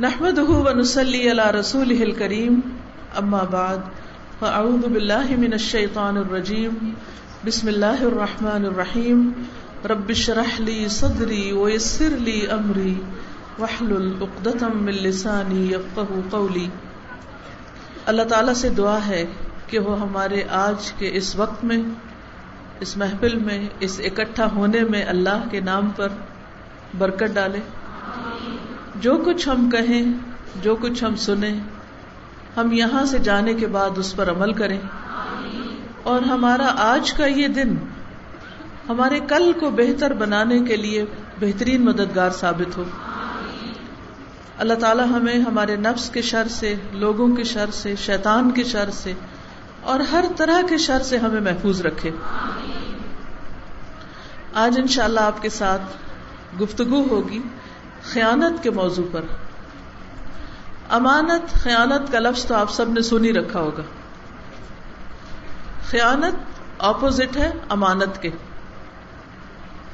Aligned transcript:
نحمده 0.00 0.52
ونسلي 0.52 1.28
على 1.28 1.58
رسوله 1.60 2.02
الكريم. 2.02 2.60
اما 3.18 3.42
بعد 3.50 3.78
فاعوذ 4.38 4.86
بالله 4.88 5.36
من 5.38 5.52
الشيطان 5.52 6.16
الرجيم. 6.16 6.94
بسم 7.46 7.68
الله 7.68 8.02
الرحمن 8.02 8.64
الرحيم. 8.64 9.32
رب 9.84 10.08
اشرح 10.08 10.60
لي 10.60 10.88
صدري 10.88 11.52
ويسر 11.52 12.08
لي 12.10 12.46
امري 12.50 12.94
واحلل 13.58 14.12
عقدة 14.20 14.66
من 14.74 14.92
لساني 14.92 15.64
يفقهوا 15.64 16.20
قولي. 16.30 16.66
اللہ 18.06 18.22
تعالی 18.22 18.54
سے 18.54 18.68
دعا 18.68 18.98
ہے 19.06 19.24
کہ 19.66 19.78
وہ 19.78 20.00
ہمارے 20.00 20.42
آج 20.50 20.92
کے 20.92 21.10
اس 21.12 21.36
وقت 21.36 21.64
میں، 21.64 21.82
اس 22.80 22.96
محفل 22.96 23.38
میں، 23.38 23.68
اس 23.80 24.00
اکٹھا 24.04 24.48
ہونے 24.54 24.84
میں 24.84 25.04
اللہ 25.04 25.44
کے 25.50 25.60
نام 25.60 25.90
پر 25.96 26.08
برکت 26.98 27.34
ڈالے۔ 27.34 27.58
جو 29.04 29.16
کچھ 29.16 29.48
ہم 29.48 29.70
کہیں، 29.70 30.12
جو 30.62 30.76
کچھ 30.76 31.04
ہم 31.04 31.16
سنیں، 31.16 31.60
ہم 32.56 32.72
یہاں 32.72 33.04
سے 33.04 33.18
جانے 33.18 33.54
کے 33.54 33.66
بعد 33.66 33.90
اس 33.96 34.16
پر 34.16 34.30
عمل 34.30 34.52
کریں۔ 34.52 34.80
اور 36.02 36.22
ہمارا 36.22 36.74
آج 36.76 37.12
کا 37.12 37.26
یہ 37.26 37.48
دن 37.48 37.76
ہمارے 38.88 39.20
کل 39.28 39.52
کو 39.60 39.70
بہتر 39.70 40.12
بنانے 40.12 40.58
کے 40.58 40.76
لیے 40.76 41.04
بہترین 41.40 41.84
مددگار 41.84 42.30
ثابت 42.30 42.76
ہو۔ 42.76 42.84
اللہ 44.58 44.74
تعالیٰ 44.74 45.06
ہمیں 45.06 45.38
ہمارے 45.38 45.76
نفس 45.76 46.10
کے 46.10 46.22
شر 46.22 46.48
سے، 46.48 46.74
لوگوں 46.92 47.36
کے 47.36 47.44
شر 47.44 47.70
سے، 47.72 47.96
شیطان 47.96 48.50
کے 48.50 48.64
شر 48.64 48.90
سے 48.90 49.12
اور 49.80 50.00
ہر 50.00 50.24
طرح 50.36 50.60
کے 50.68 50.78
شر 50.78 51.02
سے 51.02 51.18
ہمیں 51.18 51.40
محفوظ 51.40 51.80
رکھے۔ 51.80 52.10
آج 54.54 54.78
انشاءاللہ 54.78 55.20
اللہ 55.20 55.34
آپ 55.34 55.42
کے 55.42 55.48
ساتھ 55.48 55.82
گفتگو 56.62 57.06
ہوگی۔ 57.10 57.38
خیانت 58.12 58.62
کے 58.62 58.70
موضوع 58.70 59.04
پر۔ 59.12 59.20
امانت، 60.90 61.52
خیانت 61.52 62.12
کا 62.12 62.18
لفظ 62.18 62.46
تو 62.46 62.54
آپ 62.54 62.70
سب 62.70 62.88
نے 62.88 63.02
سنی 63.02 63.32
رکھا 63.32 63.60
ہوگا۔ 63.60 63.82
خیانت 65.90 66.34
اپوزٹ 66.78 67.36
ہے 67.36 67.52
امانت 67.68 68.22
کے۔ 68.22 68.30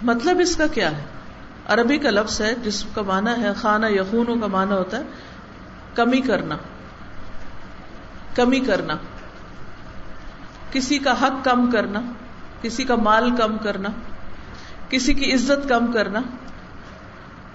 مطلب 0.03 0.39
اس 0.41 0.57
کا 0.57 0.67
کیا 0.67 0.99
ہے؟ 0.99 1.05
عربی 1.67 1.99
کا 1.99 2.11
لفظ 2.11 2.41
ہے، 2.41 2.55
جس 2.55 2.85
کا 2.95 3.03
معنی 3.03 3.43
ہے 3.43 3.55
خانہ 3.55 3.87
یخونوں 3.87 4.37
کا 4.37 4.47
معنی 4.47 4.73
ہوتا 4.73 4.97
ہے 4.97 5.03
کمی 5.95 6.21
کرنا۔ 6.21 6.57
کمی 8.35 8.61
کرنا۔ 8.61 8.95
کسی 10.73 10.99
کا 10.99 11.23
حق 11.23 11.45
کم 11.45 11.71
کرنا، 11.71 12.01
کسی 12.63 12.85
کا 12.85 12.97
مال 12.97 13.37
کم 13.37 13.59
کرنا، 13.59 13.89
کسی 14.89 15.15
کی 15.15 15.35
عزت 15.35 15.69
کم 15.69 15.93
کرنا۔ 15.93 16.21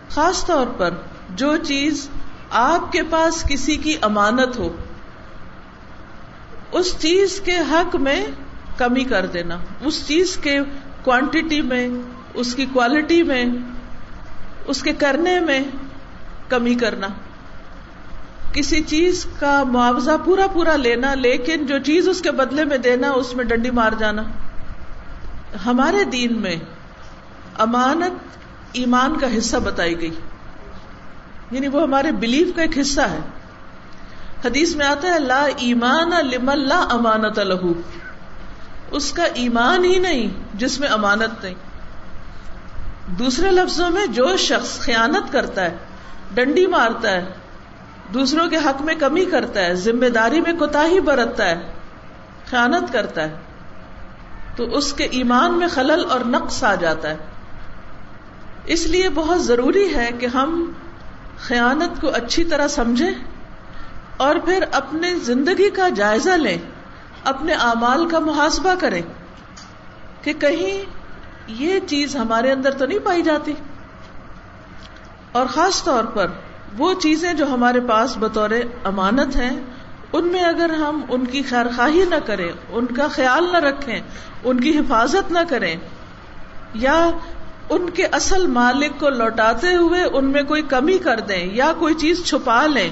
خاص 0.09 0.45
طور 0.45 0.67
پر 0.67 0.89
جو 1.30 1.58
چیز 1.58 2.09
آپ 2.50 2.92
کے 2.92 3.03
پاس 3.03 3.44
کسی 3.50 3.75
کی 3.75 3.95
امانت 4.02 4.58
ہو، 4.58 4.75
اس 6.72 6.95
چیز 7.00 7.39
کے 7.39 7.56
حق 7.72 7.95
میں 7.95 8.25
کمی 8.78 9.03
کر 9.03 9.25
دینا، 9.25 9.58
اس 9.81 10.08
چیز 10.08 10.38
کے 10.38 10.59
کوانٹٹی 11.03 11.62
میں، 11.62 11.89
اس 12.34 12.56
کی 12.56 12.66
کوالٹی 12.66 13.23
میں، 13.23 13.45
اس 14.67 14.84
کے 14.84 14.94
کرنے 14.94 15.39
میں 15.39 15.59
کمی 16.50 16.75
کرنا۔ 16.75 17.08
کسی 18.53 18.84
چیز 18.84 19.25
کا 19.40 19.64
معاوضہ 19.64 20.12
پورا 20.25 20.47
پورا 20.47 20.75
لینا، 20.75 21.14
لیکن 21.14 21.66
جو 21.66 21.80
چیز 21.80 22.09
اس 22.09 22.22
کے 22.22 22.31
بدلے 22.31 22.66
میں 22.66 22.78
دینا، 22.78 23.12
اس 23.12 23.36
میں 23.36 23.45
ڈنڈی 23.45 23.72
مار 23.72 23.92
جانا۔ 24.00 24.23
ہمارے 25.66 26.03
دین 26.03 26.42
میں 26.42 26.56
امانت 27.58 28.14
ایمان 28.76 29.20
کا 29.20 29.38
حصہ 29.38 29.58
بتائی 29.58 30.02
گئی۔ 30.02 30.16
یعنی 31.52 31.68
وہ 31.68 31.84
ہمارے 31.84 32.12
بلیف 32.12 32.56
کا 32.56 32.62
ایک 32.62 32.78
حصہ 32.78 33.02
ہے۔ 33.02 33.20
حدیث 34.45 34.76
میں 34.76 34.86
آتا 34.86 35.08
ہے، 35.08 35.20
لا 35.20 35.48
ایمان 35.58 36.09
لم 36.09 36.50
لا 36.50 36.88
امانت 36.92 37.40
لہو 37.40 37.73
اس 38.92 39.14
کا 39.14 39.23
ایمان 39.23 39.86
ہی 39.86 40.00
نہیں 40.00 40.28
جس 40.53 40.80
میں 40.80 40.88
امانت 40.88 41.44
نہیں۔ 41.44 41.53
دوسرے 43.08 43.52
لفظوں 43.52 43.90
میں 43.90 44.06
جو 44.06 44.38
شخص 44.38 44.80
خیانت 44.80 45.31
کرتا 45.31 45.62
ہے، 45.62 45.78
ڈنڈی 46.34 46.68
مارتا 46.68 47.12
ہے، 47.12 47.25
دوسروں 48.14 48.50
کے 48.50 48.58
حق 48.58 48.81
میں 48.81 48.96
کمی 48.96 49.25
کرتا 49.25 49.59
ہے، 49.59 49.75
ذمہ 49.75 50.09
داری 50.09 50.41
میں 50.41 50.53
کوتا 50.53 50.85
ہی 50.85 51.00
برتتا 51.00 51.46
ہے، 51.46 51.74
خیانت 52.50 52.94
کرتا 52.94 53.22
ہے، 53.22 53.35
تو 54.56 54.64
اس 54.64 54.94
کے 54.94 55.03
ایمان 55.03 55.53
میں 55.53 55.68
خلل 55.68 56.06
اور 56.09 56.19
نقص 56.19 56.64
آ 56.64 56.75
جاتا 56.75 57.09
ہے۔ 57.09 57.18
اس 58.66 58.88
لیے 58.88 59.09
بہت 59.09 59.44
ضروری 59.44 59.96
ہے 59.96 60.09
کہ 60.20 60.26
ہم 60.26 60.72
خیانت 61.38 62.02
کو 62.02 62.09
اچھی 62.09 62.44
طرح 62.44 62.68
سمجھیں 62.68 63.14
اور 64.18 64.36
پھر 64.36 64.64
اپنے 64.72 65.16
زندگی 65.16 65.70
کا 65.70 65.90
جائزہ 65.90 66.30
لیں، 66.30 66.58
اپنے 67.24 67.53
اعمال 67.53 68.09
کا 68.09 68.20
محاسبہ 68.20 68.74
کریں 68.80 69.02
کہ 70.22 70.34
کہیں 70.34 70.86
یہ 71.48 71.80
چیز 71.88 72.16
ہمارے 72.16 72.52
اندر 72.52 72.72
تو 72.72 72.86
نہیں 72.86 73.00
پائی 73.00 73.22
جاتی۔ 73.22 73.53
اور 75.32 75.46
خاص 75.46 75.84
طور 75.84 76.03
پر 76.03 76.28
وہ 76.78 76.94
چیزیں 76.94 77.34
جو 77.34 77.47
ہمارے 77.47 77.80
پاس 77.80 78.18
بطور 78.20 78.50
امانت 78.84 79.36
ہیں، 79.36 79.59
ان 80.14 80.28
میں 80.28 80.44
اگر 80.44 80.70
ہم 80.70 81.02
ان 81.09 81.26
کی 81.26 81.42
خیر 81.42 81.66
خواہی 81.76 82.06
نہ 82.09 82.16
کریں، 82.26 82.52
ان 82.70 82.86
کا 82.86 83.08
خیال 83.08 83.52
نہ 83.52 83.58
رکھیں، 83.58 84.02
ان 84.44 84.59
کی 84.59 84.80
حفاظت 84.80 85.32
نہ 85.32 85.40
کریں، 85.50 85.76
یا 86.74 87.09
ان 87.70 87.90
کے 87.90 88.06
اصل 88.06 88.48
مالک 88.48 89.00
کو 89.00 89.09
لوٹاتے 89.09 89.76
ہوئے 89.76 90.03
ان 90.03 90.26
میں 90.26 90.44
کوئی 90.44 90.62
کمی 90.62 90.98
کر 90.98 91.20
دیں 91.20 91.53
یا 91.53 91.74
کوئی 91.80 91.94
چیز 91.94 92.26
چھپا 92.26 92.66
لیں 92.66 92.92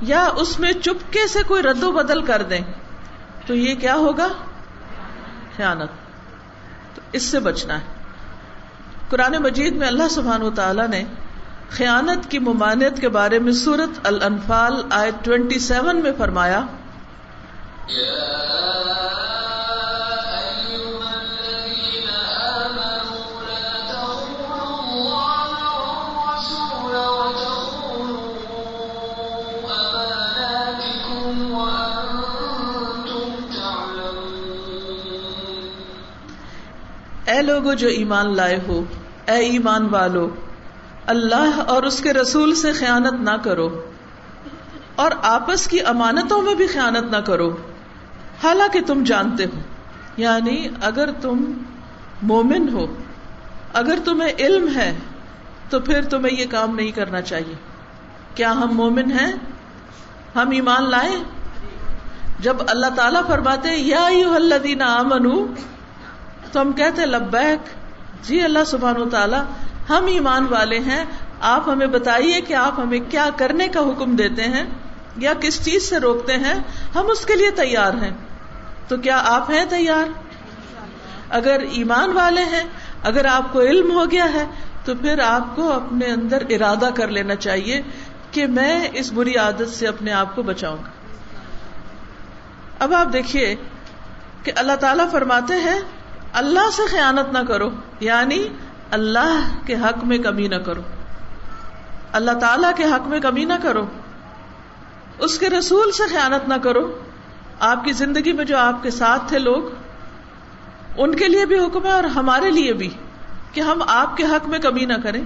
یا 0.00 0.28
اس 0.36 0.60
میں 0.60 0.72
چپکے 0.72 1.26
سے 1.26 1.42
کوئی 1.42 1.62
رد 1.62 1.82
و 1.82 1.92
بدل 1.92 2.22
کر 2.22 2.42
دیں، 2.42 2.60
تو 3.46 3.54
یہ 3.54 3.74
کیا 3.74 3.94
ہوگا؟ 3.94 4.28
خیانت۔ 5.56 5.90
تو 6.96 7.02
اس 7.12 7.22
سے 7.22 7.40
بچنا 7.40 7.80
ہے۔ 7.80 7.84
قرآن 9.08 9.32
مجید 9.42 9.76
میں 9.76 9.86
اللہ 9.86 10.08
سبحان 10.10 10.42
و 10.42 10.50
تعالی 10.50 10.86
نے 10.90 11.04
خیانت 11.70 12.30
کی 12.30 12.38
ممانعت 12.38 13.00
کے 13.00 13.08
بارے 13.08 13.38
میں 13.38 13.52
سورت 13.52 14.06
الانفال 14.06 14.82
آئے 14.90 15.10
ٹوینٹی 15.22 15.58
سیون 15.58 16.02
میں 16.02 16.12
فرمایا 16.18 16.60
اے 37.36 37.42
لوگو 37.42 37.74
جو 37.74 37.88
ایمان 37.88 38.36
لائے 38.36 38.60
ہو، 38.68 38.84
اے 39.26 39.34
ایمان 39.34 39.88
والو، 39.90 40.28
اللہ 41.06 41.62
اور 41.66 41.82
اس 41.82 42.00
کے 42.00 42.12
رسول 42.12 42.54
سے 42.54 42.72
خیانت 42.72 43.12
نہ 43.12 43.36
کرو 43.42 43.90
اور 44.96 45.10
آپس 45.22 45.66
کی 45.66 45.80
امانتوں 45.80 46.42
میں 46.42 46.54
بھی 46.54 46.66
خیانت 46.66 47.10
نہ 47.10 47.16
کرو۔ 47.16 47.56
حالانکہ 48.42 48.80
تم 48.86 49.02
جانتے 49.04 49.44
ہو 49.44 49.60
یعنی 50.16 50.68
اگر 50.82 51.08
تم 51.20 51.52
مومن 52.22 52.68
ہو، 52.72 52.86
اگر 53.72 53.98
تمہیں 54.04 54.32
علم 54.38 54.68
ہے، 54.76 54.96
تو 55.70 55.80
پھر 55.80 56.04
تمہیں 56.04 56.40
یہ 56.40 56.46
کام 56.50 56.74
نہیں 56.74 56.90
کرنا 56.90 57.20
چاہیے۔ 57.20 57.54
کیا 58.34 58.52
ہم 58.52 58.68
مومن 58.70 59.10
ہیں؟ 59.10 59.32
ہم 60.34 60.50
ایمان 60.50 60.90
لائے؟ 60.90 61.16
جب 62.40 62.56
اللہ 62.66 62.86
تعالیٰ 62.96 63.22
فرماتے 63.26 63.68
یا 63.76 64.06
الذین 64.34 64.82
آمنو 64.82 65.46
تو 66.56 66.62
ہم 66.62 66.72
کہتے 66.72 67.06
لبیک۔ 67.06 67.68
جی 68.24 68.42
اللہ 68.42 68.58
سبحان 68.66 68.96
و 68.96 69.08
تعالیٰ 69.08 69.42
ہم 69.90 70.06
ایمان 70.06 70.46
والے 70.50 70.78
ہیں۔ 70.78 71.04
آپ 71.40 71.68
ہمیں 71.68 71.86
بتائیے 71.86 72.40
کہ 72.40 72.54
آپ 72.54 72.80
ہمیں 72.80 73.00
کیا 73.10 73.28
کرنے 73.36 73.68
کا 73.68 73.80
حکم 73.80 74.16
دیتے 74.16 74.42
ہیں 74.42 74.64
یا 75.16 75.32
کس 75.40 75.64
چیز 75.64 75.88
سے 75.88 75.98
روکتے 75.98 76.32
ہیں؟ 76.32 76.54
ہم 76.94 77.10
اس 77.10 77.26
کے 77.26 77.34
لیے 77.34 77.50
تیار 77.50 77.92
ہیں۔ 77.92 78.10
تو 78.88 78.96
کیا 78.96 79.22
آپ 79.24 79.50
ہیں 79.50 79.64
تیار؟ 79.64 80.04
اگر 81.30 81.60
ایمان 81.70 82.12
والے 82.12 82.44
ہیں، 82.44 82.62
اگر 83.02 83.24
آپ 83.24 83.52
کو 83.52 83.60
علم 83.60 83.92
ہو 83.92 84.10
گیا 84.10 84.32
ہے، 84.34 84.46
تو 84.84 84.94
پھر 84.94 85.20
آپ 85.20 85.56
کو 85.56 85.72
اپنے 85.72 86.06
اندر 86.06 86.42
ارادہ 86.50 86.88
کر 86.94 87.08
لینا 87.08 87.34
چاہیے 87.34 87.82
کہ 88.30 88.46
میں 88.46 88.88
اس 88.92 89.12
بری 89.12 89.36
عادت 89.36 89.68
سے 89.68 89.86
اپنے 89.86 90.12
آپ 90.12 90.36
کو 90.36 90.42
بچاؤں 90.42 90.76
گا۔ 90.76 90.90
اب 92.78 92.94
آپ 92.94 93.12
دیکھیے 93.12 93.56
کہ 94.42 94.52
اللہ 94.56 94.72
تعالی 94.72 95.02
فرماتے 95.12 95.54
ہیں 95.54 95.80
اللہ 96.36 96.70
سے 96.72 96.82
خیانت 96.90 97.32
نہ 97.32 97.38
کرو 97.38 97.70
یعنی 98.00 98.48
اللہ 98.90 99.48
کے 99.66 99.74
حق 99.74 100.04
میں 100.04 100.18
کمی 100.18 100.48
نہ 100.48 100.54
کرو۔ 100.54 100.80
اللہ 102.12 102.30
تعالی 102.30 102.66
کے 102.76 102.84
حق 102.84 103.08
میں 103.08 103.20
کمی 103.20 103.44
نہ 103.44 103.52
کرو۔ 103.62 103.86
اس 105.18 105.38
کے 105.38 105.50
رسول 105.50 105.92
سے 105.92 106.02
خیانت 106.08 106.48
نہ 106.48 106.54
کرو۔ 106.54 106.98
آپ 107.60 107.84
کی 107.84 107.92
زندگی 107.92 108.32
میں 108.32 108.44
جو 108.44 108.56
آپ 108.56 108.82
کے 108.82 108.90
ساتھ 108.90 109.28
تھے 109.28 109.38
لوگ، 109.38 109.62
ان 110.96 111.16
کے 111.16 111.28
لیے 111.28 111.46
بھی 111.46 111.58
حکم 111.58 111.86
ہے 111.86 111.92
اور 111.92 112.04
ہمارے 112.04 112.50
لیے 112.50 112.72
بھی 112.72 112.90
کہ 113.52 113.60
ہم 113.60 113.82
آپ 113.86 114.16
کے 114.16 114.24
حق 114.24 114.48
میں 114.48 114.58
کمی 114.58 114.84
نہ 114.84 114.94
کریں۔ 115.02 115.24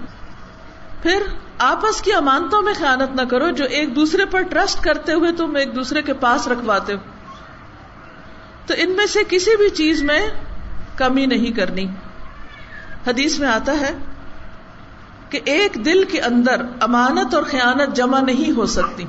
پھر 1.03 1.23
آپس 1.59 2.03
کی 2.03 2.13
امانتوں 2.13 2.63
میں 2.63 2.75
خیانت 2.79 3.17
نہ 3.17 3.23
کرو، 3.23 3.51
جو 3.51 3.65
ایک 3.65 3.97
دوسرے 3.97 4.25
پر 4.25 4.41
ٹرسٹ 4.41 4.85
کرتے 4.85 5.13
ہوئے 5.13 5.33
تم 5.33 5.57
ایک 5.57 5.77
دوسرے 5.77 6.03
کے 6.03 6.13
پاس 6.13 6.49
رکھواتے 6.49 6.93
ہو۔ 6.93 6.99
تو 8.67 8.75
ان 8.77 8.91
میں 8.91 9.07
سے 9.07 9.21
کسی 9.29 9.57
بھی 9.57 9.69
چیز 9.71 10.03
میں 10.03 10.31
کمی 11.01 11.27
نہیں 11.27 11.57
کرنی۔ 11.57 11.85
حدیث 13.07 13.39
میں 13.39 13.49
آتا 13.49 13.73
ہے 13.73 13.97
کہ 15.31 15.41
ایک 15.45 15.85
دل 15.85 16.05
کے 16.05 16.21
اندر 16.21 16.57
امانت 16.81 17.35
اور 17.35 17.43
خیانت 17.43 17.97
جمع 17.97 18.21
نہیں 18.21 18.57
ہو 18.57 18.67
سکتی۔ 18.67 19.05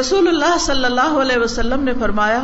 رسول 0.00 0.28
اللہ 0.28 0.58
صلی 0.60 0.84
اللہ 0.84 1.18
علیہ 1.20 1.38
وسلم 1.38 1.84
نے 1.84 1.92
فرمایا، 2.00 2.42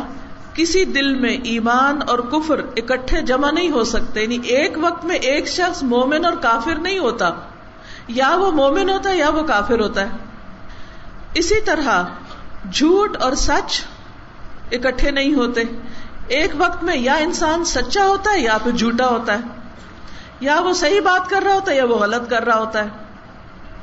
کسی 0.53 0.85
دل 0.85 1.15
میں 1.15 1.37
ایمان 1.43 1.99
اور 2.07 2.19
کفر 2.19 2.61
اکٹھے 2.77 3.21
جمع 3.21 3.51
نہیں 3.51 3.69
ہو 3.69 3.83
سکتے۔ 3.83 4.21
یعنی 4.21 4.37
ایک 4.43 4.77
وقت 4.81 5.05
میں 5.05 5.15
ایک 5.15 5.47
شخص 5.47 5.83
مومن 5.83 6.25
اور 6.25 6.33
کافر 6.33 6.75
نہیں 6.75 6.99
ہوتا۔ 6.99 7.29
یا 8.07 8.35
وہ 8.35 8.51
مومن 8.51 8.89
ہوتا 8.89 9.09
ہے 9.09 9.17
یا 9.17 9.29
وہ 9.29 9.43
کافر 9.43 9.79
ہوتا 9.79 10.01
ہے۔ 10.01 10.09
اسی 11.33 11.61
طرح 11.65 12.03
جھوٹ 12.73 13.17
اور 13.17 13.33
سچ 13.33 13.83
اکٹھے 14.71 15.11
نہیں 15.11 15.33
ہوتے۔ 15.33 15.61
ایک 16.27 16.51
وقت 16.57 16.83
میں 16.83 16.97
یا 16.97 17.13
انسان 17.13 17.65
سچا 17.65 18.05
ہوتا 18.05 18.31
ہے 18.31 18.39
یا 18.39 18.57
پھر 18.63 18.71
جھوٹا 18.71 19.07
ہوتا 19.07 19.33
ہے۔ 19.33 19.43
یا 20.39 20.59
وہ 20.59 20.73
صحیح 20.73 21.01
بات 21.01 21.29
کر 21.29 21.43
رہا 21.45 21.53
ہوتا 21.53 21.71
ہے 21.71 21.77
یا 21.77 21.85
وہ 21.85 21.95
غلط 21.95 22.29
کر 22.29 22.43
رہا 22.43 22.55
ہوتا 22.55 22.83
ہے۔ 22.83 22.89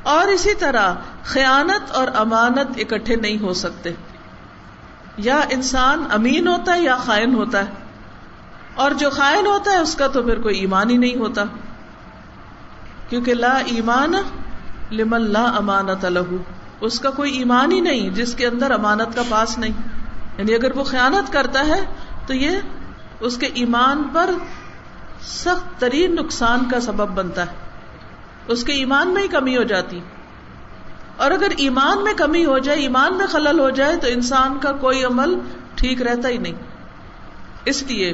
اور 0.03 0.27
اسی 0.27 0.53
طرح 0.53 0.93
خیانت 1.23 1.91
اور 1.91 2.07
امانت 2.15 2.67
اکٹھے 2.77 3.15
نہیں 3.15 3.39
ہو 3.39 3.53
سکتے۔ 3.53 3.91
یا 5.17 5.39
انسان 5.49 6.05
امین 6.11 6.47
ہوتا 6.47 6.73
ہے 6.73 6.81
یا 6.81 6.95
خائن 6.95 7.35
ہوتا 7.35 7.59
ہے۔ 7.59 7.69
اور 8.75 8.91
جو 8.91 9.09
خائن 9.09 9.47
ہوتا 9.47 9.71
ہے 9.71 9.77
اس 9.77 9.95
کا 9.95 10.07
تو 10.07 10.23
پھر 10.23 10.41
کوئی 10.41 10.59
ایمان 10.59 10.89
ہی 10.89 10.97
نہیں 10.97 11.15
ہوتا۔ 11.15 11.43
کیونکہ 13.09 13.33
لا 13.33 13.53
ایمان 13.65 14.13
لمن 14.91 15.21
لا 15.21 15.43
امانت 15.43 16.05
لہو 16.05 16.37
اس 16.81 16.99
کا 16.99 17.09
کوئی 17.09 17.37
ایمان 17.37 17.71
ہی 17.71 17.79
نہیں 17.79 18.09
جس 18.09 18.33
کے 18.33 18.47
اندر 18.47 18.71
امانت 18.71 19.15
کا 19.15 19.21
پاس 19.29 19.57
نہیں۔ 19.57 19.73
یعنی 20.37 20.55
اگر 20.55 20.77
وہ 20.77 20.83
خیانت 20.83 21.33
کرتا 21.33 21.65
ہے 21.67 21.85
تو 22.25 22.33
یہ 22.33 22.49
اس 23.19 23.37
کے 23.37 23.45
ایمان 23.45 24.03
پر 24.13 24.29
سخت 25.21 25.81
ترین 25.81 26.15
نقصان 26.15 26.69
کا 26.69 26.79
سبب 26.79 27.07
بنتا 27.07 27.41
ہے۔ 27.41 27.51
اس 28.47 28.63
کے 28.63 28.73
ایمان 28.73 29.13
میں 29.13 29.23
ہی 29.23 29.27
کمی 29.27 29.57
ہو 29.57 29.63
جاتی۔ 29.63 29.99
اور 31.17 31.31
اگر 31.31 31.47
ایمان 31.57 32.03
میں 32.03 32.13
کمی 32.13 32.45
ہو 32.45 32.57
جائے، 32.57 32.79
ایمان 32.79 33.17
میں 33.17 33.27
خلل 33.27 33.59
ہو 33.59 33.69
جائے، 33.69 33.95
تو 33.95 34.07
انسان 34.07 34.57
کا 34.61 34.71
کوئی 34.71 35.03
عمل 35.03 35.39
ٹھیک 35.75 36.01
رہتا 36.01 36.29
ہی 36.29 36.37
نہیں۔ 36.37 36.53
اس 37.65 37.83
لیے 37.83 38.13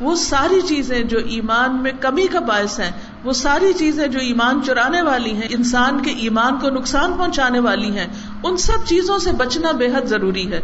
وہ 0.00 0.14
ساری 0.14 0.60
چیزیں 0.60 1.02
جو 1.02 1.18
ایمان 1.18 1.82
میں 1.82 1.92
کمی 2.00 2.26
کا 2.26 2.40
باعث 2.40 2.80
ہیں، 2.80 2.92
وہ 3.24 3.32
ساری 3.32 3.72
چیزیں 3.72 4.06
جو 4.06 4.18
ایمان 4.18 4.60
چرانے 4.66 5.02
والی 5.02 5.32
ہیں، 5.32 5.48
انسان 5.50 6.02
کے 6.02 6.10
ایمان 6.10 6.58
کو 6.58 6.70
نقصان 6.70 7.12
پہنچانے 7.18 7.58
والی 7.58 7.98
ہیں، 7.98 8.06
ان 8.42 8.56
سب 8.56 8.86
چیزوں 8.86 9.18
سے 9.18 9.32
بچنا 9.32 9.72
بے 9.72 9.86
حد 9.86 10.06
ضروری 10.06 10.52
ہے۔ 10.52 10.60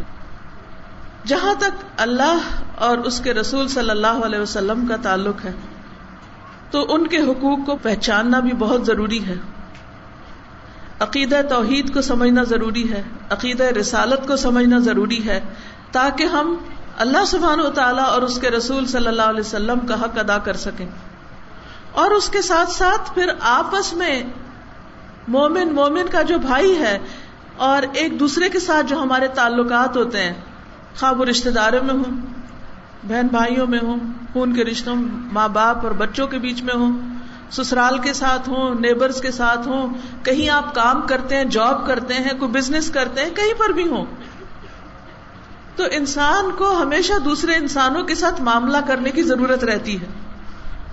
جہاں 1.27 1.55
تک 1.55 1.85
اللہ 1.97 2.39
اور 2.77 2.99
اس 2.99 3.21
کے 3.21 3.35
رسول 3.35 3.69
صلی 3.69 3.91
اللہ 3.91 4.25
علیہ 4.25 4.39
وسلم 4.39 4.87
کا 4.87 4.97
تعلق 4.97 5.45
ہے، 5.45 5.53
تو 6.71 6.95
ان 6.95 7.07
کے 7.07 7.17
حقوق 7.17 7.59
کو 7.67 7.77
پہچاننا 7.77 8.39
بھی 8.39 8.53
بہت 8.53 8.87
ضروری 8.87 9.27
ہے۔ 9.27 9.35
عقیدہ 11.01 11.41
توحید 11.49 11.95
کو 11.95 12.01
سمجھنا 12.01 12.43
ضروری 12.43 12.93
ہے، 12.93 13.03
عقیدہ 13.31 13.65
رسالت 13.65 14.27
کو 14.27 14.37
سمجھنا 14.37 14.79
ضروری 14.79 15.27
ہے، 15.27 15.41
تاکہ 15.93 16.25
ہم 16.25 16.57
اللہ 16.99 17.25
سبحان 17.27 17.61
و 17.61 17.71
تعالیٰ 17.71 18.05
اور 18.05 18.23
اس 18.23 18.39
کے 18.39 18.51
رسول 18.51 18.87
صلی 18.87 19.07
اللہ 19.07 19.23
علیہ 19.23 19.41
وسلم 19.41 19.81
کا 19.81 20.01
حق 20.01 20.19
ادا 20.19 20.39
کر 20.39 20.53
سکیں۔ 20.53 20.87
اور 21.93 22.11
اس 22.11 22.29
کے 22.29 22.43
ساتھ 22.43 22.71
ساتھ 22.71 23.15
پھر 23.15 23.31
آپس 23.41 23.93
میں 23.93 24.23
مومن 25.29 25.75
مومن 25.75 26.07
کا 26.11 26.23
جو 26.23 26.39
بھائی 26.39 26.79
ہے 26.79 26.99
اور 27.57 27.83
ایک 27.93 28.21
دوسرے 28.21 28.49
کے 28.49 28.61
ساتھ 28.61 28.87
جو 28.87 29.03
ہمارے 29.03 29.29
تعلقات 29.29 29.97
ہوتے 29.97 30.23
ہیں 30.23 30.35
خواب 31.00 31.21
و 31.21 31.25
رشتے 31.25 31.50
داروں 31.50 31.85
میں 31.85 31.94
ہوں، 31.94 32.27
بہن 33.03 33.27
بھائیوں 33.27 33.67
میں 33.67 33.79
ہوں، 33.83 33.97
خون 34.33 34.55
کے 34.55 34.65
رشتوں، 34.65 34.97
ماں 35.33 35.49
باپ 35.49 35.85
اور 35.85 35.91
بچوں 35.91 36.27
کے 36.27 36.39
بیچ 36.39 36.62
میں 36.62 36.75
ہوں، 36.75 36.99
سسرال 37.50 37.99
کے 37.99 38.12
ساتھ 38.12 38.49
ہوں، 38.49 38.75
نیبرز 38.75 39.21
کے 39.21 39.31
ساتھ 39.31 39.69
ہوں، 39.69 39.89
کہیں 40.25 40.49
آپ 40.49 40.75
کام 40.75 41.03
کرتے 41.03 41.37
ہیں، 41.37 41.44
جاب 41.44 41.87
کرتے 41.87 42.15
ہیں، 42.15 42.39
کوئی 42.39 42.50
بزنس 42.50 42.91
کرتے 42.91 43.21
ہیں، 43.21 43.31
کہیں 43.31 43.55
پر 43.59 43.69
بھی 43.69 43.89
ہوں۔ 43.89 44.05
تو 45.77 45.85
انسان 45.91 46.50
کو 46.59 46.83
ہمیشہ 46.83 47.12
دوسرے 47.25 47.55
انسانوں 47.55 48.03
کے 48.03 48.15
ساتھ 48.15 48.43
معاملہ 48.43 48.77
کرنے 48.87 49.11
کی 49.11 49.23
ضرورت 49.23 49.65
رہتی 49.65 50.00
ہے۔ 50.00 50.06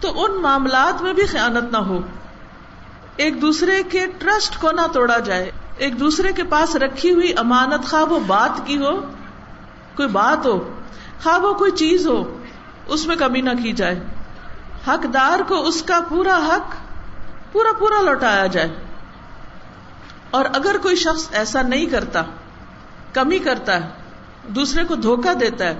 تو 0.01 0.25
ان 0.25 0.41
معاملات 0.41 1.01
میں 1.01 1.13
بھی 1.13 1.25
خیانت 1.25 1.71
نہ 1.71 1.77
ہو۔ 1.77 2.01
ایک 3.15 3.41
دوسرے 3.41 3.83
کے 3.83 4.05
ٹرسٹ 4.17 4.57
کو 4.57 4.71
نہ 4.71 4.81
توڑا 4.93 5.19
جائے۔ 5.19 5.51
ایک 5.77 5.99
دوسرے 5.99 6.33
کے 6.33 6.43
پاس 6.43 6.75
رکھی 6.75 7.11
ہوئی 7.11 7.33
امانت 7.37 7.85
خواہ 7.85 8.03
وہ 8.03 8.19
بات 8.27 8.67
کی 8.67 8.77
ہو۔ 8.77 9.01
کوئی 9.95 10.07
بات 10.07 10.45
ہو 10.45 10.79
خواہ 11.23 11.39
وہ 11.39 11.53
کوئی 11.53 11.71
چیز 11.71 12.07
ہو، 12.07 12.37
اس 12.87 13.07
میں 13.07 13.15
کمی 13.15 13.41
نہ 13.41 13.49
کی 13.63 13.71
جائے۔ 13.71 13.99
حقدار 14.87 15.39
کو 15.47 15.67
اس 15.67 15.83
کا 15.83 15.99
پورا 16.09 16.37
حق، 16.37 16.73
پورا 17.51 17.73
پورا 17.79 18.01
لوٹایا 18.01 18.47
جائے۔ 18.47 18.75
اور 20.31 20.45
اگر 20.45 20.77
کوئی 20.77 20.95
شخص 20.95 21.27
ایسا 21.31 21.61
نہیں 21.61 21.85
کرتا، 21.85 22.21
کمی 23.13 23.39
کرتا 23.39 23.75
ہے، 23.75 23.89
دوسرے 24.47 24.83
کو 24.83 24.95
دھوکا 24.95 25.33
دیتا 25.39 25.65
ہے، 25.65 25.79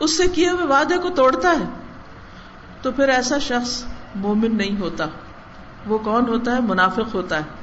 اس 0.00 0.16
سے 0.16 0.28
کیے 0.28 0.50
ہوئے 0.50 0.66
وعدے 0.66 0.98
کو 0.98 1.08
توڑتا 1.08 1.50
ہے، 1.50 1.64
تو 2.82 2.92
پھر 2.92 3.08
ایسا 3.08 3.38
شخص 3.38 3.84
مومن 4.14 4.56
نہیں 4.56 4.80
ہوتا۔ 4.80 5.06
وہ 5.86 5.98
کون 5.98 6.28
ہوتا 6.28 6.54
ہے؟ 6.54 6.60
منافق 6.60 7.14
ہوتا 7.14 7.36
ہے۔ 7.36 7.60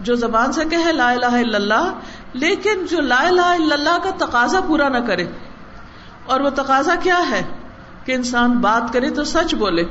جو 0.00 0.14
زبان 0.14 0.52
سے 0.52 0.64
کہے 0.70 0.92
لا 0.92 1.10
الہ 1.10 1.26
الا 1.26 1.56
اللہ 1.56 1.92
لیکن 2.34 2.86
جو 2.90 3.00
لا 3.00 3.20
الہ 3.22 3.40
الا 3.40 3.74
اللہ 3.74 3.98
کا 4.02 4.10
تقاضا 4.18 4.60
پورا 4.60 4.88
نہ 4.88 4.98
کرے، 4.98 5.26
اور 6.26 6.40
وہ 6.40 6.50
تقاضا 6.50 6.94
کیا 7.02 7.18
ہے؟ 7.30 7.42
کہ 8.04 8.12
انسان 8.12 8.58
بات 8.58 8.92
کرے 8.92 9.10
تو 9.10 9.24
سچ 9.24 9.54
بولے، 9.54 9.84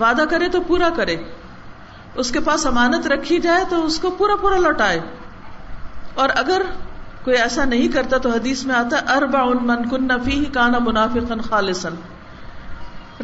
وعدہ 0.00 0.24
کرے 0.30 0.48
تو 0.48 0.60
پورا 0.60 0.88
کرے، 0.96 1.16
اس 2.14 2.30
کے 2.30 2.40
پاس 2.40 2.66
امانت 2.66 3.06
رکھی 3.06 3.38
جائے 3.38 3.64
تو 3.68 3.84
اس 3.86 3.98
کو 4.00 4.10
پورا 4.10 4.36
پورا 4.36 4.56
لوٹائے۔ 4.56 5.00
اور 6.14 6.28
اگر 6.34 6.62
کوئی 7.24 7.36
ایسا 7.36 7.64
نہیں 7.64 7.88
کرتا 7.88 8.18
تو 8.18 8.30
حدیث 8.30 8.64
میں 8.64 8.74
آتا 8.74 9.12
اربا 9.12 9.40
ان 9.40 9.58
من 9.60 9.88
کن 9.88 10.04
نفی 10.04 10.44
کانا 10.44 10.78
منافق 10.78 11.32
خالصن 11.48 11.94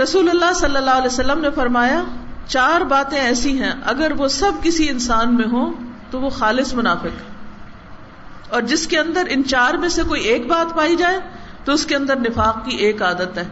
رسول 0.02 0.28
اللہ 0.30 0.52
صلی 0.52 0.76
اللہ 0.76 0.90
علیہ 0.90 1.06
وسلم 1.06 1.40
نے 1.40 1.50
فرمایا، 1.50 2.02
چار 2.46 2.80
باتیں 2.80 3.18
ایسی 3.20 3.62
ہیں، 3.62 3.72
اگر 3.84 4.12
وہ 4.18 4.28
سب 4.28 4.52
کسی 4.62 4.88
انسان 4.88 5.34
میں 5.34 5.48
ہوں 5.52 5.72
تو 6.10 6.20
وہ 6.20 6.30
خالص 6.30 6.74
منافق۔ 6.74 7.35
اور 8.48 8.62
جس 8.62 8.86
کے 8.86 8.98
اندر 8.98 9.22
ان 9.30 9.44
چار 9.44 9.74
میں 9.74 9.88
سے 9.88 10.02
کوئی 10.02 10.20
ایک 10.22 10.46
بات 10.46 10.76
پائی 10.76 10.96
جائے 10.96 11.18
تو 11.64 11.72
اس 11.72 11.86
کے 11.86 11.96
اندر 11.96 12.16
نفاق 12.16 12.64
کی 12.64 12.76
ایک 12.76 13.02
عادت 13.02 13.38
ہے۔ 13.38 13.44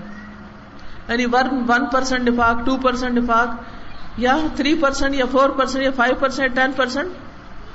یعنی 1.08 1.26
ون 1.26 1.64
ون 1.68 1.86
پرسینٹ 1.86 2.28
نفاق 2.28 2.66
ٹو 2.66 2.76
پرسینٹ 2.76 3.18
نفاق، 3.18 3.48
یا 4.16 4.36
تھری 4.56 4.74
پرسینٹ 4.74 5.14
یا 5.14 5.24
فور 5.32 5.48
پرسینٹ 5.50 5.84
یا 5.84 5.90
فائیو 5.90 6.14
پرسینٹ 6.14 6.56
ٹین 6.56 6.72
پرسینٹ 6.72 7.12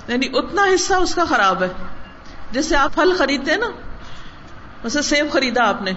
یعنی 0.09 0.27
اتنا 0.33 0.65
حصہ 0.75 0.93
اس 0.93 1.15
کا 1.15 1.25
خراب 1.25 1.63
ہے۔ 1.63 1.67
جیسے 2.51 2.75
آپ 2.75 2.93
پھل 2.93 3.13
خریدتے 3.17 3.51
ہیں 3.51 3.57
نا 3.57 3.67
ویسے 4.83 5.01
سیب 5.01 5.31
خریدا 5.31 5.69
آپ 5.69 5.81
نے، 5.81 5.91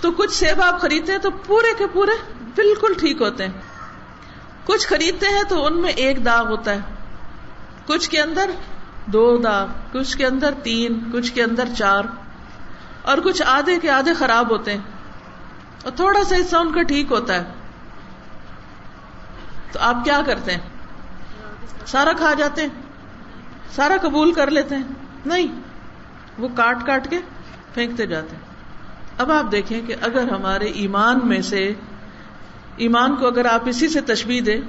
تو 0.00 0.10
کچھ 0.10 0.32
سیب 0.32 0.62
آپ 0.62 0.80
خریدتے 0.80 1.12
ہیں 1.12 1.18
تو 1.18 1.30
پورے 1.30 1.74
کے 1.78 1.86
پورے 1.86 2.10
بالکل 2.54 2.92
ٹھیک 2.98 3.20
ہوتے 3.20 3.46
ہیں۔ 3.46 3.52
کچھ 4.64 4.86
خریدتے 4.86 5.26
ہیں 5.26 5.42
تو 5.48 5.66
ان 5.66 5.82
میں 5.82 5.90
ایک 5.90 6.24
داغ 6.24 6.46
ہوتا 6.48 6.70
ہے۔ 6.70 6.78
کچھ 7.86 8.10
کے 8.10 8.20
اندر 8.20 8.50
دو 9.06 9.36
داغ، 9.36 9.66
کچھ 9.92 10.16
کے 10.16 10.26
اندر 10.26 10.54
تین، 10.62 11.10
کچھ 11.12 11.32
کے 11.32 11.42
اندر 11.42 11.68
چار۔ 11.78 12.02
اور 13.02 13.18
کچھ 13.18 13.42
آدھے 13.46 13.80
کے 13.80 13.90
آدھے 13.90 14.14
خراب 14.14 14.50
ہوتے 14.50 14.70
ہیں۔ 14.70 14.80
اور 15.84 15.92
تھوڑا 15.92 16.24
سا 16.24 16.36
حصہ 16.36 16.56
ان 16.56 16.72
کا 16.72 16.82
ٹھیک 16.82 17.12
ہوتا 17.12 17.34
ہے۔ 17.34 17.44
تو 19.72 19.80
آپ 19.80 20.04
کیا 20.04 20.20
کرتے 20.26 20.52
ہیں؟ 20.52 20.60
سارا 21.86 22.12
کھا 22.12 22.34
جاتے 22.34 22.62
ہیں؟ 22.62 22.68
سارا 23.70 23.96
قبول 24.02 24.32
کر 24.32 24.50
لیتے 24.50 24.76
ہیں؟ 24.76 24.82
نہیں۔ 25.26 25.46
وہ 26.38 26.48
کاٹ 26.54 26.86
کاٹ 26.86 27.10
کے 27.10 27.18
پھینکتے 27.74 28.06
جاتے 28.06 28.36
ہیں۔ 28.36 28.42
اب 29.18 29.32
آپ 29.32 29.52
دیکھیں 29.52 29.80
کہ 29.86 29.94
اگر 30.02 30.28
ہمارے 30.28 30.64
ایمان 30.64 31.20
میں 31.24 31.42
سے، 31.42 31.72
ایمان 32.76 33.16
کو 33.16 33.26
اگر 33.26 33.44
آپ 33.44 33.68
اسی 33.68 33.88
سے 33.88 34.00
تشبیح 34.00 34.40
دیں 34.46 34.60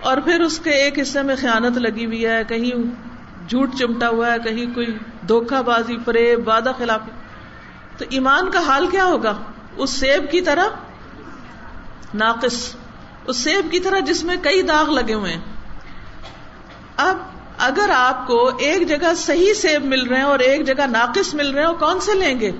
اور 0.00 0.16
پھر 0.16 0.40
اس 0.40 0.58
کے 0.58 0.70
ایک 0.70 0.98
حصے 0.98 1.22
میں 1.22 1.36
خیانت 1.36 1.78
لگی 1.78 2.06
ہوئی 2.06 2.26
ہے، 2.26 2.42
کہیں 2.48 3.04
جھوٹ 3.48 3.74
چمٹا 3.78 4.08
ہوا 4.08 4.32
ہے، 4.32 4.38
کہیں 4.38 4.74
کوئی 4.74 4.98
دھوکہ 5.28 5.62
بازی 5.62 5.96
فریب 6.04 6.48
وعدہ 6.48 6.72
خلافی 6.78 7.10
تو 7.98 8.04
ایمان 8.10 8.50
کا 8.50 8.60
حال 8.60 8.86
کیا 8.86 9.04
ہوگا؟ 9.04 9.38
اس 9.76 9.90
سیب 9.90 10.30
کی 10.30 10.40
طرح 10.40 10.64
ناقص۔ 12.14 12.74
اس 13.26 13.36
سیب 13.36 13.72
کی 13.72 13.78
طرح 13.78 13.98
جس 13.98 14.24
میں 14.24 14.36
کئی 14.42 14.62
داغ 14.62 14.90
لگے 14.90 15.14
ہوئے 15.14 15.32
ہیں۔ 15.32 15.40
اب 16.96 17.16
اگر 17.58 17.90
آپ 17.94 18.26
کو 18.26 18.50
ایک 18.58 18.88
جگہ 18.88 19.14
صحیح 19.16 19.52
سیب 19.52 19.84
مل 19.84 20.06
رہے 20.06 20.16
ہیں 20.16 20.24
اور 20.24 20.38
ایک 20.38 20.66
جگہ 20.66 20.86
ناقص 20.86 21.34
مل 21.34 21.50
رہے 21.50 21.66
ہیں 21.66 21.72
کون 21.72 22.00
سے 22.00 22.14
لیں 22.14 22.40
گے؟ 22.40 22.50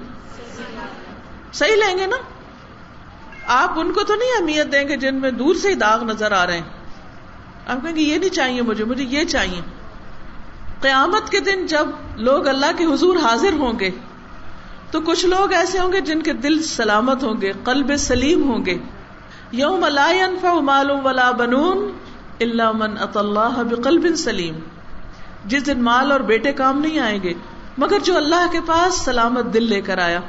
صحیح 1.52 1.74
لیں 1.74 1.98
گے 1.98 2.06
نا؟ 2.06 2.16
آپ 3.46 3.78
ان 3.78 3.92
کو 3.92 4.02
تو 4.02 4.14
نہیں 4.14 4.30
اہمیت 4.38 4.72
دیں 4.72 4.88
گے 4.88 4.96
جن 4.96 5.14
میں 5.14 5.30
دور 5.30 5.54
سے 5.54 5.68
ہی 5.68 5.74
داغ 5.74 6.04
نظر 6.04 6.32
آ 6.32 6.46
رہے 6.46 6.54
ہیں۔ 6.54 6.68
آپ 7.66 7.82
کہیں 7.82 7.96
گے، 7.96 8.00
یہ 8.00 8.18
نہیں 8.18 8.30
چاہیے 8.30 8.62
مجھے 8.62 8.84
مجھے 8.84 9.04
یہ 9.04 9.24
چاہیے۔ 9.24 9.60
قیامت 10.80 11.30
کے 11.30 11.40
دن 11.40 11.66
جب 11.66 11.86
لوگ 12.16 12.46
اللہ 12.46 12.66
کے 12.76 12.84
حضور 12.84 13.16
حاضر 13.16 13.52
ہوں 13.52 13.78
گے، 13.80 13.90
تو 14.90 15.00
کچھ 15.00 15.26
لوگ 15.26 15.52
ایسے 15.52 15.78
ہوں 15.78 15.92
گے 15.92 16.00
جن 16.00 16.22
کے 16.22 16.32
دل 16.32 16.62
سلامت 16.62 17.24
ہوں 17.24 17.40
گے، 17.40 17.52
قلب 17.64 17.96
سلیم 17.96 18.50
ہوں 18.50 18.66
گے۔ 18.66 18.78
یوم 19.52 19.86
لا 19.86 20.10
ينفع 20.10 20.60
مال 20.60 20.90
ولا 20.90 21.30
بنون 21.30 21.92
الا 22.40 22.72
من 22.72 22.98
اتى 22.98 23.18
الله 23.18 23.62
بقلب 23.70 24.16
سلیم۔ 24.16 24.54
جس 25.44 25.66
دن 25.66 25.82
مال 25.82 26.12
اور 26.12 26.20
بیٹے 26.20 26.52
کام 26.52 26.78
نہیں 26.78 26.98
آئیں 26.98 27.22
گے، 27.22 27.34
مگر 27.78 27.98
جو 27.98 28.16
اللہ 28.16 28.46
کے 28.52 28.60
پاس 28.66 28.94
سلامت 28.94 29.54
دل 29.54 29.62
لے 29.62 29.80
کر 29.80 29.98
آیا۔ 29.98 30.20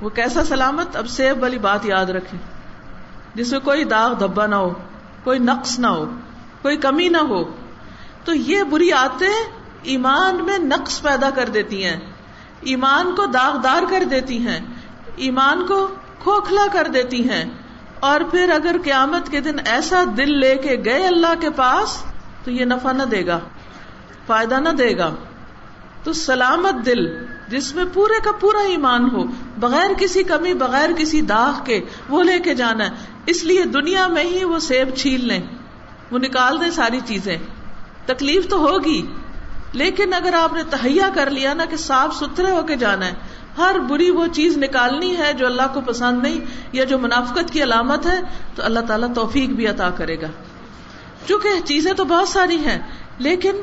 وہ 0.00 0.08
کیسا 0.08 0.44
سلامت؟ 0.44 0.96
اب 0.96 1.08
سیب 1.08 1.42
والی 1.42 1.58
بات 1.58 1.86
یاد 1.86 2.06
رکھے 2.06 2.38
جس 3.34 3.52
میں 3.52 3.60
کوئی 3.60 3.84
داغ 3.84 4.12
دھبا 4.12 4.46
نہ 4.46 4.54
ہو، 4.54 4.72
کوئی 5.24 5.38
نقص 5.38 5.78
نہ 5.78 5.86
ہو، 5.86 6.04
کوئی 6.62 6.76
کمی 6.76 7.08
نہ 7.08 7.16
ہو۔ 7.16 7.44
تو 8.24 8.34
یہ 8.34 8.62
بری 8.62 8.92
آتے 8.92 9.26
ایمان 9.82 10.44
میں 10.44 10.58
نقص 10.58 11.02
پیدا 11.02 11.30
کر 11.30 11.48
دیتی 11.48 11.84
ہیں۔ 11.84 12.00
ایمان 12.60 13.14
کو 13.16 13.26
داغدار 13.26 13.82
کر 13.90 14.04
دیتی 14.10 14.38
ہیں۔ 14.38 14.60
ایمان 15.16 15.66
کو 15.66 15.86
کھوکھلا 16.18 16.66
کر 16.72 16.88
دیتی 16.94 17.30
ہیں۔ 17.30 17.44
اور 18.00 18.20
پھر 18.20 18.50
اگر 18.54 18.76
قیامت 18.84 19.28
کے 19.30 19.40
دن 19.40 19.56
ایسا 19.64 20.04
دل 20.16 20.38
لے 20.38 20.56
کے 20.56 20.76
گئے 20.84 21.06
اللہ 21.06 21.40
کے 21.40 21.50
پاس، 21.50 22.04
تو 22.44 22.50
یہ 22.50 22.64
نفع 22.64 22.92
نہ 22.92 23.02
دے 23.02 23.26
گا، 23.26 23.40
فائدہ 24.26 24.54
نہ 24.54 24.68
دے 24.68 24.98
گا۔ 24.98 25.14
تو 26.02 26.12
سلامت 26.12 26.86
دل، 26.86 27.26
جس 27.48 27.74
میں 27.74 27.84
پورے 27.92 28.20
کا 28.24 28.32
پورا 28.32 28.60
ایمان 28.60 29.10
ہو، 29.12 29.24
بغیر 29.58 29.90
کسی 29.98 30.22
کمی، 30.22 30.54
بغیر 30.54 30.90
کسی 30.98 31.20
داغ 31.20 31.64
کے، 31.64 31.84
وہ 32.08 32.22
لے 32.22 32.38
کے 32.38 32.54
جانا 32.54 32.84
ہے۔ 32.84 32.90
اس 33.26 33.44
لیے 33.44 33.64
دنیا 33.64 34.06
میں 34.06 34.24
ہی 34.24 34.44
وہ 34.44 34.58
سیب 34.58 34.96
چھیل 34.96 35.24
لیں۔ 35.24 35.40
وہ 36.10 36.18
نکال 36.18 36.60
دیں 36.60 36.70
ساری 36.70 37.00
چیزیں۔ 37.04 37.38
تکلیف 38.12 38.48
تو 38.48 38.58
ہوگی، 38.58 39.00
لیکن 39.72 40.14
اگر 40.14 40.34
آپ 40.34 40.52
نے 40.52 40.62
تہیا 40.70 41.08
کر 41.14 41.30
لیا 41.30 41.54
نا 41.54 41.64
کہ 41.64 41.76
صاف 41.76 42.14
ستھرے 42.14 42.50
ہو 42.50 42.62
کے 42.62 42.76
جانا 42.76 43.06
ہے، 43.06 43.12
ہر 43.58 43.78
بری 43.88 44.10
وہ 44.10 44.26
چیز 44.32 44.56
نکالنی 44.58 45.16
ہے 45.16 45.32
جو 45.32 45.46
اللہ 45.46 45.68
کو 45.74 45.80
پسند 45.80 46.22
نہیں 46.22 46.40
یا 46.72 46.84
جو 46.84 46.98
منافقت 46.98 47.52
کی 47.52 47.62
علامت 47.62 48.06
ہے، 48.06 48.20
تو 48.54 48.62
اللہ 48.62 48.80
تعالیٰ 48.80 49.08
توفیق 49.14 49.50
بھی 49.50 49.66
عطا 49.66 49.90
کرے 49.90 50.20
گا۔ 50.20 50.26
چونکہ 51.26 51.60
چیزیں 51.64 51.92
تو 51.92 52.04
بہت 52.04 52.28
ساری 52.28 52.56
ہیں، 52.56 52.78
لیکن 53.18 53.60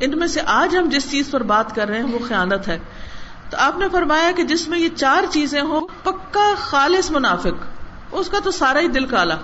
ان 0.00 0.18
میں 0.18 0.26
سے 0.26 0.40
آج 0.46 0.76
ہم 0.76 0.88
جس 0.88 1.10
چیز 1.10 1.30
پر 1.30 1.42
بات 1.42 1.74
کر 1.74 1.88
رہے 1.88 1.98
ہیں 1.98 2.12
وہ 2.12 2.18
خیانت 2.28 2.68
ہے۔ 2.68 2.78
تو 3.50 3.56
آپ 3.60 3.78
نے 3.78 3.88
فرمایا 3.92 4.30
کہ 4.36 4.44
جس 4.44 4.68
میں 4.68 4.78
یہ 4.78 4.88
چار 4.96 5.24
چیزیں 5.30 5.60
ہوں، 5.60 5.86
پکا 6.02 6.48
خالص 6.58 7.10
منافق، 7.10 7.66
اس 8.12 8.28
کا 8.28 8.38
تو 8.38 8.50
سارا 8.50 8.80
ہی 8.80 8.88
دل 8.88 9.06
کالا۔ 9.06 9.36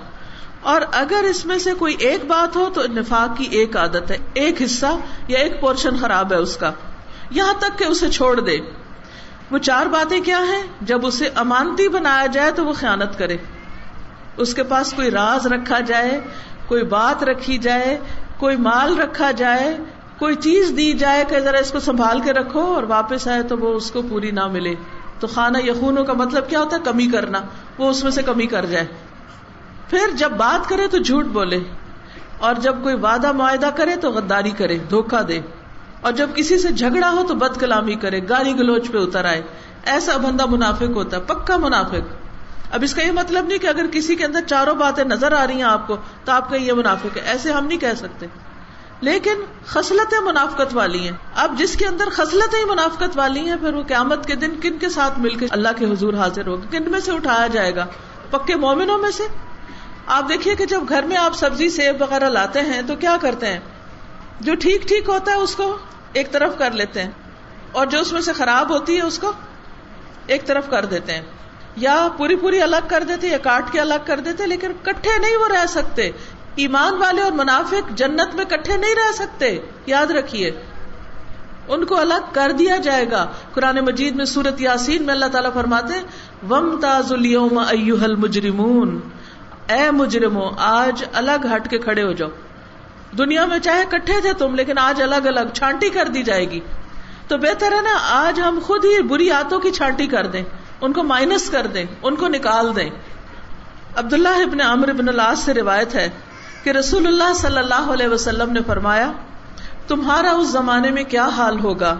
اور 0.69 0.81
اگر 0.93 1.25
اس 1.31 1.47
میں 1.47 1.59
سے 1.59 1.73
کوئی 1.79 1.97
ایک 1.99 2.25
بات 2.25 2.57
ہو 2.57 2.71
تو 2.75 2.83
نفاق 2.87 3.39
کی 3.39 3.45
ایک 3.45 3.77
عادت 3.77 4.11
ہے، 4.11 4.19
ایک 4.35 4.63
حصہ 4.63 4.97
یا 5.29 5.39
ایک 5.39 5.61
پورشن 5.61 5.97
خراب 5.97 6.33
ہے 6.33 6.39
اس 6.39 6.57
کا۔ 6.57 6.71
یہاں 7.31 7.55
تک 7.59 7.79
کہ 7.79 7.85
اسے 7.85 8.11
چھوڑ 8.11 8.41
دے۔ 8.41 8.59
وہ 9.51 9.59
چار 9.59 9.87
باتیں 9.87 10.21
کیا 10.21 10.39
ہیں؟ 10.39 10.63
جب 10.81 11.07
اسے 11.07 11.29
امانتی 11.35 11.89
بنایا 11.89 12.27
جائے 12.27 12.51
تو 12.51 12.65
وہ 12.65 12.73
خیانت 12.73 13.19
کرے۔ 13.19 13.37
اس 14.37 14.55
کے 14.55 14.63
پاس 14.63 14.93
کوئی 14.93 15.11
راز 15.11 15.47
رکھا 15.47 15.81
جائے، 15.81 16.21
کوئی 16.67 16.83
بات 16.83 17.25
رکھی 17.25 17.59
جائے، 17.59 17.99
کوئی 18.37 18.57
مال 18.57 18.99
رکھا 18.99 19.31
جائے، 19.31 19.77
کوئی 20.19 20.35
چیز 20.35 20.73
دی 20.77 20.93
جائے 20.93 21.25
کہ 21.29 21.41
ذرا 21.41 21.59
اس 21.59 21.71
کو 21.71 21.81
سنبھال 21.81 22.21
کے 22.21 22.33
رکھو 22.33 22.75
اور 22.75 22.83
واپس 22.83 23.29
آئے 23.29 23.43
تو 23.43 23.59
وہ 23.59 23.75
اس 23.75 23.91
کو 23.91 24.03
پوری 24.03 24.31
نہ 24.31 24.47
ملے۔ 24.47 24.75
تو 25.21 25.27
خانہ 25.27 25.59
یخونوں 25.59 26.05
کا 26.05 26.13
مطلب 26.13 26.51
کیا 26.51 26.61
ہوتا 26.61 26.77
ہے؟ 26.77 26.83
کمی 26.85 27.07
کرنا۔ 27.07 27.41
وہ 27.79 27.91
اس 27.91 28.03
میں 28.05 28.11
سے 28.11 28.23
کمی 28.23 28.47
کر 28.47 28.67
جائے۔ 28.67 28.87
پھر 29.91 30.11
جب 30.15 30.31
بات 30.31 30.69
کرے 30.69 30.87
تو 30.87 30.99
جھوٹ 30.99 31.25
بولے 31.25 31.61
اور 32.39 32.55
جب 32.55 32.77
کوئی 32.83 32.95
وعدہ 32.95 33.33
معاہدہ 33.33 33.71
کرے 33.77 33.97
تو 33.97 34.11
غداری 34.11 34.51
کرے، 34.51 34.79
دھوکہ 34.79 35.23
دے۔ 35.23 35.41
اور 36.01 36.13
جب 36.13 36.31
کسی 36.35 36.59
سے 36.59 36.69
جھگڑا 36.69 37.11
ہو 37.11 37.25
تو 37.29 37.35
بد 37.35 37.61
کلامی 37.61 37.95
کرے، 37.95 38.21
گالی 38.29 38.53
گلوچ 38.53 38.91
پہ 38.91 38.99
اتر 38.99 39.25
آئے۔ 39.25 39.43
ایسا 39.85 40.17
بندہ 40.17 40.47
منافق 40.47 40.91
ہوتا 40.95 41.17
ہے 41.17 41.23
پکا 41.23 41.57
منافق۔ 41.57 42.15
اب 42.73 42.83
اس 42.83 42.95
کا 42.95 43.03
یہ 43.03 43.13
مطلب 43.13 43.47
نہیں 43.47 43.59
کہ 43.59 43.67
اگر 43.67 43.87
کسی 43.93 44.17
کے 44.17 44.25
اندر 44.25 44.41
چاروں 44.47 44.75
باتیں 44.75 45.05
نظر 45.05 45.33
آ 45.33 45.47
رہی 45.47 45.55
ہیں 45.55 45.63
آپ 45.63 45.87
کو 45.87 45.97
تو 46.25 46.33
آپ 46.33 46.51
کا 46.51 46.57
یہ 46.57 46.73
منافق 46.73 47.17
ہے۔ 47.17 47.23
ایسے 47.23 47.53
ہم 47.53 47.67
نہیں 47.67 47.79
کہہ 47.79 47.95
سکتے۔ 47.97 48.27
لیکن 49.01 49.35
خصلتیں 49.67 50.21
منافقت 50.21 50.75
والی 50.75 50.99
ہیں۔ 50.99 51.17
اب 51.37 51.59
جس 51.59 51.77
کے 51.77 51.87
اندر 51.87 52.09
خصلتیں 52.13 52.65
منافقت 52.65 53.19
والی 53.19 53.41
ہیں، 53.41 53.57
پھر 53.61 53.75
وہ 53.75 53.83
قیامت 53.83 54.27
کے 54.27 54.35
دن 54.35 54.61
کن 54.61 54.79
کے 54.79 54.89
ساتھ 54.89 55.19
مل 55.19 55.35
کے 55.35 55.47
اللہ 55.51 55.69
کے 55.77 55.85
حضور 55.85 56.15
حاضر 56.15 56.47
ہوگا 56.47 56.79
کن 56.79 56.91
میں 56.91 57.01
سے 57.01 57.13
اٹھایا 57.13 57.47
جائے 57.47 57.77
گا؟ 57.77 57.87
پکے 58.31 58.55
مومنوں 58.55 58.99
میں 58.99 59.11
سے؟ 59.11 59.48
آپ 60.09 60.29
دیکھیے 60.29 60.57
کہ 60.57 60.67
جب 60.67 60.81
گھر 60.89 61.03
میں 61.03 61.17
آپ 61.17 61.35
سبزی 61.35 61.69
سیب 61.69 62.03
وغیرہ 62.03 62.29
لاتے 62.29 62.61
ہیں 62.61 62.83
تو 62.87 62.97
کیا 62.97 63.17
کرتے 63.21 63.47
ہیں؟ 63.47 63.61
جو 64.41 64.55
ٹھیک 64.55 64.83
ٹھیک 64.83 65.09
ہوتا 65.09 65.33
ہے 65.33 65.37
اس 65.37 65.55
کو 65.55 65.79
ایک 66.13 66.33
طرف 66.33 66.59
کر 66.59 66.71
لیتے 66.71 67.03
ہیں 67.03 67.11
اور 67.73 67.87
جو 67.87 68.01
اس 68.01 68.13
میں 68.13 68.21
سے 68.21 68.33
خراب 68.33 68.71
ہوتی 68.71 68.97
ہے 68.97 69.03
اس 69.03 69.19
کو 69.19 69.33
ایک 70.27 70.47
طرف 70.47 70.71
کر 70.71 70.85
دیتے 70.85 71.13
ہیں۔ 71.13 71.23
یا 71.77 72.09
پوری 72.17 72.37
پوری 72.37 72.63
الگ 72.63 72.77
کر 72.89 73.03
دیتے 73.09 73.29
یا 73.29 73.39
کاٹ 73.39 73.73
کے 73.73 73.81
الگ 73.81 73.95
کر 74.07 74.21
دیتے، 74.21 74.47
لیکن 74.47 74.73
کٹھے 74.83 75.19
نہیں 75.19 75.37
وہ 75.37 75.49
رہ 75.49 75.67
سکتے۔ 75.67 76.11
ایمان 76.55 76.95
والے 76.95 77.23
اور 77.23 77.33
منافق 77.33 77.91
جنت 77.91 78.35
میں 78.35 78.45
کٹھے 78.45 78.77
نہیں 78.77 78.95
رہ 78.95 79.13
سکتے۔ 79.13 79.59
یاد 79.87 80.07
رکھیے، 80.07 80.51
ان 81.69 81.85
کو 81.85 82.01
الگ 82.01 82.25
کر 82.33 82.53
دیا 82.53 82.77
جائے 82.77 83.11
گا۔ 83.11 83.27
قرآن 83.55 83.77
مجید 83.77 84.15
میں 84.17 84.25
سورت 84.25 84.61
یاسین 84.61 85.03
میں 85.03 85.15
اللہ 85.15 85.27
تعالیٰ 85.27 85.53
فرماتے 85.53 85.95
وم 86.51 86.81
تاز 86.81 87.13
مجرمون 88.19 89.01
اے 89.69 89.91
مجرمو، 89.91 90.51
آج 90.59 91.05
الگ 91.13 91.47
ہٹ 91.57 91.71
کے 91.71 91.79
کھڑے 91.79 92.03
ہو 92.03 92.13
جاؤ۔ 92.13 92.29
دنیا 93.19 93.47
میں 93.47 93.59
چاہے 93.59 93.85
کٹھے 93.89 94.21
تھے 94.21 94.33
تم، 94.33 94.55
لیکن 94.55 94.79
آج 94.79 95.03
الگ 95.03 95.15
الگ 95.15 95.41
چھانٹی 95.55 95.89
کر 95.89 96.09
دی 96.09 96.23
جائے 96.23 96.51
گی۔ 96.51 96.61
تو 97.29 97.39
بہتر 97.39 97.73
ہے 97.73 97.83
نا، 97.83 97.99
آج 98.01 98.41
ہم 98.41 98.59
خود 98.63 98.85
ہی 98.85 99.03
بری 99.03 99.31
آتوں 99.31 99.61
کی 99.61 99.71
چھانٹی 99.71 100.07
کر 100.07 100.27
دیں، 100.27 100.43
ان 100.81 100.93
کو 100.93 101.03
مائنس 101.03 101.51
کر 101.51 101.67
دیں، 101.67 101.85
ان 102.03 102.17
کو 102.17 102.29
نکال 102.29 102.77
دیں۔ 102.77 102.91
عبداللہ 103.97 104.29
ابن 104.29 104.61
عمر 104.61 104.89
ابن 104.89 105.09
اللہ 105.09 105.35
سے 105.37 105.55
روایت 105.55 105.95
ہے 105.95 106.09
کہ 106.63 106.71
رسول 106.71 107.07
اللہ 107.07 107.33
صلی 107.35 107.59
اللہ 107.59 107.93
علیہ 107.93 108.09
وسلم 108.09 108.53
نے 108.53 108.61
فرمایا، 108.67 109.13
تمہارا 109.89 110.31
اس 110.31 110.49
زمانے 110.49 110.91
میں 110.91 111.05
کیا 111.05 111.25
حال 111.25 111.61
ہوگا؟ 111.61 111.97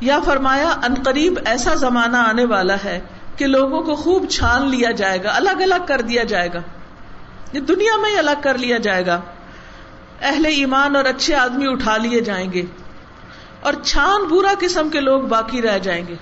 یا 0.00 0.20
فرمایا، 0.20 0.70
ان 0.70 0.94
قریب 1.04 1.38
ایسا 1.44 1.74
زمانہ 1.74 2.16
آنے 2.16 2.44
والا 2.44 2.76
ہے 2.84 3.00
کہ 3.40 3.46
لوگوں 3.46 3.82
کو 3.82 3.94
خوب 3.94 4.28
چھان 4.28 4.68
لیا 4.68 4.90
جائے 4.90 5.22
گا، 5.22 5.32
الگ 5.34 5.62
الگ 5.62 5.86
کر 5.88 6.00
دیا 6.00 6.24
جائے 6.24 6.48
گا۔ 6.52 6.58
یہ 7.52 7.60
دنیا 7.60 8.00
میں 8.00 8.10
ہی 8.10 8.18
الگ 8.18 8.40
کر 8.42 8.58
لیا 8.58 8.78
جائے 8.78 9.06
گا۔ 9.06 9.20
اہل 10.22 10.46
ایمان 10.46 10.96
اور 10.96 11.04
اچھے 11.04 11.34
آدمی 11.34 11.64
اٹھا 11.68 11.96
لیے 11.96 12.20
جائیں 12.20 12.52
گے۔ 12.52 12.62
اور 13.60 13.72
چھان 13.84 14.24
برا 14.24 14.54
قسم 14.60 14.88
کے 14.88 15.00
لوگ 15.00 15.20
باقی 15.20 15.62
رہ 15.62 15.78
جائیں 15.78 16.06
گے۔ 16.06 16.14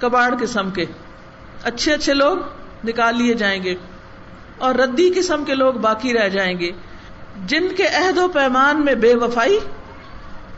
کباڑ 0.00 0.34
قسم 0.40 0.70
کے۔ 0.70 0.84
اچھے 1.64 1.92
اچھے 1.92 2.14
لوگ 2.14 2.36
نکال 2.84 3.16
لیے 3.16 3.34
جائیں 3.34 3.62
گے۔ 3.62 3.74
اور 4.58 4.74
ردی 4.74 5.12
قسم 5.16 5.44
کے 5.44 5.54
لوگ 5.54 5.74
باقی 5.74 6.12
رہ 6.12 6.28
جائیں 6.28 6.58
گے۔ 6.58 6.72
جن 7.46 7.68
کے 7.76 7.86
عہد 7.86 8.18
و 8.18 8.28
پیمان 8.28 8.84
میں 8.84 8.94
بے 8.94 9.14
وفائی، 9.14 9.58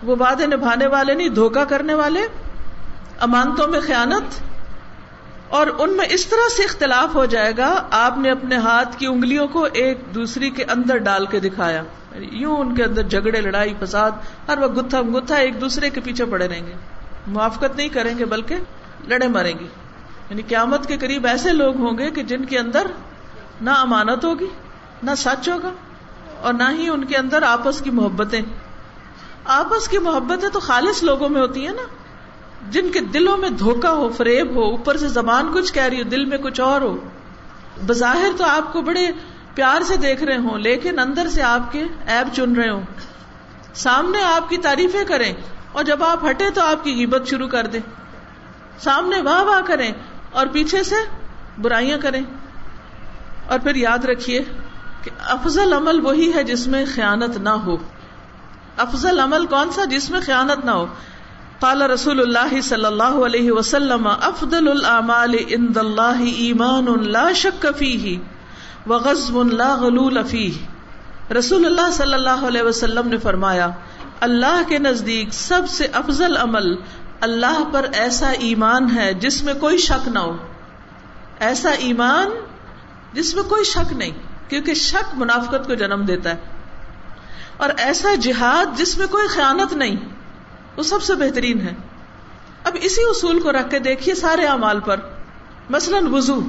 وہ 0.03 0.17
وعدے 0.21 0.47
نبھانے 0.47 0.87
والے 0.87 1.15
نہیں 1.15 1.29
دھوکا 1.29 1.65
کرنے 1.65 1.95
والے، 1.95 2.21
امانتوں 3.21 3.69
میں 3.69 3.81
خیانت 3.81 4.56
اور 5.49 5.67
ان 5.79 5.97
میں 5.97 6.07
اس 6.11 6.27
طرح 6.27 6.49
سے 6.57 6.63
اختلاف 6.65 7.15
ہو 7.15 7.25
جائے 7.25 7.53
گا، 7.59 7.87
آپ 7.91 8.19
نے 8.19 8.31
اپنے 8.31 8.57
ہاتھ 8.57 8.99
کی 8.99 9.07
انگلیوں 9.07 9.49
کو 9.49 9.69
ایک 9.73 9.99
دوسری 10.15 10.51
کے 10.51 10.65
اندر 10.65 10.97
ڈال 10.97 11.27
کے 11.27 11.41
دکھایا۔ 11.41 11.83
یوں 12.13 12.57
ان 12.57 12.75
کے 12.75 12.85
اندر 12.85 13.03
جھگڑے، 13.03 13.41
لڑائی، 13.41 13.75
فساد، 13.81 14.11
ہر 14.49 14.59
وقت 14.59 14.77
گتھا 14.77 15.03
گتھا 15.03 15.37
ایک 15.37 15.61
دوسرے 15.61 15.91
کے 15.91 16.01
پیچھے 16.01 16.25
پڑے 16.25 16.49
رہیں 16.49 16.67
گے۔ 16.67 16.73
موافقت 17.27 17.77
نہیں 17.77 17.89
کریں 17.89 18.19
گے، 18.19 18.25
بلکہ 18.25 18.57
لڑے 19.09 19.29
مریں 19.29 19.55
گے۔ 19.61 19.67
یعنی 20.31 20.43
قیامت 20.43 20.87
کے 20.87 20.97
قریب 20.97 21.27
ایسے 21.27 21.53
لوگ 21.53 21.77
ہوں 21.77 21.99
گے 21.99 22.11
کہ 22.11 22.23
جن 22.23 22.45
کے 22.45 22.59
اندر 22.59 22.87
نہ 23.61 23.71
امانت 23.71 24.25
ہوگی، 24.25 24.47
نہ 25.03 25.11
سچ 25.17 25.49
ہوگا، 25.49 25.71
اور 26.41 26.55
نہ 26.55 26.63
ہی 26.71 26.89
ان 26.89 27.05
کے 27.05 27.17
اندر 27.17 27.43
آپس 27.43 27.81
کی 27.81 27.91
محبتیں۔ 27.91 28.43
آپس 29.45 29.89
کی 29.89 29.99
محبتیں 29.99 30.49
تو 30.49 30.61
خالص 30.61 31.03
لوگوں 31.03 31.29
میں 31.29 31.41
ہوتی 31.41 31.67
ہیں 31.67 31.75
نا۔ 31.75 31.83
جن 32.71 32.93
کے 32.93 33.01
دلوں 33.01 33.37
میں 33.37 33.51
دھوکا 33.51 33.93
ہو، 33.93 34.09
فریب 34.09 34.55
ہو، 34.55 34.65
اوپر 34.65 34.97
سے 34.97 35.09
زبان 35.09 35.53
کچھ 35.55 35.73
کہہ 35.73 35.83
رہی 35.83 35.99
ہو، 35.99 36.09
دل 36.09 36.25
میں 36.25 36.39
کچھ 36.39 36.61
اور 36.61 36.81
ہو۔ 36.81 36.97
بظاہر 37.87 38.31
تو 38.37 38.45
آپ 38.45 38.73
کو 38.73 38.83
بڑے 38.83 39.11
پیار 39.55 39.83
سے 39.83 39.97
دیکھ 39.97 40.25
رہے 40.25 40.37
ہوں، 40.37 40.59
لیکن 40.59 40.99
اندر 40.99 41.29
سے 41.29 41.43
آپ 41.43 41.73
کے 41.73 41.85
ایب 42.07 42.35
چن 42.35 42.53
رہے 42.53 42.71
ہوں۔ 42.71 42.83
سامنے 43.75 44.23
آپ 44.23 44.49
کی 44.49 44.57
تعریفیں 44.57 45.05
کریں 45.05 45.33
اور 45.73 45.85
جب 45.85 46.03
آپ 46.03 46.25
ہٹے 46.31 46.51
تو 46.51 46.63
آپ 46.63 46.85
کی 46.85 46.95
غیبت 46.95 47.29
شروع 47.29 47.49
کر 47.49 47.67
دیں۔ 47.67 47.81
سامنے 48.79 49.21
واہ 49.21 49.43
واہ 49.43 49.61
کریں 49.61 49.93
اور 50.33 50.47
پیچھے 50.47 50.83
سے 50.83 50.95
برائیاں 51.59 51.99
کریں۔ 51.99 52.23
اور 53.49 53.59
پھر 53.59 53.75
یاد 53.75 54.05
رکھیے 54.05 54.41
کہ 55.03 55.11
افضل 55.19 55.73
عمل 55.73 56.01
وہی 56.01 56.33
ہے 56.35 56.43
جس 56.43 56.67
میں 56.67 56.85
خیانت 56.95 57.37
نہ 57.37 57.49
ہو۔ 57.49 57.77
افضل 58.77 59.21
عمل 59.21 59.47
کون 59.47 59.71
سا 59.71 59.85
جس 59.85 60.11
میں 60.11 60.21
خیانت 60.21 60.65
نہ 60.65 60.71
ہو؟ 60.71 60.87
قال 61.61 61.83
رسول 61.83 62.21
اللہ 62.21 62.61
صلی 62.61 62.85
اللہ 62.85 63.03
علیہ 63.03 63.53
وسلم، 63.53 64.07
افضل 64.07 64.69
الاعمال 64.69 65.35
عند 65.51 65.77
اللہ 65.77 66.23
ایمان 66.37 66.87
لا 67.13 67.33
شک 67.33 67.67
فیہ 67.79 68.19
وغضب 68.89 69.53
لا 69.53 69.77
غلول 69.81 70.23
فیہ. 70.23 70.53
رسول 71.33 71.67
اللہ 71.67 71.91
صلی 71.93 72.15
اللہ 72.15 72.47
علیہ 72.47 72.63
وسلم 72.63 73.09
نے 73.09 73.17
فرمایا، 73.17 73.71
اللہ 74.21 74.63
کے 74.69 74.79
نزدیک 74.79 75.29
سب 75.33 75.63
سے 75.69 75.87
افضل 75.93 76.37
عمل 76.37 76.77
اللہ 77.21 77.65
پر 77.73 77.87
ایسا 77.93 78.29
ایمان 78.29 78.97
ہے 78.97 79.15
جس 79.15 79.43
میں 79.43 79.55
کوئی 79.55 79.79
شک 79.79 80.09
نہ 80.09 80.19
ہو۔ 80.19 80.37
ایسا 81.41 81.71
ایمان 81.71 82.29
جس 83.13 83.35
میں 83.35 83.43
کوئی 83.43 83.65
شک 83.65 83.93
نہیں، 83.93 84.11
کیونکہ 84.49 84.75
شک 84.75 85.15
منافقت 85.15 85.67
کو 85.67 85.75
جنم 85.75 86.05
دیتا 86.09 86.31
ہے۔ 86.31 86.37
اور 87.57 87.71
ایسا 87.79 88.15
جہاد 88.15 88.79
جس 88.79 88.99
میں 88.99 89.07
کوئی 89.07 89.29
خیانت 89.29 89.73
نہیں۔ 89.73 89.97
وہ 90.77 90.83
سب 90.83 91.03
سے 91.03 91.15
بہترین 91.15 91.61
ہے۔ 91.61 91.75
اب 92.65 92.77
اسی 92.81 93.03
اصول 93.03 93.41
کو 93.41 93.53
رکھ 93.53 93.71
کے 93.71 93.79
دیکھیے 93.79 94.15
سارے 94.15 94.47
اعمال 94.47 94.81
پر۔ 94.81 94.97
مثلاً 95.71 96.07
وضو۔ 96.07 96.41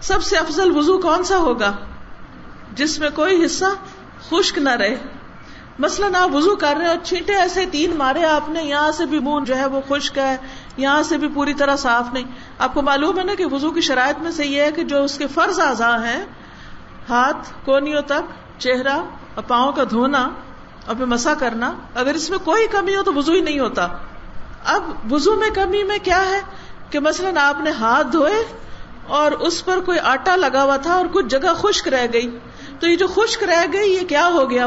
سب 0.00 0.22
سے 0.22 0.36
افضل 0.36 0.76
وضو 0.76 0.98
کون 0.98 1.24
سا 1.24 1.38
ہوگا؟ 1.38 1.72
جس 2.72 2.98
میں 2.98 3.10
کوئی 3.14 3.44
حصہ 3.44 3.64
خشک 4.30 4.58
نہ 4.58 4.68
رہے۔ 4.68 4.96
مثلاً 5.78 6.14
آپ 6.14 6.34
وضو 6.34 6.56
کر 6.56 6.74
رہے 6.78 6.86
اور 6.86 6.96
چھینٹے 7.02 7.34
ایسے 7.34 7.66
تین 7.72 7.96
مارے 7.96 8.24
آپ 8.24 8.48
نے، 8.48 8.64
یہاں 8.64 8.92
سے 8.92 9.06
بھی 9.06 9.18
منہ 9.18 9.44
جو 9.44 9.56
ہے 9.56 9.66
وہ 9.66 9.80
خشک 9.88 10.18
ہے، 10.18 10.36
یہاں 10.76 11.02
سے 11.02 11.16
بھی 11.16 11.28
پوری 11.34 11.54
طرح 11.54 11.76
صاف 11.76 12.04
نہیں۔ 12.12 12.24
آپ 12.58 12.74
کو 12.74 12.82
معلوم 12.82 13.18
ہے 13.18 13.24
نا 13.24 13.34
کہ 13.34 13.46
وضو 13.46 13.70
کی 13.70 13.80
شرائط 13.80 14.22
میں 14.22 14.30
سے 14.30 14.46
یہ 14.46 14.62
ہے 14.62 14.72
کہ 14.72 14.84
جو 14.84 15.04
اس 15.04 15.18
کے 15.18 15.26
فرض 15.26 15.60
اعضاء 15.60 15.96
ہیں، 15.96 16.24
ہاتھ، 17.08 17.64
کونیوں 17.64 18.02
تک، 18.02 18.60
چہرہ 18.60 18.96
اور 19.34 19.42
پاؤں 19.42 19.72
کا 19.72 19.84
دھونا 19.90 20.28
اور 20.88 20.96
پھر 20.96 21.04
مسا 21.04 21.34
کرنا، 21.34 21.72
اگر 21.94 22.14
اس 22.14 22.30
میں 22.30 22.38
کوئی 22.38 22.66
کمی 22.66 22.96
ہو 22.96 23.02
تو 23.02 23.14
وضو 23.14 23.32
ہی 23.32 23.40
نہیں 23.40 23.60
ہوتا۔ 23.60 23.88
اب 24.64 25.12
وضو 25.12 25.36
میں 25.36 25.50
کمی 25.50 25.82
میں 25.82 25.98
کیا 26.02 26.26
ہے؟ 26.26 26.40
کہ 26.90 27.00
مثلاً 27.00 27.36
آپ 27.36 27.60
نے 27.60 27.70
ہاتھ 27.70 28.06
دھوئے 28.12 28.44
اور 29.06 29.32
اس 29.32 29.64
پر 29.64 29.80
کوئی 29.80 29.98
آٹا 29.98 30.36
لگا 30.36 30.62
ہوا 30.62 30.76
تھا 30.76 30.94
اور 30.94 31.06
کچھ 31.12 31.26
جگہ 31.26 31.54
خشک 31.54 31.88
رہ 31.88 32.06
گئی۔ 32.12 32.38
تو 32.80 32.86
یہ 32.86 32.96
جو 32.96 33.06
خشک 33.06 33.44
رہ 33.44 33.64
گئی، 33.72 33.92
یہ 33.92 34.08
کیا 34.08 34.28
ہو 34.28 34.50
گیا؟ 34.50 34.66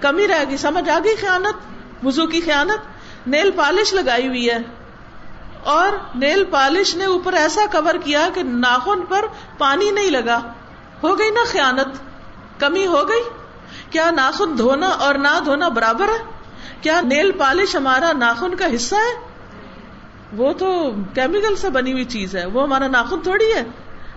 کمی 0.00 0.28
رہ 0.28 0.44
گئی۔ 0.48 0.56
سمجھ 0.56 0.90
آ 0.90 0.98
گئی 1.04 1.16
خیانت؟ 1.16 1.54
وزو 2.06 2.26
کی 2.26 2.40
خیانت؟ 2.40 2.78
نیل 3.26 3.50
پالش 3.50 3.94
لگائی 3.94 4.28
ہوئی 4.28 4.50
ہے۔ 4.50 4.58
اور 5.64 5.92
نیل 6.14 6.44
پالش 6.44 6.96
نے 6.96 7.04
اوپر 7.04 7.32
ایسا 7.32 7.60
کور 7.72 7.94
کیا 8.04 8.28
کہ 8.34 8.42
ناخن 8.42 9.00
پر 9.08 9.24
پانی 9.58 9.90
نہیں 9.90 10.10
لگا۔ 10.10 10.40
ہو 11.02 11.18
گئی 11.18 11.30
نا 11.30 11.40
خیانت؟ 11.46 11.88
کمی 12.60 12.86
ہو 12.86 13.08
گئی؟ 13.08 13.39
کیا 13.90 14.10
ناخن 14.10 14.58
دھونا 14.58 14.88
اور 14.88 15.14
نہ 15.14 15.40
دھونا 15.44 15.68
برابر 15.68 16.08
ہے؟ 16.08 16.24
کیا 16.80 17.00
نیل 17.00 17.32
پالش 17.32 17.76
ہمارا 17.76 18.12
ناخن 18.12 18.54
کا 18.54 18.66
حصہ 18.74 18.94
ہے؟ 18.94 19.30
وہ 20.36 20.52
تو 20.52 20.90
کیمیکل 21.14 21.56
سے 21.56 21.70
بنی 21.70 21.92
ہوئی 21.92 22.04
چیز 22.04 22.36
ہے، 22.36 22.46
وہ 22.46 22.62
ہمارا 22.62 22.88
ناخن 22.88 23.20
تھوڑی 23.20 23.52
ہے۔ 23.52 23.62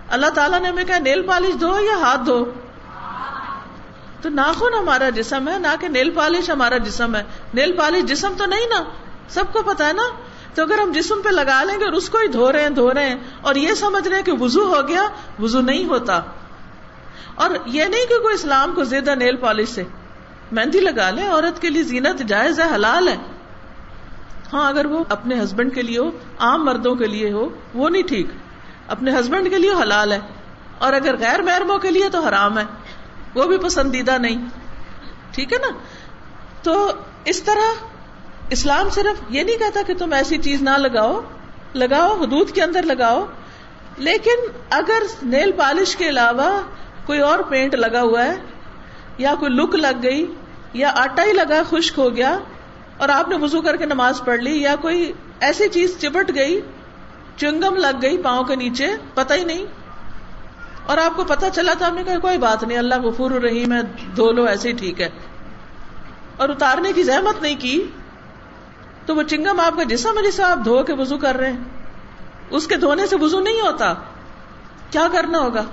اللہ 0.08 0.26
تعالیٰ 0.26 0.60
نے 0.60 0.68
ہمیں 0.68 0.84
کہا، 0.84 0.98
نیل 0.98 1.22
پالش 1.22 1.60
دھو 1.60 1.78
یا 1.80 1.96
ہاتھ 2.00 2.20
دھو؟ 2.26 2.44
تو 4.22 4.28
ناخن 4.28 4.74
ہمارا 4.78 5.10
جسم 5.10 5.48
ہے، 5.48 5.58
نہ 5.58 5.74
کہ 5.80 5.88
نیل 5.88 6.10
پالش 6.10 6.50
ہمارا 6.50 6.78
جسم 6.78 7.16
ہے۔ 7.16 7.22
نیل 7.54 7.72
پالش 7.72 8.04
جسم 8.04 8.32
تو 8.38 8.44
نہیں 8.44 8.66
نا؟ 8.68 8.84
سب 9.28 9.52
کو 9.52 9.62
پتا 9.62 9.88
ہے 9.88 9.92
نا؟ 9.92 10.02
تو 10.54 10.62
اگر 10.62 10.78
ہم 10.78 10.92
جسم 10.92 11.20
پہ 11.24 11.28
لگا 11.28 11.64
لیں 11.64 11.80
گے 11.80 11.84
اور 11.84 11.92
اس 11.92 12.08
کو 12.08 12.18
ہی 12.18 12.26
دھو 12.26 12.52
رہے 12.52 12.62
ہیں، 12.62 12.70
دھو 12.70 12.94
رہے 12.94 13.08
ہیں، 13.08 13.16
اور 13.40 13.54
یہ 13.54 13.74
سمجھ 13.74 14.08
رہے 14.08 14.16
ہیں 14.16 14.24
کہ 14.24 14.32
وزو 14.32 14.74
ہو 14.74 14.88
گیا 14.88 15.02
وزو 15.38 15.60
نہیں 15.60 15.84
ہوتا۔ 15.84 16.20
اور 17.34 17.50
یہ 17.66 17.84
نہیں 17.84 18.06
کہ 18.08 18.18
کوئی 18.18 18.34
اسلام 18.34 18.74
کو 18.74 18.84
زیادہ 18.84 19.14
نیل 19.14 19.36
پالش 19.36 19.68
سے 19.68 19.82
مہندی 20.52 20.80
لگا 20.80 21.10
لے، 21.10 21.26
عورت 21.26 21.62
کے 21.62 21.70
لیے 21.70 21.82
زینت 21.82 22.18
جائز 22.18 22.60
ہے، 22.60 22.74
حلال 22.74 23.08
ہے۔ 23.08 23.16
ہاں 24.52 24.68
اگر 24.68 24.86
وہ 24.86 25.04
اپنے 25.08 25.42
ہسبینڈ 25.42 25.74
کے 25.74 25.82
لیے 25.82 25.98
ہو، 25.98 26.10
عام 26.38 26.64
مردوں 26.64 26.94
کے 26.94 27.06
لیے 27.06 27.32
ہو، 27.32 27.48
وہ 27.74 27.88
نہیں 27.88 28.02
ٹھیک۔ 28.02 28.26
اپنے 28.88 29.20
ہسبینڈ 29.20 29.50
کے 29.50 29.58
لیے 29.58 29.70
حلال 29.70 30.12
ہے۔ 30.12 30.18
اور 30.78 30.92
اگر 30.92 31.16
غیر 31.16 31.42
محرموں 31.42 31.78
کے 31.78 31.90
لیے 31.90 32.08
تو 32.08 32.20
حرام 32.20 32.58
ہے۔ 32.58 32.64
وہ 33.34 33.44
بھی 33.44 33.58
پسندیدہ 33.58 34.18
نہیں۔ 34.18 34.46
ٹھیک 35.30 35.52
ہے 35.52 35.58
نا؟ 35.58 35.78
تو 36.62 36.92
اس 37.24 37.42
طرح 37.42 37.84
اسلام 38.50 38.90
صرف 38.90 39.22
یہ 39.28 39.42
نہیں 39.42 39.56
کہتا 39.56 39.80
کہ 39.86 39.94
تم 39.94 40.12
ایسی 40.12 40.38
چیز 40.38 40.62
نہ 40.62 40.70
لگاؤ 40.70 41.20
لگاؤ، 41.74 42.20
حدود 42.20 42.50
کے 42.50 42.62
اندر 42.62 42.82
لگاؤ۔ 42.82 43.26
لیکن 43.96 44.50
اگر 44.70 45.02
نیل 45.22 45.52
پالش 45.52 45.96
کے 45.96 46.08
علاوہ 46.08 46.60
کوئی 47.06 47.20
اور 47.20 47.38
پینٹ 47.38 47.74
لگا 47.74 48.02
ہوا 48.02 48.24
ہے؟ 48.24 48.36
یا 49.18 49.34
کوئی 49.40 49.52
لک 49.52 49.74
لگ 49.74 50.02
گئی؟ 50.02 50.34
یا 50.72 50.92
آٹا 50.96 51.24
ہی 51.24 51.32
لگا، 51.32 51.62
خشک 51.70 51.98
ہو 51.98 52.16
گیا 52.16 52.38
اور 52.96 53.08
آپ 53.08 53.28
نے 53.28 53.36
وزو 53.36 53.62
کر 53.62 53.76
کے 53.76 53.86
نماز 53.86 54.22
پڑھ 54.24 54.40
لی، 54.40 54.62
یا 54.62 54.74
کوئی 54.76 55.12
ایسی 55.40 55.68
چیز 55.68 55.98
چپٹ 55.98 56.34
گئی، 56.34 56.60
چنگم 57.36 57.76
لگ 57.76 58.02
گئی 58.02 58.18
پاؤں 58.18 58.44
کے 58.44 58.56
نیچے، 58.56 58.86
پتہ 59.14 59.34
ہی 59.34 59.44
نہیں؟ 59.44 59.66
اور 60.86 60.98
آپ 60.98 61.16
کو 61.16 61.24
پتا 61.24 61.50
چلا 61.50 61.72
تو 61.78 61.88
ہم 61.88 61.94
نے 61.94 62.04
کہا، 62.04 62.18
کوئی 62.18 62.38
بات 62.38 62.64
نہیں، 62.64 62.78
اللہ 62.78 62.94
غفور 62.94 63.30
الرحیم 63.30 63.72
ہے 63.72 63.82
دھو 64.16 64.32
لو 64.32 64.44
ایسے 64.44 64.68
ہی 64.68 64.74
ٹھیک 64.74 65.00
ہے۔ 65.00 65.08
اور 66.36 66.48
اتارنے 66.48 66.92
کی 66.92 67.02
زحمت 67.02 67.42
نہیں 67.42 67.56
کی، 67.58 67.84
تو 69.06 69.16
وہ 69.16 69.22
چنگم 69.22 69.60
آپ 69.60 69.76
کا 69.76 69.82
جسم 69.82 70.18
ہے 70.18 70.30
جسے 70.30 70.42
آپ 70.42 70.58
دھو 70.64 70.82
کے 70.82 70.92
وزو 70.92 71.18
کر 71.18 71.36
رہے 71.36 71.52
ہیں۔ 71.52 71.60
اس 72.50 72.66
کے 72.66 72.76
دھونے 72.76 73.06
سے 73.06 73.16
وزو 73.20 73.40
نہیں 73.40 73.60
ہوتا۔ 73.60 73.94
کیا 74.90 75.08
کرنا 75.12 75.38
ہوگا؟ 75.38 75.64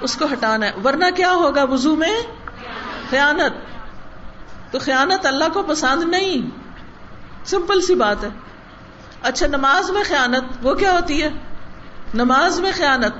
اس 0.00 0.16
کو 0.16 0.24
ہٹانا 0.32 0.66
ہے۔ 0.66 0.72
ورنہ 0.84 1.04
کیا 1.16 1.32
ہوگا 1.32 1.64
وزو 1.64 1.96
میں؟ 1.96 2.22
خیانت۔ 3.10 3.52
تو 4.72 4.78
خیانت 4.78 5.26
اللہ 5.26 5.44
کو 5.52 5.62
پسند 5.62 6.02
نہیں۔ 6.02 6.50
سمپل 7.44 7.80
سی 7.80 7.94
بات 7.94 8.24
ہے۔ 8.24 8.28
اچھا 9.22 9.46
نماز 9.46 9.90
میں 9.90 10.02
خیانت، 10.08 10.44
وہ 10.62 10.74
کیا 10.74 10.92
ہوتی 10.92 11.22
ہے؟ 11.22 11.30
نماز 12.14 12.60
میں 12.60 12.72
خیانت۔ 12.76 13.14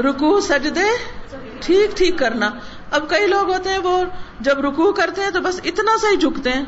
رکو 0.00 0.40
سجدے، 0.40 1.14
ٹھیک 1.60 1.96
ٹھیک 1.96 2.18
کرنا۔ 2.18 2.50
اب 2.90 3.10
کئی 3.10 3.26
لوگ 3.26 3.52
ہوتے 3.52 3.70
ہیں، 3.70 3.78
وہ 3.78 4.04
جب 4.40 4.60
رکو 4.60 4.92
کرتے 4.92 5.22
ہیں 5.22 5.30
تو 5.30 5.40
بس 5.40 5.60
اتنا 5.64 5.98
سا 5.98 6.08
ہی 6.10 6.16
جھکتے 6.16 6.52
ہیں۔ 6.52 6.64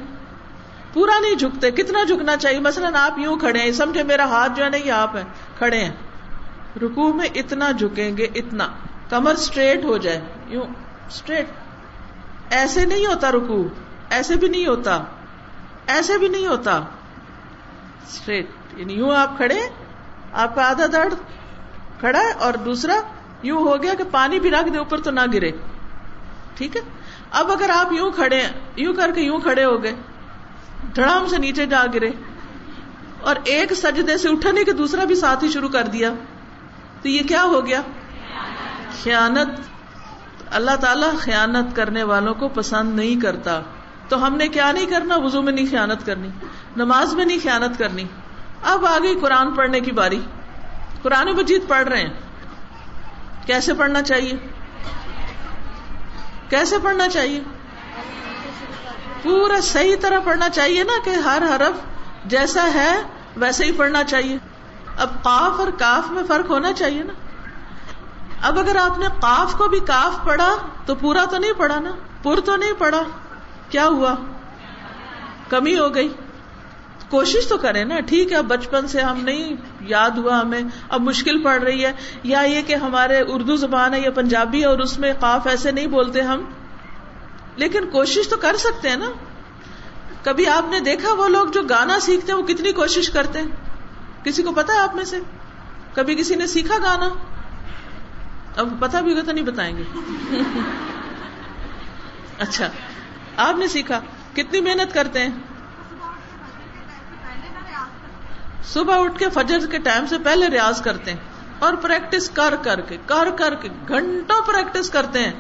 پورا 0.93 1.19
نہیں 1.19 1.35
جھکتے، 1.35 1.71
کتنا 1.71 2.05
جھکنا 2.05 2.37
چاہیے؟ 2.37 2.61
مثلاً 2.61 2.95
آپ 2.95 3.19
یوں 3.19 3.37
کھڑے 3.37 3.61
ہیں 3.61 3.73
سمجھے 3.73 4.03
میرا 4.03 4.25
ہاتھ 4.25 4.53
جو 4.57 4.65
ہے 4.65 4.71
نا، 4.71 4.77
یہ 4.77 4.93
آپ 4.93 5.17
ہے 5.17 5.23
کھڑے 5.59 5.85
ہیں۔ 5.85 6.12
رکو 6.77 7.13
میں 7.13 7.29
اتنا 7.35 7.71
جھکیں 7.71 8.17
گے، 8.17 8.25
اتنا۔ 8.35 8.69
کمر 9.11 9.31
اسٹریٹ 9.31 9.85
ہو 9.85 9.97
جائے۔ 9.97 10.21
یوں 10.47 10.63
اسٹریٹ 11.09 11.47
ایسے 12.51 12.85
نہیں 12.85 13.07
ہوتا 13.07 13.33
رکو 13.33 13.69
ایسے 14.11 14.37
بھی 14.37 14.49
نہیں 14.49 14.67
ہوتا۔ 14.67 15.05
ایسے 15.87 16.19
بھی 16.19 16.29
نہیں 16.29 16.47
ہوتا۔ 16.47 16.77
اسٹریٹ 18.09 18.47
یعنی 18.77 18.93
یوں 18.93 19.11
آپ 19.17 19.37
کھڑے، 19.37 19.61
آپ 20.33 20.55
کا 20.55 20.71
آدھا 20.71 20.87
درد 20.93 21.15
کھڑا 22.01 22.21
ہے 22.21 22.33
اور 22.33 22.55
دوسرا 22.55 22.95
یوں 23.43 23.59
ہو 23.59 23.83
گیا 23.83 23.95
کہ 23.95 24.05
پانی 24.11 24.41
بھی 24.41 24.51
رکھ 24.51 24.73
دے، 24.73 24.79
اوپر 24.79 25.01
تو 25.01 25.11
نہ 25.11 25.21
گرے۔ 25.33 25.51
ٹھیک 26.55 26.77
ہے؟ 26.77 26.81
اب 27.31 27.51
اگر 27.51 27.71
آپ 27.75 27.93
یوں 27.93 28.11
کھڑے 28.11 28.43
یوں 28.77 28.95
کر 28.95 29.11
کے 29.15 29.21
یوں 29.21 29.39
کھڑے 29.39 29.65
ہو 29.65 29.83
گئے، 29.83 29.95
دھڑام 30.97 31.27
سے 31.27 31.39
نیچے 31.39 31.67
جا 31.67 31.85
گرے۔ 31.95 32.11
اور 33.21 33.37
ایک 33.45 33.73
سجدے 33.73 34.19
سے 34.19 34.29
اٹھنے 34.29 34.65
کے 34.65 34.73
دوسرا 34.73 35.05
بھی 35.05 35.15
ساتھ 35.15 35.45
ہی 35.45 35.49
شروع 35.49 35.69
کر 35.69 35.85
دیا۔ 35.85 36.13
تو 37.03 37.09
یہ 37.09 37.23
کیا 37.23 37.43
ہو 37.43 37.67
گیا؟ 37.67 37.83
خیانت. 39.03 39.49
اللہ 40.51 40.77
تعالی 40.81 41.07
خیانت 41.19 41.77
کرنے 41.77 42.03
والوں 42.03 42.35
کو 42.35 42.49
پسند 42.49 42.95
نہیں 42.95 43.21
کرتا۔ 43.21 43.61
تو 44.09 44.27
ہم 44.27 44.37
نے 44.37 44.49
کیا 44.49 44.73
نہیں 44.73 44.87
کرنا؟ 44.87 45.17
وضو 45.17 45.43
میں 45.43 45.53
نہیں 45.53 45.67
خیانت 45.71 46.07
کرنی، 46.07 46.29
نماز 46.77 47.15
میں 47.15 47.25
نہیں 47.25 47.39
خیانت 47.43 47.79
کرنی۔ 47.79 48.05
اب 48.63 48.87
آ 48.87 48.99
گئی 49.03 49.21
قرآن 49.21 49.55
پڑھنے 49.55 49.81
کی 49.81 49.93
باری۔ 49.93 50.21
قرآن 51.03 51.29
مجید 51.37 51.69
پڑھ 51.69 51.89
رہے 51.89 52.01
ہیں۔ 52.01 52.13
کیسے 53.47 53.75
پڑھنا 53.75 54.03
چاہیے؟ 54.03 54.33
کیسے 56.49 56.77
پڑھنا 56.83 57.09
چاہیے؟ 57.09 57.41
پورا 59.23 59.61
صحیح 59.61 59.97
طرح 60.01 60.19
پڑھنا 60.25 60.49
چاہیے 60.49 60.85
نا 60.85 61.05
کہ 61.05 61.11
ہر 61.11 61.43
حرف 61.57 61.81
جیسا 62.25 62.69
ہے 62.75 63.03
ویسے 63.37 63.65
ہی 63.65 63.73
پڑھنا 63.73 64.05
چاہیے۔ 64.05 64.52
اب 64.99 65.23
قاف 65.23 65.61
اور 65.61 65.69
کاف 65.79 66.11
میں 66.11 66.23
فرق 66.29 66.51
ہونا 66.51 66.73
چاہیے 66.73 67.03
نا۔ 67.03 67.13
اب 68.43 68.59
اگر 68.59 68.77
آپ 68.77 68.99
نے 68.99 69.07
قاف 69.21 69.55
کو 69.55 69.69
بھی 69.69 69.81
کاف 69.81 70.25
پڑھا 70.25 70.57
تو 70.87 70.95
پورا 70.95 71.25
تو 71.25 71.39
نہیں 71.39 71.53
پڑھا 71.53 71.81
نا۔ 71.81 71.91
پور 72.23 72.39
تو 72.39 72.57
نہیں 72.57 72.73
پڑھا۔ 72.79 73.03
کیا 73.71 73.87
ہوا؟ 73.87 74.15
کمی 75.49 75.79
ہو 75.79 75.95
گئی۔ 75.95 76.09
کوشش 77.09 77.49
تو 77.49 77.59
کریں 77.59 77.85
نا۔ 77.85 78.01
ٹھیک 78.01 78.33
ہے، 78.33 78.37
اب 78.37 78.45
بچپن 78.45 78.89
سے 78.89 79.01
ہم 79.01 79.21
نہیں 79.21 79.57
یاد 79.81 80.11
ہوا 80.11 80.41
ہمیں۔ 80.41 80.61
اب 80.89 81.01
مشکل 81.01 81.43
پڑ 81.43 81.63
رہی 81.63 81.85
ہے۔ 81.85 81.93
یا 82.23 82.41
یہ 82.41 82.63
کہ 82.63 82.75
ہمارے 82.75 83.21
اردو 83.29 83.57
زبان 83.57 83.95
ہے 83.95 84.01
یا 84.01 84.11
پنجابی 84.11 84.61
ہے 84.61 84.67
اور 84.67 84.79
اس 84.79 84.99
میں 84.99 85.13
قاف 85.21 85.47
ایسے 85.47 85.71
نہیں 85.71 85.87
بولتے 85.87 86.21
ہم۔ 86.21 86.45
لیکن 87.57 87.91
کوشش 87.91 88.29
تو 88.29 88.37
کر 88.37 88.57
سکتے 88.57 88.89
ہیں 88.89 88.97
نا۔ 88.97 89.07
کبھی 90.23 90.47
آپ 90.47 90.71
نے 90.71 90.81
دیکھا 90.81 91.15
وہ 91.15 91.29
لوگ 91.29 91.47
جو 91.47 91.63
گانا 91.63 92.01
سیکھتے 92.01 92.33
ہیں، 92.33 92.39
وہ 92.39 92.47
کتنی 92.47 92.73
کوشش 92.73 93.11
کرتے 93.11 93.39
ہیں؟ 93.39 93.72
کسی 94.25 94.43
کو 94.43 94.53
پتا 94.53 94.73
ہے 94.73 94.79
آپ 94.79 94.95
میں 94.95 95.05
سے؟ 95.05 95.19
کبھی 95.95 96.15
کسی 96.15 96.35
نے 96.35 96.47
سیکھا 96.47 96.75
گانا؟ 96.83 97.09
اب 98.57 98.75
پتا 98.81 99.01
بھی 99.01 99.13
ہوگا 99.13 99.23
تو 99.23 99.33
نہیں 99.33 99.45
بتائیں 99.45 99.77
گے۔ 99.77 99.83
اچھا 102.39 102.69
آپ 103.37 103.59
نے 103.59 103.69
سیکھا۔ 103.69 104.01
کتنی 104.35 104.61
محنت 104.61 104.95
کرتے 104.95 105.21
ہیں؟ 105.21 105.31
صبح 108.65 109.05
اٹھ 109.05 109.19
کے 109.19 109.29
فجر 109.35 109.67
کے 109.67 109.79
ٹائم 109.79 110.07
سے 110.07 110.19
پہلے 110.19 110.47
ریاض 110.47 110.83
کرتے 110.83 111.11
ہیں 111.11 111.19
اور 111.59 111.75
پریکٹس 111.75 112.31
کر 112.31 112.55
کر 112.65 112.81
کے، 112.81 112.97
کر 113.07 113.31
کر 113.39 113.55
کے 113.55 113.69
گھنٹوں 113.89 114.43
پریکٹس 114.43 114.91
کرتے 114.91 115.19
ہیں۔ 115.19 115.33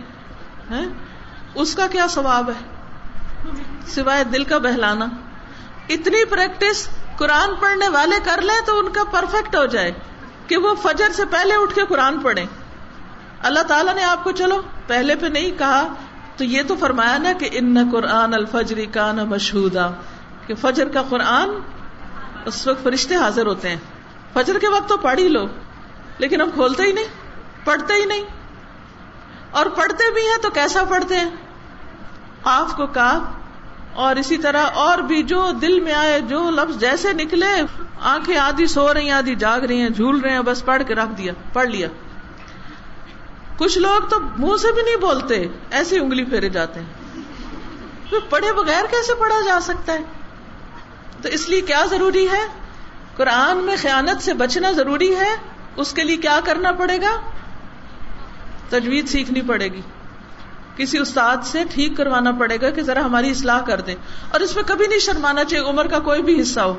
اس 1.54 1.74
کا 1.74 1.86
کیا 1.86 2.06
ثواب 2.08 2.50
ہے؟ 2.50 2.76
سوائے 3.86 4.24
دل 4.24 4.44
کا 4.44 4.58
بہلانا۔ 4.58 5.04
اتنی 5.88 6.24
پریکٹس 6.24 6.88
قرآن 7.22 7.54
پڑھنے 7.60 7.88
والے 7.88 8.16
کر 8.24 8.40
لیں 8.40 8.66
تو 8.66 8.78
ان 8.78 8.92
کا 8.92 9.04
پرفیکٹ 9.04 9.56
ہو 9.56 9.66
جائے 9.66 9.92
کہ 10.46 10.56
وہ 10.56 10.74
فجر 10.74 11.12
سے 11.12 11.24
پہلے 11.24 11.54
اٹھ 11.54 11.74
کے 11.74 11.82
قرآن 11.88 12.18
پڑھیں۔ 12.20 12.46
اللہ 13.42 13.60
تعالیٰ 13.60 13.94
نے 13.94 14.02
آپ 14.02 14.24
کو 14.24 14.30
چلو، 14.30 14.62
پہلے 14.86 15.14
پہ 15.14 15.26
نہیں 15.26 15.58
کہا، 15.58 15.86
تو 16.36 16.44
یہ 16.44 16.62
تو 16.68 16.76
فرمایا 16.76 17.18
نا 17.18 17.32
کہ 17.32 17.48
ان 17.52 17.76
قرآن 17.92 18.34
الفجری 18.34 18.86
کا 18.86 19.12
نا 19.12 19.24
مشہور 19.24 19.70
کہ 20.46 20.54
فجر 20.54 20.88
کا 20.88 21.02
قرآن 21.02 21.50
اس 22.44 22.66
وقت 22.66 22.82
فرشتے 22.82 23.16
حاضر 23.16 23.46
ہوتے 23.46 23.68
ہیں۔ 23.68 23.76
فجر 24.32 24.58
کے 24.58 24.68
وقت 24.68 24.88
تو 24.88 24.96
پڑھ 24.96 25.20
ہی 25.20 25.28
لو، 25.28 25.46
لیکن 26.18 26.40
ہم 26.40 26.50
کھولتے 26.50 26.82
ہی 26.82 26.92
نہیں، 26.92 27.08
پڑھتے 27.64 27.94
ہی 27.94 28.04
نہیں۔ 28.04 28.24
اور 29.50 29.66
پڑھتے 29.66 30.14
بھی 30.14 30.22
ہیں 30.22 30.42
تو 30.42 30.50
کیسا 30.50 30.84
پڑھتے 30.84 31.16
ہیں؟ 31.16 31.30
آپ 32.44 32.76
کو 32.76 32.86
کاف 32.86 33.41
اور 33.94 34.16
اسی 34.16 34.36
طرح 34.36 34.66
اور 34.74 34.98
بھی 34.98 35.22
جو 35.22 35.50
دل 35.62 35.80
میں 35.80 35.92
آئے، 35.92 36.20
جو 36.20 36.50
لفظ 36.50 36.76
جیسے 36.76 37.12
نکلے، 37.12 37.82
آنکھیں 38.00 38.36
آدھی 38.36 38.66
سو 38.66 38.94
رہی 38.94 39.04
ہیں، 39.04 39.10
آدھی 39.10 39.34
جاگ 39.34 39.60
رہی 39.60 39.80
ہیں، 39.80 39.90
جھول 39.90 40.20
رہے 40.20 40.30
ہیں، 40.30 40.40
بس 40.40 40.64
پڑھ 40.64 40.82
کے 40.88 40.94
رکھ 40.94 41.10
دیا، 41.18 41.32
پڑھ 41.52 41.68
لیا۔ 41.68 41.88
کچھ 43.56 43.78
لوگ 43.78 44.08
تو 44.08 44.20
منہ 44.20 44.56
سے 44.56 44.72
بھی 44.72 44.82
نہیں 44.82 44.96
بولتے، 44.96 45.46
ایسی 45.70 45.98
انگلی 45.98 46.24
پھیرے 46.24 46.48
جاتے 46.48 46.80
ہیں۔ 46.80 47.02
پڑھے 48.30 48.52
بغیر 48.52 48.84
کیسے 48.90 49.14
پڑھا 49.14 49.40
جا 49.44 49.60
سکتا 49.60 49.92
ہے؟ 49.92 49.98
تو 51.22 51.28
اس 51.28 51.48
لیے 51.48 51.60
کیا 51.60 51.84
ضروری 51.90 52.28
ہے؟ 52.30 52.46
قرآن 53.16 53.58
میں 53.58 53.76
خیانت 53.82 54.22
سے 54.22 54.32
بچنا 54.32 54.72
ضروری 54.72 55.16
ہے؟ 55.16 55.36
اس 55.76 55.92
کے 55.92 56.04
لیے 56.04 56.16
کیا 56.16 56.40
کرنا 56.44 56.72
پڑے 56.72 56.96
گا؟ 56.96 57.20
تجویز 58.68 59.12
سیکھنی 59.12 59.40
پڑے 59.40 59.68
گی۔ 59.68 59.80
کسی 60.76 60.98
استاد 60.98 61.36
سے 61.42 61.64
ٹھیک 61.70 61.96
کروانا 61.96 62.32
پڑے 62.32 62.60
گا 62.60 62.70
کہ 62.70 62.82
ذرا 62.82 63.00
ہماری 63.04 63.30
اصلاح 63.30 63.60
کر 63.60 63.80
دیں۔ 63.80 63.94
اور 64.30 64.40
اس 64.40 64.56
میں 64.56 64.64
کبھی 64.66 64.86
نہیں 64.86 64.98
شرمانا 64.98 65.44
چاہیے 65.44 65.68
عمر 65.68 65.86
کا 65.86 65.98
کوئی 65.98 66.22
بھی 66.22 66.40
حصہ 66.40 66.60
ہو۔ 66.60 66.78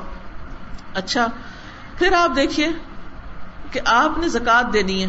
اچھا 0.94 1.26
پھر 1.98 2.12
آپ 2.12 2.36
دیکھیے 2.36 2.68
کہ 3.70 3.80
آپ 3.84 4.18
نے 4.18 4.28
زکات 4.28 4.72
دینی 4.72 5.02
ہے۔ 5.02 5.08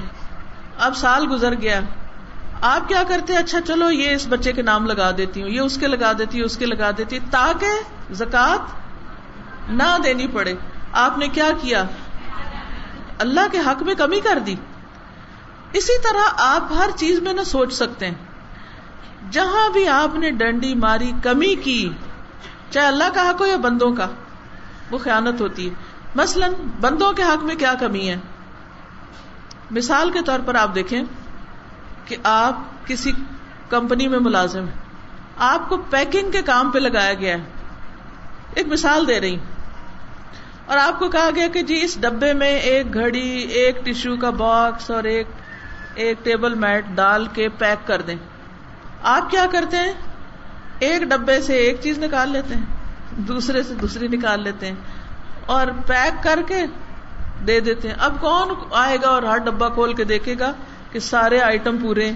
اب 0.79 0.97
سال 0.97 1.27
گزر 1.31 1.53
گیا۔ 1.53 1.79
آپ 2.61 2.87
کیا 2.87 3.03
کرتے 3.07 3.33
ہیں؟ 3.33 3.39
اچھا 3.39 3.61
چلو 3.61 3.91
یہ 3.91 4.11
اس 4.11 4.27
بچے 4.29 4.53
کے 4.53 4.61
نام 4.61 4.85
لگا 4.85 5.11
دیتی 5.17 5.41
ہوں، 5.41 5.49
یہ 5.49 5.59
اس 5.59 5.77
کے 5.77 5.87
لگا 5.87 6.11
دیتی 6.17 6.37
ہوں 6.39 6.45
اس 6.45 6.57
کے 6.57 6.65
لگا 6.65 6.91
دیتی 6.97 7.19
تاکہ 7.31 7.67
زکات 8.11 8.59
نہ 9.69 9.97
دینی 10.03 10.27
پڑے۔ 10.27 10.53
آپ 10.91 11.17
نے 11.17 11.27
کیا 11.27 11.49
کیا؟ 11.61 11.83
اللہ 13.19 13.39
کے 13.51 13.59
حق 13.59 13.83
میں 13.83 13.95
کمی 13.95 14.19
کر 14.19 14.39
دی۔ 14.39 14.55
اسی 15.73 16.01
طرح 16.01 16.33
آپ 16.37 16.73
ہر 16.73 16.89
چیز 16.95 17.19
میں 17.19 17.33
نہ 17.33 17.41
سوچ 17.41 17.73
سکتے 17.73 18.07
ہیں۔ 18.07 18.24
جہاں 19.31 19.69
بھی 19.69 19.87
آپ 19.87 20.15
نے 20.15 20.31
ڈنڈی 20.31 20.75
ماری، 20.75 21.11
کمی 21.23 21.55
کی، 21.55 21.89
چاہے 22.69 22.87
اللہ 22.87 23.03
کا 23.13 23.29
حق 23.29 23.41
ہو 23.41 23.45
یا 23.45 23.57
بندوں 23.57 23.91
کا، 23.91 24.07
وہ 24.91 24.97
خیانت 24.97 25.41
ہوتی 25.41 25.69
ہے۔ 25.69 25.73
مثلاً 26.15 26.53
بندوں 26.81 27.13
کے 27.13 27.23
حق 27.23 27.43
میں 27.43 27.55
کیا 27.55 27.73
کمی 27.79 28.09
ہے؟ 28.09 28.17
مثال 29.71 30.11
کے 30.11 30.19
طور 30.21 30.39
پر 30.45 30.55
آپ 30.55 30.75
دیکھیں 30.75 31.03
کہ 32.05 32.15
آپ 32.23 32.59
کسی 32.85 33.11
کمپنی 33.69 34.07
میں 34.07 34.19
ملازم 34.19 34.65
ہیں۔ 34.65 34.79
آپ 35.37 35.69
کو 35.69 35.77
پیکنگ 35.77 36.31
کے 36.31 36.41
کام 36.41 36.71
پہ 36.71 36.79
لگایا 36.79 37.13
گیا 37.13 37.37
ہے۔ 37.37 37.43
ایک 38.53 38.67
مثال 38.67 39.07
دے 39.07 39.21
رہی 39.21 39.37
اور 40.65 40.77
آپ 40.77 40.99
کو 40.99 41.09
کہا 41.09 41.29
گیا 41.35 41.47
کہ 41.47 41.61
جی 41.61 41.79
اس 41.81 42.01
ڈبے 42.01 42.33
میں 42.33 42.59
ایک 42.59 42.93
گھڑی، 42.93 43.39
ایک 43.39 43.85
ٹشو 43.85 44.15
کا 44.15 44.29
باکس 44.29 44.91
اور 44.91 45.03
ایک 45.03 45.27
ایک 45.95 46.25
ٹیبل 46.25 46.53
میٹ 46.53 46.85
ڈال 46.95 47.25
کے 47.33 47.49
پیک 47.49 47.87
کر 47.87 48.01
دیں۔ 48.01 48.15
آپ 49.05 49.29
کیا 49.29 49.45
کرتے 49.51 49.77
ہیں؟ 49.77 49.93
ایک 50.79 51.01
ڈبے 51.01 51.41
سے 51.41 51.53
ایک 51.53 51.81
چیز 51.81 51.99
نکال 51.99 52.29
لیتے 52.31 52.55
ہیں، 52.55 52.65
دوسرے 53.11 53.63
سے 53.63 53.73
دوسری 53.73 54.07
نکال 54.07 54.43
لیتے 54.43 54.67
ہیں 54.67 54.75
اور 55.45 55.67
پیک 55.87 56.23
کر 56.23 56.39
کے 56.47 56.65
دے 57.47 57.59
دیتے 57.59 57.87
ہیں۔ 57.87 57.95
اب 57.99 58.15
کون 58.21 58.49
آئے 58.71 58.97
گا 59.01 59.07
اور 59.07 59.23
ہر 59.23 59.37
ڈبا 59.37 59.69
کھول 59.69 59.93
کے 59.93 60.03
دیکھے 60.03 60.35
گا 60.39 60.53
کہ 60.91 60.99
سارے 60.99 61.41
آئٹم 61.41 61.77
پورے 61.77 62.11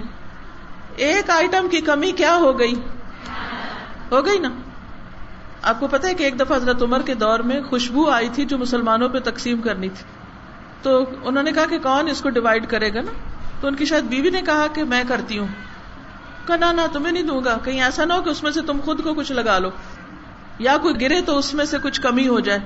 ایک 0.95 1.29
آئٹم 1.29 1.67
کی 1.71 1.81
کمی 1.81 2.11
کیا 2.11 2.35
ہو 2.35 2.59
گئی؟ 2.59 2.73
ہو 4.11 4.25
گئی 4.25 4.39
نا؟ 4.39 4.49
آپ 5.61 5.79
کو 5.79 5.87
پتا 5.87 6.07
ہے 6.07 6.13
کہ 6.13 6.23
ایک 6.23 6.39
دفعہ 6.39 6.57
حضرت 6.57 6.81
عمر 6.81 7.01
کے 7.01 7.13
دور 7.13 7.39
میں 7.39 7.61
خوشبو 7.61 8.09
آئی 8.09 8.29
تھی 8.29 8.45
جو 8.45 8.57
مسلمانوں 8.57 9.09
پہ 9.09 9.19
تقسیم 9.19 9.61
کرنی 9.61 9.89
تھی۔ 9.89 10.03
تو 10.81 11.03
انہوں 11.23 11.43
نے 11.43 11.51
کہا 11.51 11.65
کہ 11.65 11.79
کون 11.79 12.07
اس 12.07 12.21
کو 12.21 12.29
ڈیوائڈ 12.29 12.69
کرے 12.69 12.93
گا 12.93 13.01
نا؟ 13.01 13.11
تو 13.61 13.67
ان 13.67 13.75
کی 13.75 13.85
شاید 13.85 14.03
بیوی 14.03 14.29
نے 14.29 14.41
کہا 14.41 14.67
کہ 14.73 14.83
میں 14.83 15.03
کرتی 15.07 15.37
ہوں۔ 15.37 15.47
کہا 16.49 16.71
نہ 16.71 16.81
نہ 16.81 16.81
تمہیں 16.93 17.13
نہیں 17.13 17.23
دوں 17.23 17.41
گا۔ 17.45 17.57
کہیں 17.63 17.81
ایسا 17.81 18.05
نہ 18.05 18.13
ہو 18.13 18.21
کہ 18.21 18.29
اس 18.29 18.43
میں 18.43 18.51
سے 18.51 18.61
تم 18.61 18.79
خود 18.85 19.03
کو 19.03 19.13
کچھ 19.13 19.31
لگا 19.31 19.59
لو۔ 19.59 19.69
یا 20.59 20.77
کوئی 20.77 21.01
گرے 21.01 21.21
تو 21.21 21.37
اس 21.37 21.53
میں 21.53 21.65
سے 21.65 21.77
کچھ 21.83 22.01
کمی 22.01 22.27
ہو 22.27 22.39
جائے۔ 22.39 22.59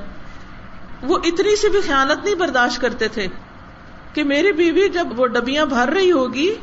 وہ 1.02 1.17
اتنی 1.24 1.56
سی 1.56 1.69
بھی 1.69 1.82
خیالت 1.82 2.26
نہیں 2.26 2.36
برداشت 2.36 2.82
کرتے 2.82 3.08
تھے 3.08 3.28
کہ 4.13 4.24
میری 4.24 4.52
بیوی 4.52 4.89
جب 4.89 5.08
وہ 5.17 5.28
ڈبیاں 5.28 5.65
بھر 5.65 5.89
رہی 5.89 6.12
ہوگی 6.12 6.56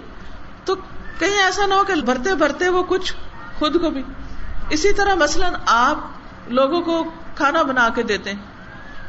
تو 0.64 0.74
کہیں 1.18 1.42
ایسا 1.42 1.66
نہ 1.66 1.74
ہو 1.74 1.84
کہ 1.84 1.94
بھرتے 1.94 2.34
بھرتے 2.34 2.68
وہ 2.68 2.82
کچھ 2.88 3.12
خود 3.58 3.80
کو 3.80 3.90
بھی۔ 3.90 4.02
اسی 4.70 4.92
طرح 4.92 5.14
مثلاً 5.14 5.52
آپ 5.66 5.98
لوگوں 6.48 6.80
کو 6.80 7.10
کھانا 7.36 7.62
بنا 7.62 7.88
کے 7.94 8.02
دیتے 8.02 8.30
ہیں۔ 8.30 8.42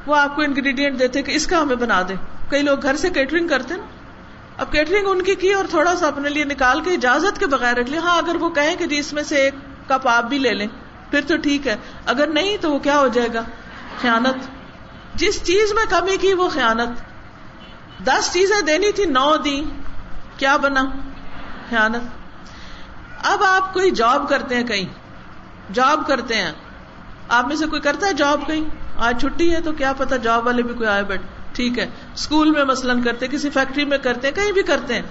وہ 0.06 0.15
آپ 0.15 0.36
کو 0.36 0.41
انگریڈینٹ 0.41 1.00
دیتے 1.00 1.21
کہ 1.21 1.32
اس 1.32 1.47
کا 1.47 1.62
ہمیں 1.62 1.76
بنا 1.76 2.02
دیں 2.08 2.15
کئی 2.50 2.62
لوگ 2.62 2.78
گھر 2.82 2.95
سے 2.95 3.10
کیٹرنگ 3.10 3.47
کرتے 3.47 3.76
نا۔ 3.76 3.84
اب 4.62 4.71
کیٹرنگ 4.71 5.08
ان 5.08 5.21
کی 5.21 5.36
کی 5.36 5.54
اور 5.54 5.65
تھوڑا 5.69 5.95
سا 5.95 6.08
اپنے 6.08 6.30
لیے 6.30 6.43
نکال 6.43 6.82
کے 6.82 6.91
اجازت 6.91 7.39
کے 7.39 7.45
بغیر 7.47 7.78
رکھ 7.78 7.89
لیا 7.89 8.02
ہاں 8.02 8.17
اگر 8.17 8.36
وہ 8.36 8.50
کہیں 8.50 8.76
کہ 8.76 8.86
جی 8.86 8.97
اس 8.97 9.13
میں 9.13 9.24
سے 9.24 9.36
ایک 9.36 9.54
کپ 9.88 10.08
آپ 10.08 10.24
بھی 10.24 10.38
لے 10.38 10.54
لیں، 10.54 10.67
پھر 11.12 11.21
تو 11.28 11.38
ٹھیک 11.38 11.67
ہے۔ 11.67 11.76
اگر 12.06 12.28
نہیں 12.28 12.58
تو 12.62 12.71
وہ 12.71 12.80
کیا 12.80 13.00
ہو 13.00 13.08
جائے 13.08 13.28
گا؟ 13.34 13.41
خیانت۔ 14.02 14.36
جس 15.15 15.43
چیز 15.43 15.74
میں 15.74 15.86
کمی 15.89 16.17
کی 16.17 16.34
وہ 16.34 16.50
خیانت۔ 16.50 16.89
دس 18.08 18.34
چیزیں 18.34 18.62
دینی 18.62 18.91
تھی، 18.91 19.06
نو 19.06 19.38
دی 19.38 19.63
کیا 20.38 20.58
بنا؟ 20.58 20.86
خیانت۔ 21.69 22.04
اب 23.24 23.43
آپ 23.43 23.74
کوئی 23.74 23.91
جاب 23.91 24.30
کرتے 24.30 24.56
ہیں 24.56 24.63
کہیں۔ 24.63 24.86
جاب 25.74 26.08
کرتے 26.08 26.36
ہیں۔ 26.36 26.52
آپ 27.30 27.47
میں 27.47 27.56
سے 27.56 27.67
کوئی 27.67 27.82
کرتا 27.82 28.08
ہے 28.08 28.13
جاب 28.13 28.41
کہیں؟ 28.47 28.63
آج 28.97 29.21
چھٹی 29.21 29.56
ہے 29.56 29.62
تو 29.62 29.71
کیا 29.71 29.93
پتا 29.93 30.17
جاب 30.17 30.45
والے 30.45 30.63
بھی 30.63 30.74
کوئی 30.74 30.89
آئے 30.89 31.04
بیٹھ 31.04 31.21
ٹھیک 31.62 31.80
ہے 31.80 31.89
اسکول 32.13 32.52
میں 32.52 32.63
مثلاً 32.63 33.02
کرتے، 33.02 33.28
کسی 33.28 33.50
فیکٹری 33.50 33.86
میں 33.86 33.97
کرتے، 33.97 34.32
کہیں 34.32 34.52
بھی 34.52 34.63
کرتے 34.63 34.93
ہیں۔ 34.93 35.02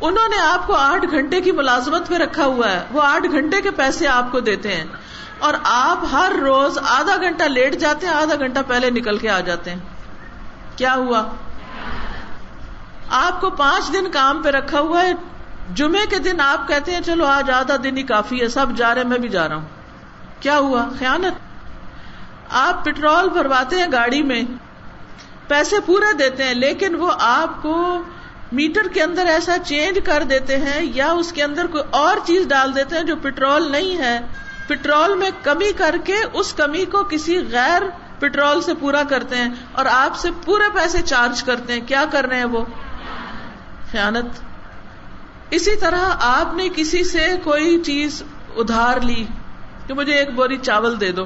انہوں 0.00 0.28
نے 0.28 0.36
آپ 0.36 0.66
کو 0.66 0.74
آٹھ 0.74 1.06
گھنٹے 1.10 1.40
کی 1.40 1.52
ملازمت 1.52 2.08
پہ 2.08 2.14
رکھا 2.14 2.44
ہوا 2.44 2.70
ہے، 2.70 2.84
وہ 2.90 3.02
آٹھ 3.02 3.26
گھنٹے 3.30 3.60
کے 3.60 3.70
پیسے 3.70 4.08
آپ 4.08 4.32
کو 4.32 4.40
دیتے 4.40 4.76
ہیں۔ 4.76 4.84
اور 5.38 5.54
آپ 5.64 6.04
ہر 6.12 6.32
روز 6.40 6.78
آدھا 6.78 7.16
گھنٹہ 7.16 7.42
لیٹ 7.42 7.76
جاتے 7.76 8.06
ہیں، 8.06 8.14
آدھا 8.14 8.34
گھنٹہ 8.34 8.58
پہلے 8.66 8.90
نکل 8.90 9.18
کے 9.18 9.30
آ 9.30 9.40
جاتے 9.40 9.70
ہیں۔ 9.70 9.78
کیا 10.76 10.94
ہوا؟ 10.94 11.22
آپ 13.10 13.40
کو 13.40 13.50
پانچ 13.50 13.92
دن 13.92 14.10
کام 14.10 14.42
پہ 14.42 14.48
رکھا 14.48 14.80
ہوا 14.80 15.02
ہے، 15.02 15.12
جمعے 15.74 16.06
کے 16.06 16.18
دن 16.18 16.40
آپ 16.40 16.68
کہتے 16.68 16.92
ہیں، 16.92 17.00
چلو 17.00 17.24
آج 17.24 17.50
آدھا 17.50 17.74
دن 17.84 17.96
ہی 17.96 18.02
کافی 18.02 18.42
ہے، 18.42 18.48
سب 18.48 18.66
جا 18.76 18.94
رہے 18.94 19.04
میں 19.04 19.18
بھی 19.18 19.28
جا 19.28 19.48
رہا 19.48 19.56
ہوں۔ 19.56 19.68
کیا 20.40 20.58
ہوا؟ 20.58 20.86
خیانت۔ 20.98 21.34
آپ 22.50 22.84
پٹرول 22.84 23.28
بھرواتے 23.28 23.76
ہیں 23.76 23.86
گاڑی 23.92 24.22
میں 24.22 24.42
پیسے 25.48 25.76
پورے 25.86 26.16
دیتے 26.16 26.44
ہیں، 26.44 26.54
لیکن 26.54 26.94
وہ 26.94 27.10
آپ 27.20 27.62
کو 27.62 28.02
میٹر 28.52 28.88
کے 28.88 29.02
اندر 29.02 29.26
ایسا 29.26 29.56
چینج 29.66 29.98
کر 30.04 30.22
دیتے 30.22 30.56
ہیں 30.56 30.90
یا 30.94 31.12
اس 31.12 31.32
کے 31.32 31.42
اندر 31.42 31.66
کوئی 31.66 31.84
اور 31.90 32.16
چیز 32.26 32.46
ڈال 32.48 32.74
دیتے 32.76 32.96
ہیں 32.96 33.02
جو 33.02 33.16
پٹرول 33.16 33.72
نہیں 33.72 33.98
ہے۔ 33.98 34.20
پٹرول 34.66 35.14
میں 35.14 35.30
کمی 35.42 35.72
کر 35.72 35.94
کے 36.04 36.14
اس 36.32 36.54
کمی 36.54 36.84
کو 36.84 37.04
کسی 37.04 37.38
غیر 37.52 37.82
پٹرول 38.18 38.60
سے 38.60 38.74
پورا 38.74 39.02
کرتے 39.02 39.36
ہیں 39.36 39.48
اور 39.72 39.86
آپ 39.86 40.16
سے 40.16 40.28
پورے 40.44 40.64
پیسے 40.74 41.02
چارج 41.02 41.42
کرتے 41.42 41.72
ہیں۔ 41.72 41.80
کیا 41.80 42.04
کر 42.10 42.24
رہے 42.24 42.36
ہیں 42.36 42.44
وہ؟ 42.44 42.64
خیانت۔ 43.90 44.26
اسی 45.50 45.76
طرح 45.76 46.00
آپ 46.20 46.54
نے 46.54 46.68
کسی 46.76 47.04
سے 47.04 47.26
کوئی 47.44 47.80
چیز 47.80 48.22
ادھار 48.56 49.00
لی 49.00 49.26
کہ 49.86 49.94
مجھے 49.94 50.12
ایک 50.12 50.34
بوری 50.34 50.56
چاول 50.56 51.00
دے 51.00 51.12
دو۔ 51.12 51.24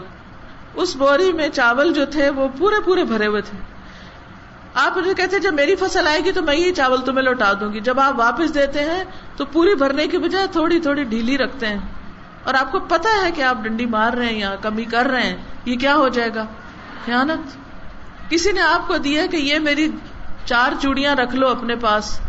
اس 0.74 0.96
بوری 0.96 1.32
میں 1.32 1.48
چاول 1.48 1.92
جو 1.92 2.06
تھے 2.06 2.30
وہ 2.30 2.48
پورے 2.58 2.80
پورے 2.80 3.04
بھرے 3.04 3.26
ہوئے 3.26 3.40
تھے۔ 3.40 3.77
آپ 4.74 4.98
مجھے 4.98 5.14
کہتے 5.14 5.38
جب 5.38 5.54
میری 5.54 5.76
فصل 5.76 6.06
آئے 6.06 6.20
گی 6.24 6.32
تو 6.32 6.42
میں 6.42 6.56
یہ 6.56 6.72
چاول 6.72 7.04
تمہیں 7.04 7.24
لوٹا 7.24 7.52
دوں 7.60 7.72
گی۔ 7.72 7.80
جب 7.80 8.00
آپ 8.00 8.14
واپس 8.18 8.54
دیتے 8.54 8.80
ہیں 8.80 9.04
تو 9.36 9.44
پوری 9.44 9.74
بھرنے 9.74 10.06
کی 10.06 10.18
بجائے 10.18 10.46
تھوڑی 10.46 10.80
تھوڑی 10.80 11.04
ڈھیلی 11.04 11.38
رکھتے 11.38 11.66
ہیں۔ 11.66 11.78
اور 12.44 12.54
آپ 12.54 12.72
کو 12.72 12.80
پتا 12.80 13.26
ہے 13.26 13.30
کہ 13.30 13.42
آپ 13.42 13.56
ڈنڈی 13.62 13.86
مار 13.86 14.12
رہے 14.12 14.26
ہیں 14.26 14.38
یا 14.38 14.54
کمی 14.62 14.84
کر 14.84 15.06
رہے 15.06 15.22
ہیں، 15.22 15.36
یہ 15.64 15.76
کیا 15.76 15.94
ہو 15.96 16.08
جائے 16.08 16.30
گا؟ 16.34 16.46
خیانت۔ 17.04 17.56
کسی 18.30 18.52
نے 18.52 18.60
آپ 18.60 18.88
کو 18.88 18.96
دیا 18.96 19.26
کہ 19.26 19.36
یہ 19.36 19.58
میری 19.58 19.90
چار 20.44 20.72
چوڑیاں 20.82 21.16
رکھ 21.16 21.36
لو 21.36 21.48
اپنے 21.48 21.76
پاس، 21.76 22.20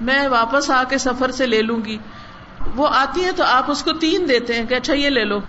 میں 0.00 0.28
واپس 0.28 0.70
آ 0.70 0.84
کے 0.84 0.98
سفر 0.98 1.30
سے 1.30 1.46
لے 1.46 1.62
لوں 1.62 1.84
گی۔ 1.84 1.98
وہ 2.76 2.88
آتی 2.92 3.24
ہے 3.24 3.32
تو 3.32 3.44
آپ 3.44 3.70
اس 3.70 3.82
کو 3.82 3.92
تین 3.92 4.28
دیتے 4.28 4.54
ہیں 4.54 4.66
کہ 4.66 4.74
اچھا 4.74 4.94
یہ 4.94 5.08
لے 5.08 5.24
لو۔ 5.24 5.40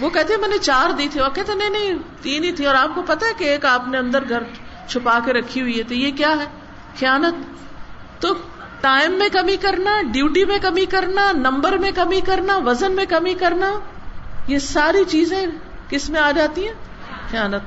وہ 0.00 0.10
کہتے 0.10 0.34
ہیں، 0.34 0.40
میں 0.40 0.48
نے 0.48 0.58
چار 0.58 0.90
دی 0.90 1.08
تھی۔ 1.08 1.20
اور 1.20 1.30
کہتے 1.30 1.54
نہیں 1.54 1.70
نہیں، 1.70 1.92
تین 2.22 2.44
ہی 2.44 2.52
تھی۔ 2.52 2.66
اور 2.66 2.74
آپ 2.74 2.88
کو 2.94 3.02
پتا 3.02 3.26
ہے 3.26 3.32
کہ 3.38 3.44
ایک 3.44 3.64
آپ 3.64 3.88
نے 3.88 3.98
اندر 3.98 4.28
گھر 4.28 4.42
چھپا 4.88 5.18
کے 5.24 5.32
رکھی 5.32 5.60
ہوئی 5.60 5.78
ہے 5.78 5.82
تو 5.82 5.94
یہ 5.94 6.10
کیا 6.10 6.30
ہے؟ 6.30 6.44
خیانت۔ 6.98 7.34
تو 8.22 8.34
ٹائم 8.80 9.12
میں 9.12 9.28
کمی 9.28 9.56
کرنا 9.56 10.02
ڈیوٹی 10.12 10.44
میں 10.44 10.58
کمی 10.62 10.84
کرنا 10.84 11.32
نمبر 11.32 11.72
میں 11.72 11.90
کمی 11.94 12.20
کرنا، 12.20 12.58
وزن 12.58 12.92
میں 12.92 13.04
کمی 13.04 13.34
کرنا، 13.34 13.78
یہ 14.46 14.58
ساری 14.58 15.04
چیزیں 15.08 15.46
کس 15.88 16.10
میں 16.10 16.20
آ 16.20 16.30
جاتی 16.30 16.66
ہیں؟ 16.66 16.74
خیانت۔ 17.30 17.62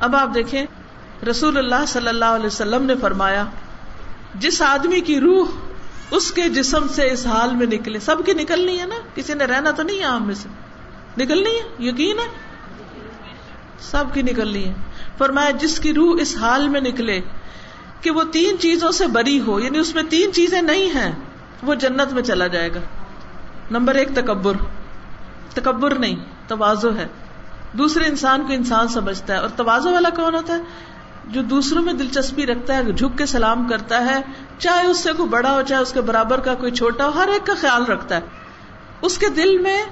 اب 0.00 0.16
آپ 0.16 0.28
دیکھیں، 0.34 0.66
رسول 1.30 1.58
اللہ 1.58 1.86
صلی 1.88 2.08
اللہ 2.08 2.24
علیہ 2.24 2.46
وسلم 2.46 2.82
نے 2.82 2.94
فرمایا، 2.96 3.44
جس 4.34 4.62
آدمی 4.62 5.00
کی 5.00 5.20
روح 5.20 5.46
اس 6.10 6.32
کے 6.32 6.48
جسم 6.48 6.88
سے 6.88 7.10
اس 7.10 7.26
حال 7.26 7.54
میں 7.56 7.66
نکلے، 7.66 7.98
سب 7.98 8.16
کی 8.26 8.32
نکلنی 8.32 8.80
ہے 8.80 8.86
نا؟ 8.86 8.94
کسی 9.14 9.34
نے 9.34 9.44
رہنا 9.44 9.70
تو 9.70 9.82
نہیں 9.82 9.98
ہے 9.98 10.04
آم 10.04 10.26
میں 10.26 10.34
سے۔ 10.34 10.48
نکلنی 11.18 11.50
ہے؟ 11.50 11.88
یقین 11.88 12.18
ہے؟ 12.18 12.28
سب 13.80 14.04
کی 14.12 14.22
نکلنی 14.22 14.68
ہے۔ 14.68 14.72
فرمایا، 15.22 15.50
جس 15.50 15.80
کی 15.80 15.94
روح 15.94 16.16
اس 16.20 16.36
حال 16.36 16.68
میں 16.68 16.80
نکلے 16.80 17.20
کہ 18.00 18.10
وہ 18.10 18.22
تین 18.32 18.58
چیزوں 18.58 18.90
سے 18.90 19.06
بری 19.06 19.40
ہو 19.40 19.60
یعنی 19.60 19.78
اس 19.78 19.94
میں 19.94 20.02
تین 20.02 20.32
چیزیں 20.32 20.62
نہیں 20.62 20.94
ہیں، 20.94 21.12
وہ 21.62 21.74
جنت 21.74 22.12
میں 22.12 22.22
چلا 22.22 22.46
جائے 22.46 22.74
گا۔ 22.74 22.80
نمبر 23.70 23.94
ایک، 23.94 24.08
تکبر۔ 24.14 24.56
تکبر 25.54 25.94
نہیں 25.94 26.16
توازو 26.46 26.96
ہے۔ 26.96 27.08
دوسرے، 27.72 28.04
انسان 28.04 28.46
کو 28.46 28.52
انسان 28.52 28.88
سمجھتا 28.88 29.34
ہے۔ 29.34 29.38
اور 29.38 29.48
توازو 29.48 29.92
والا 29.92 30.08
کون 30.08 30.34
ہوتا 30.34 30.54
ہے؟ 30.54 30.62
جو 31.26 31.42
دوسروں 31.42 31.82
میں 31.82 31.92
دلچسپی 31.92 32.46
رکھتا 32.46 32.76
ہے 32.76 32.92
جھک 32.92 33.18
کے 33.18 33.26
سلام 33.26 33.68
کرتا 33.68 34.04
ہے، 34.04 34.20
چاہے 34.58 34.86
اس 34.86 34.98
سے 34.98 35.12
کوئی 35.16 35.28
بڑا 35.28 35.54
ہو، 35.54 35.62
چاہے 35.62 35.82
اس 35.82 35.92
کے 35.92 36.00
برابر 36.00 36.40
کا 36.40 36.54
کوئی 36.54 36.72
چھوٹا 36.72 37.06
ہو، 37.06 37.10
ہر 37.14 37.28
ایک 37.28 37.46
کا 37.46 37.52
خیال 37.60 37.84
رکھتا 37.84 38.16
ہے۔ 38.16 38.20
اس 39.02 39.18
کے 39.18 39.28
دل 39.28 39.58
میں 39.58 39.84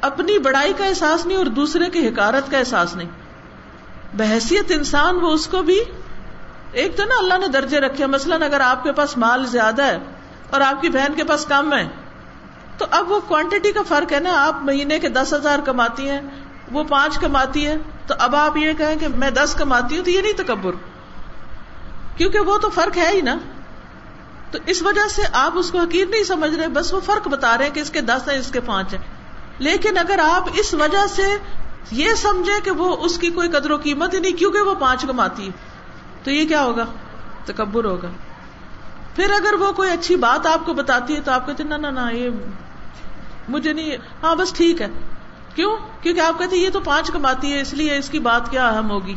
اپنی 0.00 0.38
بڑائی 0.38 0.72
کا 0.78 0.86
احساس 0.86 1.26
نہیں 1.26 1.38
اور 1.38 1.46
دوسرے 1.46 1.90
کی 1.90 2.08
حکارت 2.08 2.50
کا 2.50 2.58
احساس 2.58 2.96
نہیں۔ 2.96 3.08
بحثیت 4.14 4.70
انسان 4.70 5.16
وہ 5.16 5.30
اس 5.30 5.46
کو 5.46 5.62
بھی 5.62 5.80
ایک 6.72 6.96
تو 6.96 7.04
نا 7.04 7.14
اللہ 7.18 7.38
نے 7.38 7.46
درجے 7.46 7.80
رکھے، 7.80 8.06
مثلاً 8.06 8.42
اگر 8.42 8.60
آپ 8.60 8.82
کے 8.82 8.92
پاس 8.92 9.16
مال 9.16 9.46
زیادہ 9.46 9.82
ہے 9.82 9.98
اور 10.50 10.60
آپ 10.60 10.82
کی 10.82 10.88
بہن 10.88 11.14
کے 11.16 11.24
پاس 11.24 11.46
کم 11.46 11.72
ہے، 11.72 11.88
تو 12.78 12.86
اب 12.90 13.12
وہ 13.12 13.20
کوانٹٹی 13.28 13.72
کا 13.72 13.80
فرق 13.88 14.12
ہے 14.12 14.20
نا، 14.20 14.46
آپ 14.46 14.62
مہینے 14.62 14.98
کے 14.98 15.08
دس 15.08 15.34
ہزار 15.34 15.58
کماتی 15.58 16.08
ہیں، 16.08 16.20
وہ 16.72 16.84
پانچ 16.84 17.18
کماتی 17.18 17.66
ہے 17.66 17.76
تو 18.06 18.14
اب 18.18 18.36
آپ 18.36 18.56
یہ 18.56 18.72
کہیں 18.72 18.96
کہ 18.96 19.08
میں 19.08 19.30
دس 19.30 19.54
کماتی 19.54 19.96
ہوں 19.96 20.04
تو 20.04 20.10
یہ 20.10 20.20
نہیں 20.20 20.32
تکبر۔ 20.32 20.72
کیونکہ 22.16 22.38
وہ 22.38 22.58
تو 22.58 22.70
فرق 22.70 22.96
ہے 22.96 23.10
ہی 23.14 23.20
نا۔ 23.20 23.36
تو 24.50 24.58
اس 24.66 24.82
وجہ 24.82 25.08
سے 25.08 25.22
آپ 25.32 25.52
اس 25.54 25.70
کو 25.70 25.78
حقیق 25.78 26.08
نہیں 26.08 26.24
سمجھ 26.24 26.54
رہے، 26.54 26.68
بس 26.68 26.94
وہ 26.94 27.00
فرق 27.00 27.28
بتا 27.28 27.58
رہے 27.58 27.66
ہیں 27.66 27.74
کہ 27.74 27.80
اس 27.80 27.90
کے 27.90 28.00
دس 28.00 28.28
ہے 28.28 28.38
اس 28.38 28.50
کے 28.50 28.60
پانچ 28.60 28.92
ہے 28.92 28.98
لیکن 29.58 29.98
اگر 29.98 30.18
آپ 30.18 30.48
اس 30.54 30.74
وجہ 30.74 31.06
سے 31.06 31.36
یہ 31.90 32.14
سمجھے 32.14 32.60
کہ 32.64 32.70
وہ 32.70 32.96
اس 32.96 33.18
کی 33.18 33.30
کوئی 33.30 33.48
قدر 33.48 33.70
و 33.70 33.76
قیمت 33.76 34.14
ہی 34.14 34.20
نہیں، 34.20 34.32
کیونکہ 34.32 34.58
وہ 34.58 34.74
پانچ 34.74 35.04
کماتی 35.06 35.46
ہے 35.46 35.50
تو 36.24 36.30
یہ 36.30 36.48
کیا 36.48 36.64
ہوگا؟ 36.64 36.84
تکبر 37.44 37.84
ہوگا۔ 37.84 38.08
پھر 39.16 39.30
اگر 39.30 39.54
وہ 39.54 39.72
کوئی 39.72 39.90
اچھی 39.90 40.16
بات 40.16 40.46
آپ 40.46 40.66
کو 40.66 40.72
بتاتی 40.72 41.16
ہے 41.16 41.20
تو 41.20 41.32
آپ 41.32 41.46
کہتے 41.46 41.62
نہ 41.62 41.74
نہ 41.74 42.12
یہ 42.12 42.30
مجھے 43.48 43.72
نہیں۔ 43.72 43.96
ہاں 44.22 44.34
بس 44.34 44.52
ٹھیک 44.52 44.82
ہے۔ 44.82 44.88
کیوں؟ 45.54 45.76
کیونکہ 46.00 46.20
آپ 46.20 46.38
کہتے 46.38 46.56
یہ 46.56 46.70
تو 46.70 46.80
پانچ 46.80 47.10
کماتی 47.10 47.52
ہے 47.52 47.60
اس 47.60 47.74
لیے 47.74 47.96
اس 47.96 48.10
کی 48.10 48.18
بات 48.18 48.50
کیا 48.50 48.68
اہم 48.68 48.90
ہوگی؟ 48.90 49.14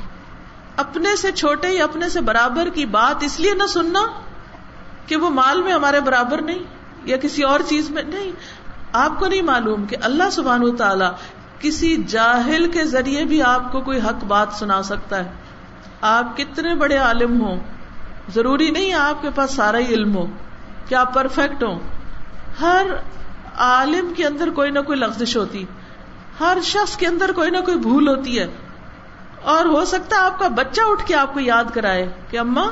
اپنے 0.75 1.15
سے 1.15 1.31
چھوٹے 1.31 1.69
یا 1.69 1.83
اپنے 1.83 2.09
سے 2.09 2.21
برابر 2.21 2.69
کی 2.69 2.85
بات، 2.85 3.23
اس 3.23 3.39
لیے 3.39 3.53
نہ 3.53 3.67
سننا 3.67 3.99
کہ 5.05 5.15
وہ 5.15 5.29
مال 5.29 5.61
میں 5.61 5.73
ہمارے 5.73 5.99
برابر 5.99 6.41
نہیں 6.41 6.59
یا 7.03 7.17
کسی 7.17 7.43
اور 7.43 7.59
چیز 7.67 7.89
میں 7.89 8.03
نہیں۔ 8.03 8.31
آپ 8.93 9.19
کو 9.19 9.27
نہیں 9.27 9.41
معلوم 9.41 9.85
کہ 9.85 9.97
اللہ 10.01 10.29
سبحان 10.31 10.63
و 10.63 10.75
تعالی 10.75 11.05
کسی 11.59 12.03
جاہل 12.07 12.71
کے 12.71 12.83
ذریعے 12.83 13.25
بھی 13.25 13.43
آپ 13.43 13.71
کو 13.71 13.81
کوئی 13.81 13.99
حق 13.99 14.23
بات 14.23 14.47
سنا 14.53 14.83
سکتا 14.83 15.25
ہے۔ 15.25 15.31
آپ 16.01 16.37
کتنے 16.37 16.75
بڑے 16.75 16.97
عالم 16.97 17.41
ہوں۔ 17.41 17.59
ضروری 18.33 18.71
نہیں 18.71 18.93
آپ 18.93 19.21
کے 19.21 19.29
پاس 19.35 19.55
سارا 19.55 19.77
ہی 19.77 19.93
علم 19.93 20.15
ہو 20.15 20.25
کہ 20.87 20.95
آپ 20.95 21.13
پرفیکٹ 21.13 21.63
ہو 21.63 21.79
ہر 22.61 22.85
عالم 23.57 24.13
کے 24.13 24.25
اندر 24.25 24.49
کوئی 24.49 24.71
نہ 24.71 24.79
کوئی 24.79 24.99
لفزش 24.99 25.37
ہوتی۔ 25.37 25.65
ہر 26.39 26.57
شخص 26.63 26.97
کے 26.97 27.07
اندر 27.07 27.31
کوئی 27.31 27.51
نہ 27.51 27.57
کوئی 27.57 27.77
بھول 27.77 28.07
ہوتی 28.07 28.39
ہے۔ 28.39 28.47
اور 29.43 29.65
ہو 29.65 29.85
سکتا 29.85 30.15
ہے 30.15 30.21
آپ 30.21 30.39
کا 30.39 30.47
بچہ 30.47 30.81
اٹھ 30.85 31.05
کے 31.05 31.15
آپ 31.15 31.33
کو 31.33 31.39
یاد 31.39 31.63
کرائے 31.73 32.09
کہ 32.29 32.39
اما 32.39 32.67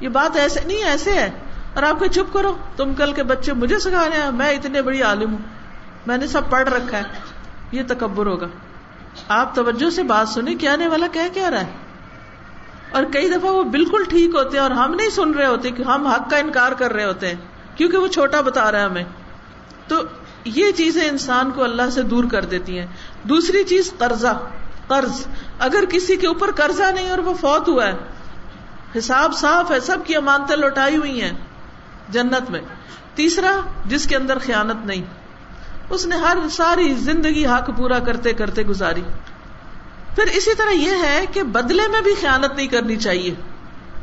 یہ 0.00 0.08
بات 0.08 0.36
ایسے 0.36 0.60
نہیں، 0.64 0.84
ایسے 0.84 1.12
ہے۔ 1.12 1.30
اور 1.74 1.82
آپ 1.82 1.98
کو 1.98 2.06
چپ 2.06 2.32
کرو، 2.32 2.56
تم 2.76 2.94
کل 2.94 3.12
کے 3.12 3.22
بچے 3.22 3.52
مجھے 3.52 3.78
سکھا 3.78 4.10
رہے 4.10 4.22
ہیں، 4.22 4.30
میں 4.30 4.50
اتنے 4.50 4.82
بڑی 4.82 5.02
عالم 5.02 5.30
ہوں۔ 5.30 5.38
میں 6.06 6.16
نے 6.16 6.26
سب 6.26 6.50
پڑھ 6.50 6.68
رکھا 6.68 6.98
ہے۔ 6.98 7.02
یہ 7.72 7.82
تکبر 7.88 8.26
ہوگا۔ 8.26 8.46
آپ 9.28 9.54
توجہ 9.54 9.90
سے 9.90 10.02
بات 10.02 10.28
سنیں 10.28 10.54
کیا 10.54 10.72
آنے 10.72 10.88
والا 10.88 11.06
کہہ 11.12 11.34
کیا 11.34 11.50
رہا 11.50 11.60
ہے؟ 11.60 11.72
اور 12.90 13.02
کئی 13.12 13.28
دفعہ 13.28 13.50
وہ 13.50 13.62
بالکل 13.62 14.04
ٹھیک 14.08 14.30
ہوتے 14.34 14.56
ہیں 14.56 14.62
اور 14.62 14.70
ہم 14.70 14.94
نہیں 14.94 15.10
سن 15.10 15.30
رہے 15.30 15.46
ہوتے 15.46 15.70
کہ 15.70 15.82
ہم 15.82 16.06
حق 16.06 16.30
کا 16.30 16.36
انکار 16.36 16.72
کر 16.72 16.92
رہے 16.92 17.04
ہوتے 17.04 17.28
ہیں، 17.28 17.34
کیونکہ 17.76 17.96
وہ 17.96 18.06
چھوٹا 18.06 18.40
بتا 18.40 18.72
رہا 18.72 18.78
ہے 18.78 18.84
ہمیں۔ 18.84 19.04
تو 19.88 19.96
یہ 20.44 20.72
چیزیں 20.72 21.08
انسان 21.08 21.50
کو 21.50 21.64
اللہ 21.64 21.90
سے 21.90 22.02
دور 22.02 22.24
کر 22.32 22.44
دیتی 22.44 22.78
ہیں۔ 22.78 22.86
دوسری 23.22 23.64
چیز 23.64 23.92
قرضہ، 23.98 24.38
قرض۔ 24.86 25.26
اگر 25.58 25.84
کسی 25.90 26.16
کے 26.16 26.26
اوپر 26.26 26.50
قرضہ 26.50 26.82
نہیں 26.82 27.10
اور 27.10 27.18
وہ 27.18 27.34
فوت 27.34 27.68
ہوا 27.68 27.86
ہے، 27.86 27.92
حساب 28.98 29.34
صاف 29.34 29.70
ہے، 29.70 29.80
سب 29.80 29.96
کی 30.04 30.16
امانتیں 30.16 30.56
لوٹائی 30.56 30.96
ہوئی 30.96 31.22
ہیں 31.22 31.32
جنت 32.08 32.50
میں۔ 32.50 32.60
تیسرا، 33.14 33.60
جس 33.86 34.06
کے 34.06 34.16
اندر 34.16 34.38
خیانت 34.38 34.86
نہیں۔ 34.86 35.19
اس 35.90 36.06
نے 36.06 36.16
ہر 36.16 36.36
ساری 36.50 36.94
زندگی 36.94 37.46
حق 37.46 37.70
پورا 37.76 37.98
کرتے 37.98 38.32
کرتے 38.32 38.62
گزاری۔ 38.62 39.02
پھر 40.14 40.24
اسی 40.24 40.54
طرح 40.54 40.70
یہ 40.70 40.92
ہے 41.02 41.24
کہ 41.32 41.42
بدلے 41.42 41.88
میں 41.88 42.00
بھی 42.00 42.14
خیانت 42.20 42.56
نہیں 42.56 42.66
کرنی 42.66 42.96
چاہیے۔ 42.96 43.34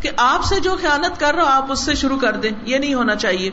کہ 0.01 0.09
آپ 0.17 0.43
سے 0.43 0.59
جو 0.59 0.75
خیانت 0.81 1.19
کر 1.19 1.35
رہا 1.35 1.55
آپ 1.55 1.71
اس 1.71 1.79
سے 1.79 1.95
شروع 1.95 2.19
کر 2.19 2.33
دیں، 2.33 2.51
یہ 2.63 2.77
نہیں 2.77 2.93
ہونا 2.93 3.15
چاہیے۔ 3.15 3.51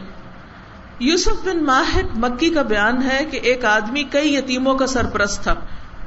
یوسف 0.99 1.45
بن 1.45 1.65
ماہد 1.65 2.17
مکی 2.17 2.51
کا 2.51 2.63
بیان 2.63 3.03
ہے 3.03 3.25
کہ 3.25 3.37
ایک 3.37 3.65
آدمی 3.65 4.03
کئی 4.03 4.35
یتیموں 4.35 4.75
کا 4.75 4.87
سرپرست 4.87 5.43
تھا 5.43 5.55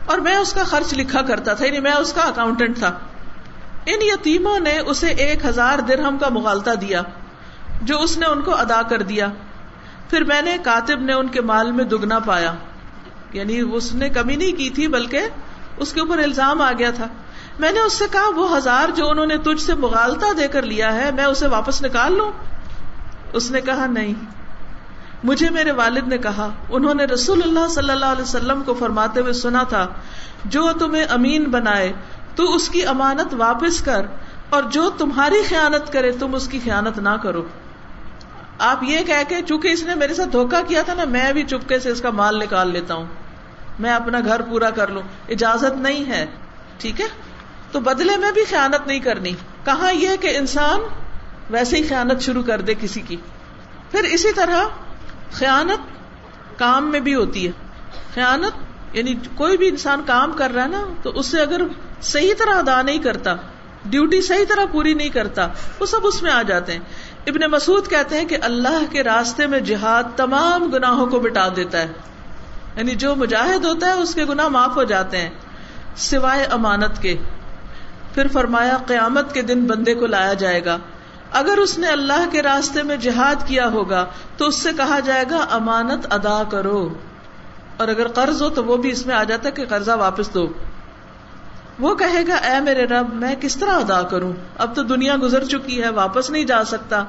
اور 0.06 0.18
میں 0.18 0.36
اس 0.36 0.54
کا 0.54 0.64
خرچ 0.64 0.94
لکھا 0.94 1.22
کرتا 1.22 1.54
تھا 1.54 1.66
یعنی 1.66 1.80
میں 1.80 1.92
اس 1.92 2.14
کا 2.14 2.22
اکاؤنٹنٹ 2.22 2.78
تھا۔ 2.78 2.88
ان 3.86 4.02
یتیموں 4.02 4.60
نے 4.60 4.80
اسے 4.80 5.08
ایک 5.08 5.46
ہزار 5.46 5.80
درہم 5.80 6.18
کا 6.18 6.30
مغالتا 6.30 6.74
دیا، 6.74 7.02
جو 7.82 8.02
اس 8.02 8.18
نے 8.18 8.26
ان 8.26 8.42
کو 8.42 8.56
ادا 8.56 8.82
کر 8.82 9.02
دیا۔ 9.02 9.28
پھر 10.10 10.24
میں 10.24 10.42
نے 10.42 10.58
کاتب 10.64 11.02
نے 11.02 11.14
ان 11.14 11.28
کے 11.28 11.42
مال 11.42 11.72
میں 11.72 11.84
دگنا 11.86 12.20
پایا 12.20 12.54
یعنی 13.34 13.60
اس 13.72 13.94
نے 13.94 14.10
کمی 14.10 14.36
نہیں 14.36 14.58
کی 14.58 14.70
تھی 14.70 14.88
بلکہ 14.88 15.28
اس 15.78 15.94
کے 15.94 16.00
اوپر 16.00 16.18
الزام 16.18 16.62
آ 16.62 16.72
گیا 16.78 16.92
تھا 16.92 17.08
میں 17.60 17.72
نے 17.72 17.80
اس 17.80 17.94
سے 17.94 18.06
کہا 18.12 18.30
وہ 18.36 18.56
ہزار 18.58 18.90
جو 18.96 19.10
انہوں 19.10 19.26
نے 19.26 19.38
تجھ 19.38 19.62
سے 19.62 19.74
مغالتا 19.76 20.32
دے 20.38 20.48
کر 20.48 20.62
لیا 20.62 20.94
ہے 20.94 21.12
میں 21.12 21.26
اسے 21.26 21.48
واپس 21.48 21.82
نکال 21.82 22.18
لوں 22.18 22.32
اس 23.34 23.50
نے 23.52 23.62
کہا 23.62 23.86
نہیں 23.86 24.14
مجھے 25.24 25.50
میرے 25.50 25.72
والد 25.72 26.08
نے 26.08 26.18
کہا 26.18 26.50
انہوں 26.70 26.94
نے 26.94 27.06
رسول 27.06 27.42
اللہ 27.44 27.68
صلی 27.68 27.92
اللہ 27.92 28.06
علیہ 28.06 28.22
وسلم 28.22 28.62
کو 28.62 28.74
فرماتے 28.74 29.20
ہوئے 29.20 29.34
سنا 29.34 29.64
تھا 29.64 29.86
جو 30.46 30.72
تمہیں 30.80 31.04
امین 31.10 31.50
بنائے 31.50 31.92
تو 32.36 32.54
اس 32.56 32.70
کی 32.70 32.86
امانت 32.86 33.34
واپس 33.34 33.82
کر 33.82 34.06
اور 34.50 34.64
جو 34.72 34.90
تمہاری 34.98 35.42
خیانت 35.50 35.92
کرے 35.94 36.12
تم 36.12 36.36
اس 36.36 36.48
کی 36.48 36.60
خیانت 36.64 37.00
نہ 37.00 37.16
کرو 37.24 37.42
آپ 38.60 38.84
یہ 38.84 39.00
کہہ 39.04 39.24
کے 39.28 39.36
چونکہ 39.48 39.68
اس 39.68 39.84
نے 39.84 39.96
میرے 39.96 40.14
ساتھ 40.14 40.30
دھوکا 40.30 40.62
کیا 40.68 40.82
تھا 40.82 40.94
نا، 40.94 41.06
میں 41.06 41.34
بھی 41.34 41.44
چپکے 41.44 41.80
سے 41.80 41.92
اس 41.92 42.02
کا 42.02 42.10
مال 42.10 42.40
نکال 42.40 42.72
لیتا 42.72 42.94
ہوں۔ 42.94 43.06
میں 43.80 43.94
اپنا 43.94 44.20
گھر 44.20 44.42
پورا 44.42 44.70
کر 44.70 44.88
لوں۔ 44.88 45.02
اجازت 45.30 45.78
نہیں 45.78 46.06
ہے۔ 46.06 46.26
ٹھیک 46.78 47.02
ہے؟ 47.02 47.06
تو 47.72 47.80
بدلے 47.80 48.18
میں 48.18 48.32
بھی 48.32 48.44
خیانت 48.44 48.88
نہیں 48.88 49.00
کرنی۔ 49.00 49.32
کہاں 49.66 49.94
یہ 49.94 50.10
کہ 50.22 50.38
انسان 50.38 50.80
ویسے 51.50 51.78
ہی 51.78 51.88
خیانت 51.88 52.22
شروع 52.22 52.44
کر 52.44 52.62
دے 52.62 52.74
کسی 52.80 53.02
کی۔ 53.02 53.16
پھر 53.92 54.04
اسی 54.04 54.34
طرح 54.34 54.64
خیانت 55.32 55.80
کام 56.60 56.92
میں 56.92 57.00
بھی 57.00 57.16
ہوتی 57.16 57.48
ہے۔ 57.48 57.52
خیانت 58.14 58.52
یعنی 58.96 59.16
کوئی 59.36 59.58
بھی 59.58 59.68
انسان 59.68 60.02
کام 60.06 60.32
کر 60.32 60.52
رہا 60.52 60.64
ہے 60.64 60.68
نا، 60.68 60.86
تو 61.02 61.10
اس 61.10 61.26
سے 61.26 61.42
اگر 61.42 61.62
صحیح 62.02 62.34
طرح 62.38 62.56
ادا 62.56 62.82
نہیں 62.82 62.98
کرتا، 62.98 63.36
ڈیوٹی 63.86 64.22
صحیح 64.22 64.46
طرح 64.50 64.66
پوری 64.72 64.94
نہیں 64.94 65.10
کرتا، 65.10 65.48
وہ 65.80 65.86
سب 65.86 66.00
اس 66.04 66.24
میں 66.24 66.32
آ 66.32 66.42
جاتے 66.42 66.72
ہیں۔ 66.72 66.80
ابن 67.28 67.52
مسعود 67.52 67.88
کہتے 67.88 68.18
ہیں 68.18 68.26
کہ 68.26 68.38
اللہ 68.42 68.92
کے 68.92 69.04
راستے 69.04 69.48
میں 69.48 69.60
جہاد 69.60 70.04
تمام 70.16 70.72
گناہوں 70.72 71.08
کو 71.08 71.20
بٹا 71.20 71.48
دیتا 71.56 71.78
ہے۔ 71.78 71.88
یعنی 72.76 72.96
جو 72.96 73.16
مجاہد 73.16 73.66
ہوتا 73.66 73.88
ہے، 73.88 73.92
اس 73.92 74.14
کے 74.14 74.26
گناہ 74.26 74.48
معاف 74.48 74.76
ہو 74.76 74.84
جاتے 74.84 75.18
ہیں، 75.18 75.30
سوائے 75.96 76.44
امانت 76.44 77.02
کے۔ 77.02 77.18
پھر 78.14 78.28
فرمایا، 78.28 78.78
قیامت 78.88 79.34
کے 79.34 79.42
دن 79.42 79.66
بندے 79.66 79.94
کو 79.94 80.06
لایا 80.06 80.34
جائے 80.34 80.66
گا۔ 80.66 80.78
اگر 81.32 81.58
اس 81.58 81.78
نے 81.78 81.88
اللہ 81.88 82.30
کے 82.32 82.44
راستے 82.44 82.84
میں 82.84 82.98
جہاد 82.98 83.48
کیا 83.48 83.68
ہوگا، 83.68 84.06
تو 84.38 84.48
اس 84.48 84.62
سے 84.62 84.70
کہا 84.78 85.00
جائے 85.00 85.26
گا، 85.30 85.46
امانت 85.50 86.14
ادا 86.14 86.44
کرو۔ 86.44 86.94
اور 87.78 87.88
اگر 87.88 88.08
قرض 88.08 88.42
ہو، 88.42 88.50
تو 88.50 88.64
وہ 88.64 88.78
بھی 88.78 88.92
اس 88.92 89.06
میں 89.06 89.16
آ 89.16 89.24
جاتا 89.24 89.48
ہے 89.48 89.52
کہ 89.52 89.66
قرضہ 89.66 89.92
واپس 89.92 90.34
دو۔ 90.34 90.48
وہ 91.80 91.96
کہے 91.96 92.28
گا، 92.28 92.36
اے 92.36 92.60
میرے 92.60 92.86
رب، 92.86 93.14
میں 93.14 93.36
کس 93.42 93.58
طرح 93.58 93.72
ادا 93.72 94.02
کروں؟ 94.02 94.34
اب 94.58 94.76
تو 94.76 94.84
دنیا 94.84 95.16
گزر 95.22 95.44
چکی 95.44 95.84
ہے، 95.84 95.90
واپس 95.90 96.30
نہیں 96.30 96.44
جا 96.44 96.64
سکتا۔ 96.64 97.04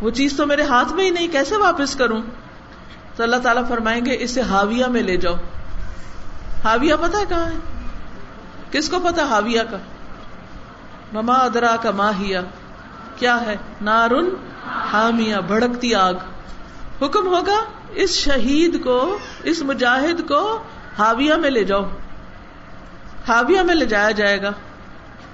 وہ 0.00 0.10
چیز 0.10 0.36
تو 0.36 0.46
میرے 0.46 0.62
ہاتھ 0.62 0.92
میں 0.92 1.04
ہی 1.04 1.10
نہیں، 1.10 1.28
کیسے 1.28 1.56
واپس 1.56 1.96
کروں؟ 1.96 2.22
تو 3.16 3.22
اللہ 3.22 3.36
تعالیٰ 3.36 3.68
فرمائیں 3.68 4.06
گے، 4.06 4.16
اسے 4.20 4.40
ہاویہ 4.40 4.86
میں 4.86 5.02
لے 5.02 5.16
جاؤ۔ 5.16 5.34
ہاویہ 6.64 6.94
پتا 7.00 7.18
ہے 7.18 7.24
کہاں 7.28 7.44
ہے؟ 7.44 7.56
کس 8.70 8.88
کو 8.88 8.98
پتا 8.98 9.22
ہاویہ 9.22 9.60
کا؟ 9.70 9.76
مما 11.12 11.34
ادرا 11.34 11.76
کا 11.82 11.90
ماہیا 11.90 12.40
کیا 13.16 13.40
ہے؟ 13.40 13.56
نارن 13.80 14.28
حامیہ، 14.66 15.36
بھڑکتی 15.46 15.94
آگ۔ 15.94 16.14
حکم 17.02 17.26
ہوگا، 17.26 17.64
اس 17.90 18.10
شہید 18.10 18.84
کو، 18.84 19.18
اس 19.42 19.62
مجاہد 19.62 20.28
کو 20.28 20.62
ہاویہ 20.98 21.34
میں 21.34 21.50
لے 21.50 21.64
جاؤ۔ 21.64 21.84
ہاویہ 23.28 23.60
میں 23.60 23.74
لے 23.74 23.86
جایا 23.86 24.10
جائے 24.10 24.42
گا 24.42 24.52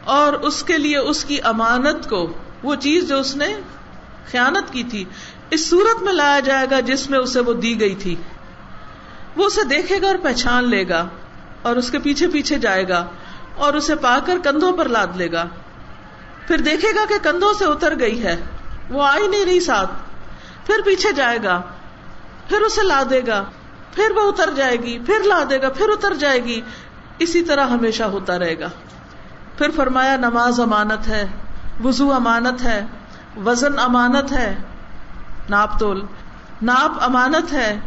اور 0.04 0.32
اس 0.32 0.62
کے 0.62 0.78
لیے 0.78 0.98
اس 0.98 1.24
کی 1.24 1.38
امانت 1.44 2.10
کو، 2.10 2.32
وہ 2.62 2.74
چیز 2.74 3.08
جو 3.08 3.18
اس 3.18 3.36
نے 3.36 3.54
خیانت 4.30 4.72
کی 4.72 4.82
تھی، 4.82 5.04
اس 5.50 5.70
صورت 5.70 6.02
میں 6.02 6.12
لایا 6.12 6.40
جائے 6.40 6.66
گا 6.70 6.80
جس 6.80 7.10
میں 7.10 7.18
اسے 7.18 7.40
وہ 7.40 7.52
دی 7.52 7.80
گئی 7.80 7.94
تھی۔ 7.94 8.16
وہ 9.36 9.44
اسے 9.44 9.64
دیکھے 9.64 10.02
گا 10.02 10.06
اور 10.06 10.16
پہچان 10.22 10.70
لے 10.70 10.88
گا 10.88 11.08
اور 11.62 11.76
اس 11.76 11.90
کے 11.90 11.98
پیچھے 11.98 12.28
پیچھے 12.28 12.58
جائے 12.58 12.88
گا 12.88 13.06
اور 13.56 13.74
اسے 13.74 13.94
پا 13.94 14.18
کر 14.26 14.38
کندھوں 14.44 14.72
پر 14.72 14.88
لاد 14.88 15.06
لے 15.16 15.32
گا۔ 15.32 15.44
پھر 16.46 16.58
دیکھے 16.58 16.88
گا 16.94 17.04
کہ 17.08 17.14
کندھوں 17.22 17.52
سے 17.52 17.64
اتر 17.64 17.98
گئی 18.00 18.22
ہے۔ 18.22 18.36
وہ 18.90 19.02
آئی 19.02 19.26
نہیں 19.26 19.44
رہی 19.44 19.60
ساتھ۔ 19.60 19.90
پھر 20.66 20.74
پیچھے 20.84 21.12
جائے 21.12 21.38
گا۔ 21.44 21.62
پھر 22.48 22.60
اسے 22.60 22.82
لا 22.82 23.02
دے 23.10 23.20
گا۔ 23.26 23.44
پھر 23.94 24.10
وہ 24.16 24.28
اتر 24.28 24.50
جائے 24.56 24.76
گی۔ 24.76 24.98
پھر 25.06 25.24
لا 25.24 25.44
دے 25.50 25.62
گا۔ 25.62 25.68
پھر 25.68 25.88
اتر 25.88 26.14
جائے 26.14 26.44
گی۔ 26.44 26.60
اسی 27.18 27.42
طرح 27.42 27.66
ہمیشہ 27.66 28.02
ہوتا 28.02 28.38
رہے 28.38 28.58
گا۔ 28.58 28.68
پھر 29.58 29.70
فرمایا، 29.70 30.16
نماز 30.16 30.60
امانت 30.60 31.08
ہے، 31.08 31.26
وضو 31.84 32.12
امانت 32.12 32.62
ہے، 32.62 32.86
وزن 33.44 33.78
امانت 33.78 34.32
ہے، 34.32 34.56
ناپ 35.50 35.78
تول۔ 35.78 36.04
ناپ 36.62 37.04
امانت 37.04 37.52
ہے 37.52 37.80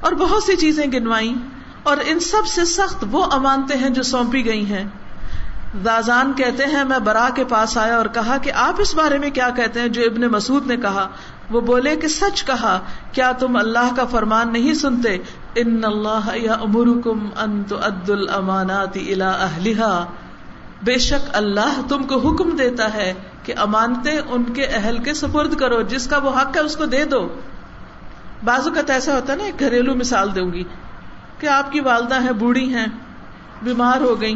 اور 0.00 0.12
بہت 0.12 0.42
سی 0.42 0.56
چیزیں 0.56 0.86
گنوائی 0.92 1.34
اور 1.82 1.96
ان 2.06 2.20
سب 2.20 2.46
سے 2.46 2.64
سخت 2.64 3.04
وہ 3.10 3.24
امانتے 3.30 3.78
ہیں 3.78 3.90
جو 3.90 4.02
سونپی 4.02 4.44
گئی 4.44 4.66
ہیں۔ 4.66 4.84
دازان 5.84 6.32
کہتے 6.32 6.64
ہیں، 6.64 6.84
میں 6.84 6.98
برا 6.98 7.28
کے 7.34 7.44
پاس 7.44 7.78
آیا 7.78 7.96
اور 7.96 8.06
کہا 8.06 8.36
کہ 8.38 8.52
آپ 8.52 8.74
اس 8.78 8.94
بارے 8.94 9.18
میں 9.18 9.30
کیا 9.30 9.50
کہتے 9.50 9.80
ہیں؟ 9.80 9.88
جو 9.88 10.02
ابن 10.02 10.20
مسعود 10.20 10.66
نے 10.66 10.76
کہا، 10.76 11.08
وہ 11.50 11.60
بولے 11.60 11.96
کہ 11.96 12.08
سچ 12.08 12.44
کہا، 12.44 12.80
کیا 13.12 13.32
تم 13.32 13.56
اللہ 13.56 13.94
کا 13.96 14.04
فرمان 14.04 14.52
نہیں 14.52 14.74
سنتے؟ 14.74 15.18
ان 15.56 15.80
اللہ 15.84 16.30
یا 16.34 16.52
امرکم 16.52 17.28
انت 17.36 17.72
اد 17.72 18.10
المانات 18.10 18.96
الا 18.96 20.04
بے 20.82 20.98
شک 20.98 21.30
اللہ 21.32 21.80
تم 21.88 22.02
کو 22.02 22.18
حکم 22.18 22.50
دیتا 22.50 22.94
ہے 22.94 23.14
کہ 23.42 23.54
امانتے 23.56 24.10
ان 24.28 24.44
کے 24.44 24.64
اہل 24.64 24.98
کے 24.98 25.14
سپرد 25.14 25.54
کرو، 25.54 25.82
جس 25.82 26.06
کا 26.06 26.18
وہ 26.18 26.30
حق 26.30 26.56
ہے 26.56 26.60
اس 26.60 26.76
کو 26.76 26.84
دے 26.84 27.04
دو۔ 27.04 27.28
بازو 28.44 28.70
کا 28.70 28.92
ایسا 28.92 29.14
ہوتا 29.14 29.32
ہے 29.32 29.38
نا، 29.38 29.44
ایک 29.44 29.60
گھریلو 29.60 29.94
مثال 29.94 30.34
دوں 30.34 30.52
گی 30.52 30.64
کہ 31.38 31.46
آپ 31.46 31.72
کی 31.72 31.80
والدہ 31.80 32.22
ہیں، 32.22 32.32
بوڑھی 32.32 32.74
ہیں، 32.74 32.86
بیمار 33.62 34.00
ہو 34.00 34.20
گئی 34.20 34.34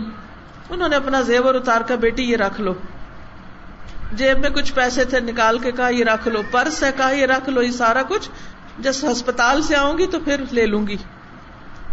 انہوں 0.70 0.88
نے 0.88 0.96
اپنا 0.96 1.20
زیور 1.20 1.54
اتار 1.54 1.80
کا 1.80 1.94
بیٹی 1.94 2.22
یہ 2.22 2.36
رکھ 2.36 2.60
لو۔ 2.60 2.74
جیب 4.12 4.38
میں 4.38 4.50
کچھ 4.50 4.72
پیسے 4.74 5.04
تھے، 5.04 5.20
نکال 5.20 5.58
کے 5.58 5.72
کہا، 5.72 5.88
یہ 5.88 6.04
رکھ 6.04 6.28
لو۔ 6.28 6.42
پرس 6.50 6.82
ہے، 6.82 6.90
کہا، 6.96 7.10
یہ 7.10 7.26
رکھ 7.26 7.50
لو۔ 7.50 7.62
یہ 7.62 7.70
سارا 7.70 8.02
کچھ 8.02 8.30
جس 8.80 9.04
ہسپتال 9.04 9.62
سے 9.62 9.76
آؤں 9.76 9.98
گی 9.98 10.06
تو 10.06 10.20
پھر 10.20 10.44
لے 10.50 10.66
لوں 10.66 10.86
گی۔ 10.86 10.96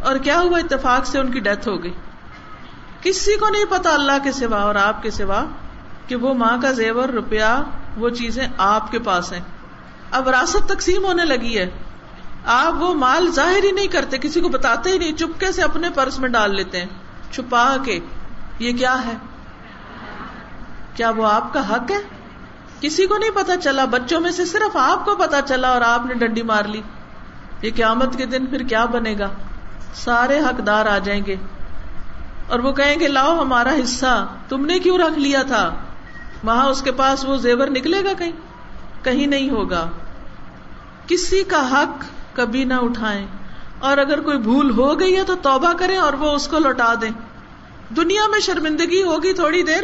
اور 0.04 0.16
کیا 0.16 0.40
ہوا 0.40 0.60
اتفاق 0.60 1.06
سے 1.06 1.20
ان 1.20 1.32
کی 1.32 1.40
ڈیتھ 1.40 1.68
ہو 1.68 1.84
گئی؟ 1.84 1.94
کسی 3.02 3.36
کو 3.36 3.50
نہیں 3.50 3.66
پتا 3.70 3.94
اللہ 3.94 4.12
کے 4.24 4.32
سوا 4.32 4.62
اور 4.62 4.76
آپ 4.76 5.04
کے 5.04 5.12
سوا 5.12 5.44
کہ 6.08 6.16
وہ 6.16 6.34
ماں 6.34 6.58
کا 6.62 6.72
زیور، 6.72 7.10
روپیہ، 7.10 7.62
وہ 7.98 8.10
چیزیں 8.10 8.48
آپ 8.58 8.92
کے 8.92 9.00
پاس 9.00 9.34
ہیں۔ 9.34 9.42
اب 10.12 10.28
وراثت 10.28 10.70
تقسیم 10.70 11.06
ہونے 11.06 11.26
لگی 11.26 11.58
ہے۔ 11.58 11.70
آپ 12.46 12.74
وہ 12.84 12.94
مال 12.94 13.32
ظاہر 13.32 13.64
ہی 13.64 13.72
نہیں 13.72 13.88
کرتے، 13.88 14.18
کسی 14.18 14.42
کو 14.42 14.50
بتاتے 14.50 14.90
ہی 14.90 14.98
نہیں، 14.98 15.12
چپکے 15.12 15.52
سے 15.52 15.62
اپنے 15.62 15.90
پرس 15.90 16.20
میں 16.20 16.30
ڈال 16.30 16.56
لیتے 16.56 16.80
ہیں۔ 16.80 16.88
چھپا 17.32 17.78
کے، 17.86 18.00
یہ 18.60 18.78
کیا 18.78 19.06
ہے؟ 19.06 19.14
کیا 20.96 21.10
وہ 21.10 21.28
آپ 21.28 21.54
کا 21.54 21.70
حق 21.70 21.92
ہے؟ 21.92 22.17
کسی 22.82 23.06
کو 23.06 23.18
نہیں 23.18 23.30
پتا 23.30 23.58
چلا، 23.58 23.86
بچوں 23.86 24.20
میں 24.20 24.32
سے 24.32 24.46
صرف 24.46 24.78
آپ 24.78 25.06
کو 25.06 25.16
پتا 25.16 25.42
چلا 25.42 25.70
اور 25.70 25.82
آپ 25.82 26.06
نے 26.06 26.14
ڈنڈی 26.14 26.44
مار 26.44 26.64
لی۔ 26.64 26.82
یہ 27.62 27.72
قیامت 27.76 28.18
کے 28.18 28.26
دن 28.26 28.46
پھر 28.46 28.60
کیا 28.60 28.86
بنے 28.86 29.16
گا؟ 29.20 29.30
سارے 29.94 30.40
حقدار 30.40 30.86
آ 30.86 30.98
جائیں 30.98 31.26
گے۔ 31.26 31.36
اور 32.48 32.60
وہ 32.60 32.72
کہیں 32.72 33.00
گے، 33.00 33.08
لاؤ 33.08 33.42
ہمارا 33.42 33.74
حصہ، 33.84 34.28
تم 34.50 34.66
نے 34.66 34.80
کیوں 34.80 34.98
رکھ 34.98 35.20
لیا 35.20 35.44
تھا؟ 35.44 35.76
وہاں 36.44 36.66
اس 36.66 36.82
کے 36.82 36.92
پاس 36.92 37.26
وہ 37.26 37.38
زیور 37.38 37.68
نکلے 37.68 38.04
گا 38.04 38.14
کہیں؟ 38.14 38.32
کہیں 39.04 39.28
نہیں 39.28 39.50
ہوگا۔ 39.50 39.90
کسی 41.08 41.44
کا 41.44 41.72
حق 41.72 42.04
کبھی 42.36 42.64
نہ 42.64 42.74
اٹھائیں۔ 42.74 43.28
اور 43.80 43.98
اگر 43.98 44.22
کوئی 44.22 44.38
بھول 44.38 44.72
ہو 44.72 45.00
گئی 45.00 45.18
ہے 45.18 45.24
تو 45.24 45.36
توبہ 45.36 45.74
کریں 45.74 45.98
اور 45.98 46.14
وہ 46.14 46.32
اس 46.32 46.48
کو 46.48 46.60
لوٹا 46.60 46.94
دیں۔ 47.02 47.12
دنیا 47.94 48.22
میں 48.32 48.40
شرمندگی 48.40 49.04
ہوگی 49.04 49.34
تھوڑی 49.34 49.64
دیر 49.64 49.84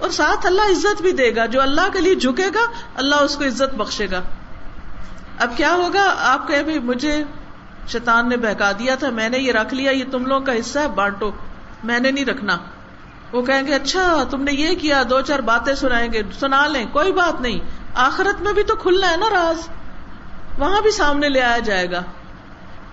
اور 0.00 0.10
ساتھ 0.10 0.46
اللہ 0.46 0.60
عزت 0.60 1.02
بھی 1.02 1.12
دے 1.12 1.36
گا، 1.36 1.46
جو 1.46 1.62
اللہ 1.62 1.88
کے 1.92 2.00
لیے 2.00 2.14
جھکے 2.14 2.46
گا، 2.54 2.70
اللہ 2.94 3.14
اس 3.14 3.36
کو 3.36 3.44
عزت 3.44 3.74
بخشے 3.74 4.06
گا۔ 4.10 4.20
اب 5.38 5.56
کیا 5.56 5.72
ہوگا؟ 5.72 6.14
آپ 6.18 6.48
کہ 6.48 6.80
مجھے 6.80 7.24
شیطان 7.88 8.28
نے 8.28 8.36
بہکا 8.36 8.72
دیا 8.72 8.94
تھا، 8.94 9.10
میں 9.10 9.28
نے 9.28 9.38
یہ 9.38 9.52
رکھ 9.52 9.74
لیا، 9.74 9.90
یہ 9.90 10.04
تم 10.10 10.26
لوگوں 10.26 10.46
کا 10.46 10.52
حصہ 10.60 10.78
ہے، 10.78 10.88
بانٹو۔ 10.88 11.30
میں 11.84 11.98
نے 11.98 12.10
نہیں 12.10 12.24
رکھنا۔ 12.24 12.58
وہ 13.32 13.42
کہیں 13.42 13.66
گے 13.66 13.74
اچھا 13.74 14.24
تم 14.30 14.42
نے 14.42 14.52
یہ 14.52 14.74
کیا، 14.74 15.02
دو 15.10 15.20
چار 15.20 15.38
باتیں 15.38 15.74
سنائیں 15.74 16.12
گے، 16.12 16.22
سنا 16.40 16.66
لیں، 16.66 16.86
کوئی 16.92 17.12
بات 17.12 17.40
نہیں۔ 17.40 17.60
آخرت 17.94 18.42
میں 18.42 18.52
بھی 18.52 18.62
تو 18.62 18.76
کھلنا 18.76 19.10
ہے 19.10 19.16
نا 19.16 19.26
راز۔ 19.30 19.68
وہاں 20.58 20.80
بھی 20.80 20.90
سامنے 20.90 21.28
لے 21.28 21.42
آیا 21.42 21.58
جائے 21.58 21.90
گا۔ 21.90 22.02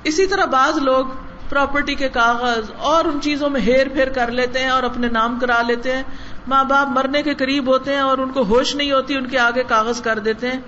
اسی 0.04 0.28
طرح 0.28 0.46
بعض 0.46 0.78
لوگ 0.78 1.06
پراپرٹی 1.50 1.96
کے 1.96 2.10
کاغذ 2.10 2.72
اور 2.78 3.06
ان 3.06 3.22
چیزوں 3.22 3.50
میں 3.50 3.62
ہیر 3.62 3.90
پھیر 3.90 4.10
کر 4.10 4.32
لیتے 4.32 4.60
ہیں 4.60 4.70
اور 4.70 4.84
اپنے 4.84 5.08
نام 5.08 5.40
کرا 5.40 5.62
لیتے 5.62 5.96
ہیں۔ 5.96 6.04
ماں 6.50 6.64
باپ 6.64 6.88
مرنے 6.88 7.24
کے 7.24 7.34
قریب 7.34 7.68
ہوتے 7.68 7.94
ہیں 7.94 8.00
اور 8.00 8.18
ان 8.18 8.30
کو 8.30 8.44
ہوش 8.44 8.76
نہیں 8.76 8.92
ہوتی، 8.92 9.16
ان 9.16 9.28
کے 9.28 9.40
آگے 9.40 9.64
کاغذ 9.64 10.02
کر 10.02 10.20
دیتے 10.20 10.52
ہیں 10.52 10.60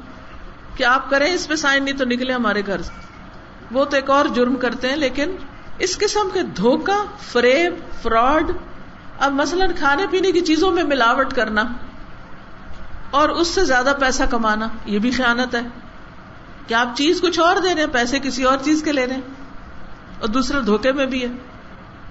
کہ 0.76 0.84
آپ 0.84 1.10
کریں، 1.10 1.34
اس 1.34 1.48
پہ 1.48 1.56
سائن 1.56 1.84
نہیں 1.84 1.98
تو 1.98 2.06
نکلے 2.06 2.34
ہمارے 2.34 2.62
گھر۔ 2.68 2.82
سے 2.82 2.92
وہ 3.72 3.86
تو 3.86 3.96
ایک 3.96 4.10
اور 4.10 4.26
جرم 4.26 4.56
کرتے 4.56 4.90
ہیں، 4.90 4.96
لیکن 4.96 5.36
اس 5.80 5.98
قسم 5.98 6.30
کے 6.34 6.42
دھوکا 6.42 7.04
فریب، 7.20 8.04
فراڈ، 8.04 8.52
اب 9.20 9.34
مثلاً 9.34 9.72
کھانے 9.78 10.08
پینے 10.12 10.32
کی 10.32 10.42
چیزوں 10.42 10.72
میں 10.72 10.84
ملاوٹ 10.84 11.34
کرنا 11.34 11.64
اور 13.12 13.30
اس 13.30 13.48
سے 13.48 13.66
زیادہ 13.66 13.94
پیسہ 14.00 14.24
کمانا، 14.30 14.68
یہ 14.86 15.00
بھی 15.00 15.12
خیانت 15.12 15.56
ہے۔ 15.56 15.62
کہ 16.68 16.74
آپ 16.74 16.98
چیز 16.98 17.22
کچھ 17.22 17.40
اور 17.40 17.56
دے 17.56 17.76
رہے 17.76 17.82
ہیں، 17.82 17.90
پیسے 17.92 18.20
کسی 18.20 18.44
اور 18.44 18.58
چیز 18.64 18.84
کے 18.84 18.92
لے 18.92 19.06
رہے 19.06 19.16
ہیں۔ 19.16 19.22
اور 20.20 20.28
دوسرے 20.28 20.62
دھوکے 20.62 20.92
میں 20.92 21.06
بھی 21.06 21.26
ہے۔ 21.26 21.30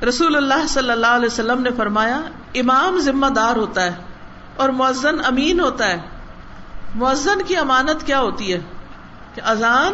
رسول 0.06 0.36
اللہ 0.36 0.66
صلی 0.68 0.90
اللہ 0.90 1.06
علیہ 1.06 1.26
وسلم 1.26 1.62
نے 1.62 1.70
فرمایا 1.76 2.20
امام 2.54 2.98
ذمہ 2.98 3.26
دار 3.26 3.56
ہوتا 3.56 3.84
ہے 3.84 3.92
اور 4.56 4.68
مؤذن 4.68 5.24
امین 5.24 5.60
ہوتا 5.60 5.88
ہے۔ 5.88 5.96
مؤذن 6.94 7.42
کی 7.42 7.56
امانت 7.56 8.06
کیا 8.06 8.20
ہوتی 8.20 8.52
ہے؟ 8.52 8.60
کہ 9.34 9.42
اذان 9.44 9.92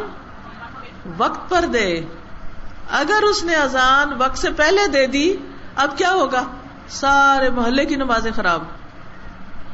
وقت 1.19 1.51
پر 1.51 1.65
دے۔ 1.73 2.01
اگر 2.91 3.23
اس 3.23 3.45
نے 3.45 3.55
اذان 3.55 4.13
وقت 4.19 4.39
سے 4.39 4.51
پہلے 4.51 4.87
دے 4.87 5.07
دی، 5.07 5.37
اب 5.77 5.99
کیا 5.99 6.13
ہوگا؟ 6.13 6.45
سارے 6.89 7.51
محلے 7.51 7.85
کی 7.85 7.97
نمازیں 7.97 8.33
خراب۔ 8.37 8.63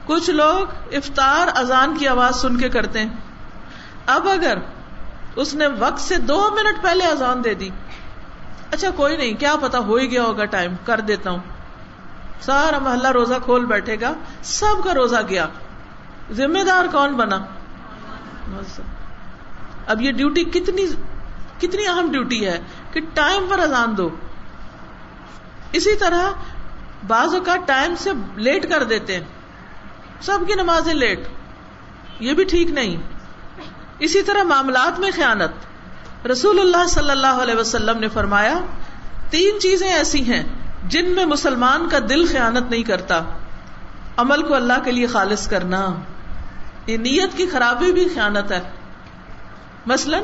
کچھ 0.07 0.31
لوگ 0.31 0.67
افطار 0.93 1.49
اذان 1.55 1.97
کی 1.99 2.09
آواز 2.09 2.37
سن 2.37 2.57
کے 2.57 2.69
کرتے 2.69 2.99
ہیں۔ 2.99 3.17
اب 4.07 4.29
اگر 4.29 4.59
اس 5.37 5.55
نے 5.55 5.67
وقت 5.67 6.01
سے 6.01 6.17
دو 6.17 6.49
منٹ 6.51 6.83
پہلے 6.83 7.05
اذان 7.05 7.45
دے 7.45 7.55
دی۔ 7.55 7.71
اچھا 8.71 8.91
کوئی 8.91 9.17
نہیں، 9.17 9.33
کیا 9.33 9.57
پتا 9.61 9.79
ہو 9.79 9.95
ہی 9.95 10.11
گیا 10.11 10.23
ہوگا، 10.23 10.45
ٹائم 10.45 10.75
کر 10.85 11.01
دیتا 11.01 11.31
ہوں۔ 11.31 11.52
سارا 12.45 12.79
محلہ 12.79 13.09
روزہ 13.09 13.35
کھول 13.45 13.65
بیٹھے 13.65 14.01
گا، 14.01 14.15
سب 14.43 14.85
کا 14.85 14.95
روزہ 14.95 15.17
گیا۔ 15.29 15.47
ذمہ 16.33 16.59
دار 16.59 16.85
کون 16.93 17.13
بنا؟ 17.13 17.37
اب 19.87 20.03
یہ 20.03 20.13
ڈیوٹی 20.13 20.45
کتنی 20.45 20.87
کتنی 21.59 21.87
اہم 21.87 22.13
ڈیوٹی 22.13 22.47
ہے 22.47 22.61
کہ 22.93 23.01
ٹائم 23.15 23.47
پر 23.51 23.59
اذان 23.59 23.97
دو۔ 23.97 24.11
اسی 25.73 25.97
طرح 25.97 26.31
بعض 27.07 27.35
اوقات 27.35 27.59
ٹائم 27.67 27.95
سے 27.99 28.11
لیٹ 28.37 28.69
کر 28.69 28.85
دیتے 28.85 29.17
ہیں۔ 29.17 29.25
سب 30.21 30.39
کی 30.47 30.55
نمازیں 30.55 30.95
لیٹ۔ 30.95 31.21
یہ 32.21 32.35
بھی 32.35 32.45
ٹھیک 32.45 32.71
نہیں۔ 32.71 32.97
اسی 33.99 34.23
طرح 34.23 34.43
معاملات 34.43 35.01
میں 35.01 35.11
خیانت۔ 35.15 35.51
رسول 36.27 36.61
اللہ 36.61 36.87
صلی 36.87 37.11
اللہ 37.11 37.43
علیہ 37.43 37.55
وسلم 37.55 37.99
نے 37.99 38.09
فرمایا، 38.09 38.61
تین 39.31 39.61
چیزیں 39.61 39.93
ایسی 39.93 40.33
ہیں۔ 40.33 40.62
جن 40.89 41.11
میں 41.11 41.25
مسلمان 41.25 41.89
کا 41.89 41.99
دل 41.99 42.27
خیانت 42.27 42.71
نہیں 42.71 42.83
کرتا، 42.83 43.23
عمل 44.17 44.43
کو 44.43 44.55
اللہ 44.55 44.73
کے 44.85 44.93
لیے 44.93 45.07
خالص 45.07 45.49
کرنا، 45.49 45.95
یہ 46.87 46.97
نیت 46.97 47.37
کی 47.37 47.47
خرابی 47.47 47.93
بھی 47.93 48.09
خیانت 48.15 48.53
ہے۔ 48.53 48.61
مثلا، 49.87 50.21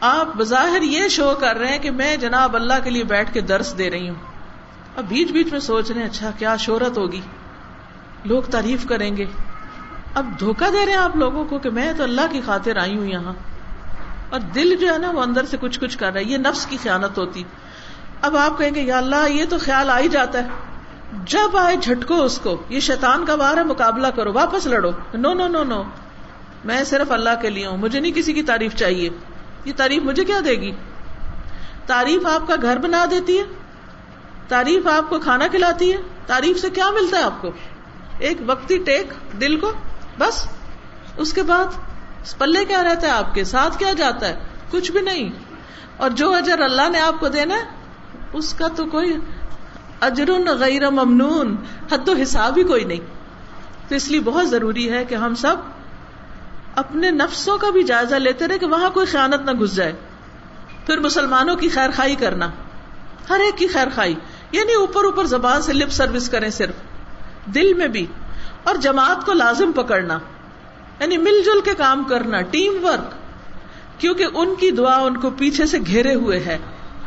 آپ 0.00 0.36
بظاہر 0.36 0.82
یہ 0.82 1.08
شو 1.08 1.34
کر 1.40 1.56
رہے 1.56 1.68
ہیں 1.68 1.78
کہ 1.78 1.90
میں 1.90 2.16
جناب 2.16 2.56
اللہ 2.56 2.74
کے 2.84 2.90
لیے 2.90 3.04
بیٹھ 3.04 3.32
کے 3.32 3.40
درس 3.40 3.78
دے 3.78 3.90
رہی 3.90 4.08
ہوں۔ 4.08 4.16
اب 4.96 5.04
بیچ 5.04 5.30
بیچ 5.30 5.52
میں 5.52 5.60
سوچ 5.60 5.90
رہے 5.90 6.00
ہیں 6.00 6.08
اچھا 6.08 6.30
کیا 6.38 6.56
شہرت 6.56 6.98
ہوگی؟ 6.98 7.20
لوگ 8.24 8.42
تعریف 8.42 8.86
کریں 8.86 9.16
گے۔ 9.16 9.24
اب 10.14 10.26
دھوکہ 10.40 10.70
دے 10.70 10.86
رہے 10.86 10.92
ہیں 10.92 11.00
آپ 11.00 11.16
لوگوں 11.16 11.44
کو 11.44 11.58
کہ 11.58 11.70
میں 11.70 11.92
تو 11.96 12.02
اللہ 12.02 12.20
کی 12.30 12.40
خاطر 12.46 12.76
آئی 12.76 12.98
ہوں 12.98 13.06
یہاں۔ 13.06 13.32
اور 14.30 14.40
دل 14.40 14.76
جو 14.80 14.92
ہے 14.92 14.98
نا، 14.98 15.10
وہ 15.10 15.22
اندر 15.22 15.44
سے 15.44 15.56
کچھ 15.60 15.80
کچھ 15.80 15.98
کر 15.98 16.12
رہا 16.12 16.20
ہے۔ 16.20 16.24
یہ 16.24 16.36
نفس 16.36 16.66
کی 16.66 16.76
خیانت 16.82 17.18
ہوتی۔ 17.18 17.44
اب 18.22 18.36
آپ 18.36 18.58
کہیں 18.58 18.74
گے، 18.74 18.80
یا 18.80 18.98
اللہ، 18.98 19.30
یہ 19.30 19.44
تو 19.48 19.58
خیال 19.58 19.90
آ 19.90 19.98
ہی 19.98 20.08
جاتا 20.08 20.38
ہے. 20.38 20.48
جب 21.24 21.56
آئے 21.56 21.76
جھٹکو 21.76 22.24
اس 22.24 22.38
کو، 22.38 22.62
یہ 22.68 22.80
شیطان 22.80 23.24
کا 23.24 23.34
وار 23.34 23.56
ہے، 23.56 23.64
مقابلہ 23.64 24.06
کرو، 24.06 24.32
واپس 24.32 24.66
لڑو. 24.66 24.90
نو 25.14 25.34
نو 25.34 25.48
نو 25.48 25.64
نو. 25.64 25.82
میں 26.64 26.84
صرف 26.84 27.12
اللہ 27.12 27.30
کے 27.40 27.50
لیے 27.50 27.66
ہوں، 27.66 27.76
مجھے 27.76 28.00
نہیں 28.00 28.12
کسی 28.12 28.32
کی 28.32 28.42
تعریف 28.42 28.74
چاہیے. 28.74 29.08
یہ 29.64 29.72
تعریف 29.76 30.02
مجھے 30.02 30.24
کیا 30.24 30.40
دے 30.44 30.50
گی؟ 30.50 30.72
تعریف 31.86 32.26
آپ 32.26 32.48
کا 32.48 32.54
گھر 32.62 32.78
بنا 32.78 33.04
دیتی 33.10 33.38
ہے. 33.38 33.42
تعریف 34.48 34.86
آپ 34.86 35.10
کو 35.10 35.18
کھانا 35.18 35.46
کھلاتی 35.46 35.92
ہے؟ 35.92 35.96
تعریف 36.26 36.58
سے 36.58 36.70
کیا 36.70 36.90
ملتا 36.90 37.18
ہے 37.18 37.22
آپ 37.22 37.42
کو؟ 37.42 37.50
ایک 38.18 38.38
وقتی 38.46 38.78
ٹیک 38.78 39.12
دل 39.40 39.60
کو، 39.60 39.72
بس. 40.18 40.48
اس 41.16 41.32
کے 41.32 41.42
بعد 41.42 41.64
پلے 42.38 42.64
کیا 42.64 42.84
رہتا 42.84 43.06
ہے 43.06 43.12
آپ 43.12 43.34
کے؟ 43.34 43.44
ساتھ 43.44 43.78
کیا 43.78 43.92
جاتا 43.92 44.28
ہے؟ 44.28 44.34
کچھ 44.70 44.92
بھی 44.92 45.00
نہیں. 45.00 45.30
اور 45.96 46.10
جو 46.10 46.34
اجر 46.34 46.60
اللہ 46.60 46.88
نے 46.88 47.00
آپ 47.00 47.20
کو 47.20 47.28
دینا 47.28 47.54
ہے 47.54 47.81
اس 48.32 48.54
کا 48.54 48.68
تو 48.68 48.86
کوئی 48.86 49.16
اجر 50.00 50.30
غیر 50.58 50.90
ممنون، 50.90 51.56
حد 51.92 52.08
و 52.08 52.12
حساب 52.22 52.58
ہی 52.58 52.62
کوئی 52.62 52.84
نہیں۔ 52.84 53.00
تو 53.88 53.94
اس 53.94 54.08
لیے 54.08 54.20
بہت 54.20 54.48
ضروری 54.48 54.90
ہے 54.92 55.04
کہ 55.04 55.14
ہم 55.14 55.34
سب 55.34 55.56
اپنے 56.76 57.10
نفسوں 57.10 57.58
کا 57.58 57.70
بھی 57.70 57.82
جائزہ 57.82 58.14
لیتے 58.14 58.48
رہے 58.48 58.58
کہ 58.58 58.66
وہاں 58.66 58.90
کوئی 58.90 59.06
خیانت 59.06 59.50
نہ 59.50 59.60
گھس 59.60 59.74
جائے۔ 59.74 59.92
پھر 60.86 61.00
مسلمانوں 61.00 61.56
کی 61.56 61.68
خیر 61.68 61.90
خائی 61.90 62.14
کرنا، 62.14 62.50
ہر 63.30 63.40
ایک 63.40 63.58
کی 63.58 63.66
خیر 63.66 63.88
خائی 63.94 64.14
یعنی 64.52 64.74
اوپر 64.74 65.04
اوپر 65.04 65.24
زبان 65.24 65.62
سے 65.62 65.72
لپ 65.72 65.90
سروس 65.90 66.28
کریں 66.28 66.50
صرف، 66.50 66.74
دل 67.54 67.74
میں 67.74 67.88
بھی، 67.88 68.06
اور 68.64 68.74
جماعت 68.74 69.26
کو 69.26 69.32
لازم 69.32 69.72
پکڑنا 69.72 70.18
یعنی 71.00 71.16
مل 71.18 71.42
جل 71.44 71.60
کے 71.60 71.74
کام 71.74 72.04
کرنا، 72.04 72.40
ٹیم 72.40 72.84
ورک، 72.84 73.14
کیونکہ 74.00 74.26
ان 74.34 74.54
کی 74.54 74.70
دعا 74.70 74.96
ان 74.96 75.16
کو 75.16 75.30
پیچھے 75.30 75.66
سے 75.66 75.78
گھیرے 75.86 76.14
ہوئے 76.14 76.38
ہے۔ 76.38 76.58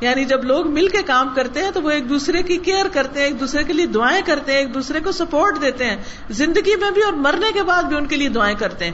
یعنی 0.01 0.25
جب 0.25 0.43
لوگ 0.43 0.67
مل 0.67 0.87
کے 0.87 1.01
کام 1.03 1.29
کرتے 1.35 1.63
ہیں 1.63 1.71
تو 1.71 1.81
وہ 1.81 1.89
ایک 1.89 2.09
دوسرے 2.09 2.43
کی 2.43 2.57
کیئر 2.57 2.85
کرتے 2.93 3.19
ہیں، 3.19 3.27
ایک 3.27 3.39
دوسرے 3.39 3.63
کے 3.63 3.73
لیے 3.73 3.85
دعائیں 3.85 4.21
کرتے 4.25 4.51
ہیں، 4.51 4.59
ایک 4.59 4.73
دوسرے 4.73 4.99
کو 4.99 5.11
سپورٹ 5.11 5.61
دیتے 5.61 5.85
ہیں۔ 5.85 5.97
زندگی 6.29 6.75
میں 6.75 6.91
بھی 6.91 7.01
اور 7.01 7.13
مرنے 7.13 7.51
کے 7.51 7.63
بعد 7.63 7.83
بھی 7.83 7.97
ان 7.97 8.05
کے 8.05 8.15
لیے 8.15 8.29
دعائیں 8.29 8.55
کرتے 8.55 8.85
ہیں۔ 8.85 8.91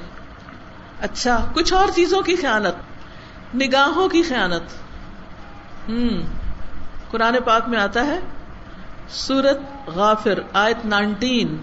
اچھا 1.01 1.51
کچھ 1.53 1.73
اور 1.73 1.87
چیزوں 1.95 2.21
کی 2.21 2.35
خیانت، 2.35 2.75
نگاہوں 3.55 4.09
کی 4.09 4.21
خیانت۔ 4.21 4.61
ہوں 5.89 6.23
قرآن 7.11 7.35
پاک 7.45 7.69
میں 7.69 7.79
آتا 7.79 8.05
ہے، 8.07 8.19
سورت 9.09 9.87
غافر، 9.87 10.39
آیت 10.53 10.85
نائنٹین۔ 10.85 11.57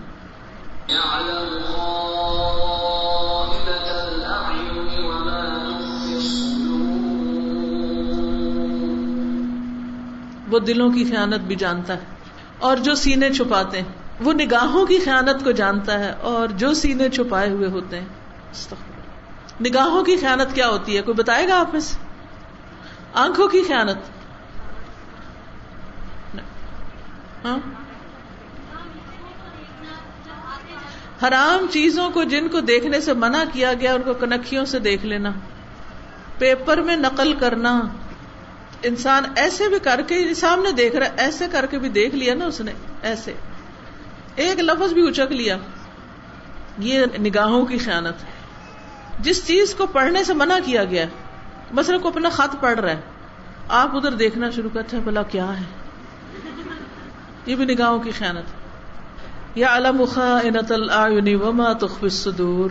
وہ 10.51 10.59
دلوں 10.59 10.91
کی 10.91 11.05
خیانت 11.05 11.41
بھی 11.41 11.57
جانتا 11.57 11.95
ہے۔ 11.95 11.99
اور 12.59 12.77
جو 12.77 12.95
سینے 12.95 13.33
چھپاتے 13.33 13.77
ہیں، 13.77 13.89
وہ 14.21 14.33
نگاہوں 14.33 14.87
کی 14.87 14.99
خیانت 14.99 15.45
کو 15.45 15.51
جانتا 15.51 15.99
ہے 15.99 16.11
اور 16.11 16.49
جو 16.49 16.75
سینے 16.75 17.09
چھپائے 17.09 17.51
ہوئے 17.51 17.69
ہوتے 17.69 18.01
ہیں۔ 18.01 18.07
نگاہوں 19.61 20.05
کی 20.05 20.17
خیانت 20.17 20.55
کیا 20.55 20.69
ہوتی 20.69 20.97
ہے؟ 20.97 21.03
کوئی 21.03 21.15
بتائے 21.15 21.49
گا 21.49 21.61
آپ 21.61 21.73
میں 21.73 21.81
سے؟ 21.81 21.97
آنکھوں 23.15 23.49
کی 23.49 23.63
خیانت۔ 23.69 23.97
ہاں؟ 27.45 27.59
حرام 31.23 31.67
چیزوں 31.71 32.11
کو 32.11 32.23
جن 32.23 32.49
کو 32.49 32.61
دیکھنے 32.61 33.01
سے 33.01 33.13
منع 33.13 33.45
کیا 33.53 33.73
گیا، 33.73 33.95
ان 33.95 34.03
کو 34.03 34.15
کنکھیوں 34.15 34.65
سے 34.65 34.79
دیکھ 34.79 35.07
لینا۔ 35.07 35.31
پیپر 36.39 36.81
میں 36.83 36.97
نقل 36.97 37.33
کرنا۔ 37.33 37.83
انسان 38.83 39.23
ایسے 39.37 39.69
بھی 39.69 39.79
کر 39.79 40.01
کے 40.07 40.35
سامنے 40.35 40.73
دیکھ 40.73 40.97
رہا 40.97 41.07
ایسے 41.17 41.45
کر 41.53 41.67
کے 41.67 41.79
بھی 41.79 41.89
دیکھ 41.89 42.15
لیا 42.15 42.35
نا 42.35 42.45
اس 42.45 42.61
نے، 42.61 42.73
ایسے۔ 43.03 43.33
ایک 44.35 44.61
لفظ 44.61 44.93
بھی 44.93 45.09
اچک 45.09 45.33
لیا۔ 45.33 45.57
یہ 46.79 47.05
نگاہوں 47.21 47.67
کی 47.67 47.79
خیانت۔ 47.79 48.15
جس 49.21 49.47
چیز 49.47 49.75
کو 49.75 49.87
پڑھنے 49.87 50.25
سے 50.25 50.35
منع 50.35 50.59
کیا 50.65 50.85
گیا، 50.85 51.05
مثلا 51.73 51.97
کو 51.99 52.09
اپنا 52.09 52.29
خط 52.29 52.57
پڑھ 52.61 52.81
رہا 52.81 52.91
ہے، 52.91 53.01
آپ 53.69 53.97
ادھر 53.97 54.13
دیکھنا 54.13 54.51
شروع 54.51 54.71
کرتے 54.75 54.97
ہیں 54.97 55.05
بلا 55.05 55.23
کیا 55.23 55.61
ہے؟ 55.61 55.65
یہ 57.47 57.57
بھی 57.57 57.65
نگاہوں 57.65 57.99
کی 57.99 58.11
خیانت۔ 58.11 58.45
یا 59.59 59.77
علم 59.77 60.01
وما 61.43 61.73
تخفی 61.73 62.07
الصدور۔ 62.07 62.71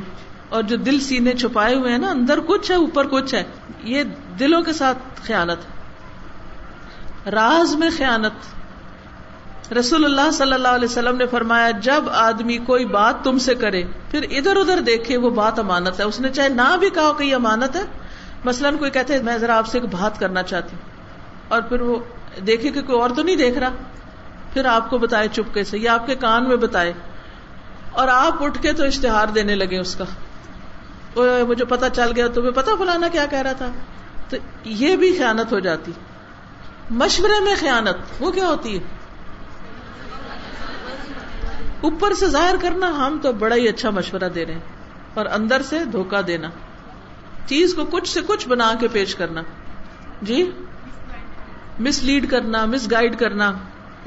اور 0.49 0.63
جو 0.63 0.75
دل 0.75 0.99
سینے 0.99 1.33
چھپائے 1.33 1.75
ہوئے 1.75 1.91
ہیں 1.91 1.99
نا، 1.99 2.09
اندر 2.09 2.39
کچھ 2.45 2.71
ہے، 2.71 2.75
اوپر 2.75 3.07
کچھ 3.07 3.35
ہے، 3.35 3.43
یہ 3.83 4.03
دلوں 4.39 4.61
کے 4.61 4.73
ساتھ 4.73 4.97
خیانت۔ 5.23 5.57
ہے 5.57 5.76
راز 7.31 7.75
میں 7.75 7.89
خیانت۔ 7.97 8.57
رسول 9.73 10.05
اللہ 10.05 10.31
صلی 10.31 10.53
اللہ 10.53 10.67
علیہ 10.67 10.87
وسلم 10.87 11.17
نے 11.17 11.25
فرمایا، 11.25 11.71
جب 11.71 12.03
آدمی 12.09 12.57
کوئی 12.57 12.85
بات 12.85 13.23
تم 13.23 13.37
سے 13.37 13.55
کرے، 13.55 13.83
پھر 14.11 14.25
ادھر 14.31 14.55
ادھر 14.55 14.79
دیکھے، 14.79 15.17
وہ 15.17 15.29
بات 15.29 15.59
امانت 15.59 15.99
ہے۔ 15.99 16.05
اس 16.05 16.19
نے 16.19 16.29
چاہے 16.29 16.49
نہ 16.49 16.75
بھی 16.79 16.89
کہا 16.89 17.11
کہ 17.17 17.23
یہ 17.23 17.35
امانت 17.35 17.75
ہے، 17.75 17.81
مثلاً 18.45 18.77
کوئی 18.77 18.91
کہتے 18.91 19.21
میں 19.21 19.37
ذرا 19.37 19.57
آپ 19.57 19.67
سے 19.67 19.79
ایک 19.79 19.93
بات 19.93 20.19
کرنا 20.19 20.43
چاہتی 20.43 20.75
ہوں۔ 20.75 20.81
اور 21.47 21.61
پھر 21.61 21.81
وہ 21.81 21.99
دیکھے 22.47 22.71
کہ 22.71 22.81
کوئی 22.81 22.99
اور 22.99 23.09
تو 23.15 23.23
نہیں 23.23 23.35
دیکھ 23.35 23.57
رہا۔ 23.57 23.69
پھر 24.53 24.65
آپ 24.65 24.89
کو 24.89 24.97
بتائے 24.97 25.27
چپکے 25.27 25.63
سے 25.63 25.79
یا 25.79 25.93
آپ 25.93 26.07
کے 26.07 26.15
کان 26.15 26.47
میں 26.47 26.57
بتائے۔ 26.57 26.93
اور 27.91 28.07
آپ 28.07 28.43
اٹھ 28.43 28.61
کے 28.61 28.73
تو 28.73 28.83
اشتہار 28.83 29.27
دینے 29.27 29.55
لگے 29.55 29.77
اس 29.77 29.95
کا۔ 29.95 30.05
مجھے 31.47 31.65
پتا 31.65 31.89
چل 31.89 32.11
گیا، 32.15 32.27
تمہیں 32.27 32.51
پتا 32.51 32.71
فلانا 32.79 33.07
کیا 33.07 33.25
کہہ 33.25 33.41
رہا 33.41 33.51
تھا؟ 33.51 33.67
تو 34.29 34.37
یہ 34.63 34.95
بھی 34.95 35.17
خیانت 35.17 35.53
ہو 35.53 35.59
جاتی۔ 35.59 35.91
مشورے 36.89 37.43
میں 37.43 37.55
خیانت، 37.59 37.97
وہ 38.19 38.31
کیا 38.31 38.47
ہوتی 38.47 38.77
ہے؟ 38.77 38.83
اوپر 41.81 42.13
سے 42.13 42.27
ظاہر 42.27 42.55
کرنا، 42.61 42.87
ہم 42.87 43.19
تو 43.21 43.31
بڑا 43.31 43.55
ہی 43.55 43.67
اچھا 43.67 43.89
مشورہ 43.89 44.29
دے 44.35 44.45
رہے 44.45 44.53
ہیں۔ 44.53 44.61
اور 45.13 45.25
اندر 45.25 45.61
سے 45.61 45.85
دھوکا 45.85 46.21
دینا۔ 46.27 46.49
چیز 47.45 47.73
کو 47.73 47.85
کچھ 47.85 48.09
سے 48.09 48.19
کچھ 48.27 48.47
بنا 48.47 48.73
کے 48.79 48.87
پیش 48.87 49.15
کرنا۔ 49.15 49.41
جی؟ 50.21 50.51
مس 51.79 52.03
لیڈ 52.03 52.31
کرنا، 52.31 52.65
مس 52.65 52.91
گائڈ 52.91 53.19
کرنا۔ 53.19 53.51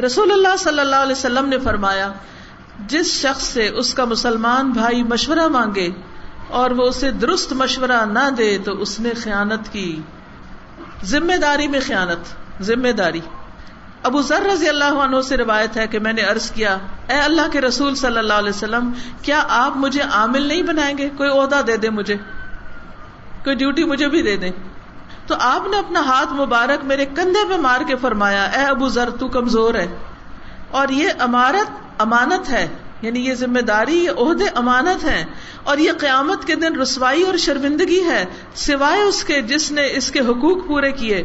رسول 0.06 0.32
اللہ 0.32 0.56
صلی 0.58 0.80
اللہ 0.80 0.96
علیہ 0.96 1.12
وسلم 1.12 1.48
نے 1.48 1.58
فرمایا، 1.58 2.12
جس 2.86 3.06
شخص 3.06 3.42
سے 3.42 3.68
اس 3.68 3.94
کا 3.94 4.04
مسلمان 4.04 4.70
بھائی 4.70 5.02
مشورہ 5.02 5.48
مانگے 5.48 5.88
اور 6.48 6.70
وہ 6.70 6.88
اسے 6.88 7.10
درست 7.10 7.52
مشورہ 7.52 8.04
نہ 8.04 8.30
دے، 8.38 8.58
تو 8.64 8.72
اس 8.72 9.00
نے 9.00 9.10
خیانت 9.10 9.72
کی۔ 9.72 10.00
ذمہ 11.04 11.36
داری 11.36 11.68
میں 11.68 11.80
خیانت۔ 11.86 12.49
ذمہ 12.60 12.92
داری۔ 12.92 13.20
ابو 14.02 14.22
ذر 14.22 14.42
رضی 14.42 14.68
اللہ 14.68 14.84
عنہ 14.84 15.20
سے 15.20 15.36
روایت 15.36 15.76
ہے 15.76 15.86
کہ 15.86 15.98
میں 15.98 16.12
نے 16.12 16.22
عرض 16.22 16.50
کیا، 16.50 16.78
اے 17.08 17.18
اللہ 17.18 17.42
کے 17.52 17.60
رسول 17.60 17.94
صلی 17.94 18.18
اللہ 18.18 18.32
علیہ 18.32 18.48
وسلم، 18.48 18.92
کیا 19.22 19.44
آپ 19.48 19.76
مجھے 19.76 20.00
عامل 20.00 20.42
نہیں 20.42 20.62
بنائیں 20.62 20.98
گے؟ 20.98 21.10
کوئی 21.16 21.30
عہدہ 21.30 21.60
دے 21.66 21.76
دے 21.76 21.90
مجھے۔ 21.90 22.16
کوئی 23.44 23.56
ڈیوٹی 23.56 23.84
مجھے 23.84 24.08
بھی 24.08 24.22
دے 24.22 24.36
دیں 24.36 24.50
تو 25.26 25.34
آپ 25.40 25.68
نے 25.70 25.78
اپنا 25.78 26.00
ہاتھ 26.00 26.32
مبارک 26.32 26.84
میرے 26.84 27.04
کندھے 27.04 27.48
پہ 27.48 27.56
مار 27.56 27.80
کے 27.88 27.96
فرمایا، 27.96 28.44
اے 28.44 28.64
ابو 28.64 28.88
ذر، 28.88 29.10
تو 29.10 29.28
کمزور 29.28 29.74
ہے۔ 29.74 29.96
اور 30.70 30.88
یہ 30.88 31.08
امارت 31.18 31.70
امانت 31.98 32.50
ہے 32.50 32.68
یعنی 33.02 33.20
یہ 33.20 33.34
ذمہ 33.34 33.60
داری، 33.60 34.04
یہ 34.04 34.10
عہدے 34.10 34.44
امانت 34.54 35.04
ہیں۔ 35.04 35.24
اور 35.62 35.78
یہ 35.78 35.92
قیامت 35.98 36.44
کے 36.44 36.54
دن 36.54 36.80
رسوائی 36.80 37.22
اور 37.22 37.36
شرمندگی 37.36 38.04
ہے، 38.04 38.24
سوائے 38.54 39.02
اس 39.02 39.24
کے 39.24 39.42
جس 39.42 39.72
نے 39.72 39.88
اس 39.90 40.10
کے 40.10 40.20
حقوق 40.20 40.66
پورے 40.66 40.92
کیے۔ 40.92 41.24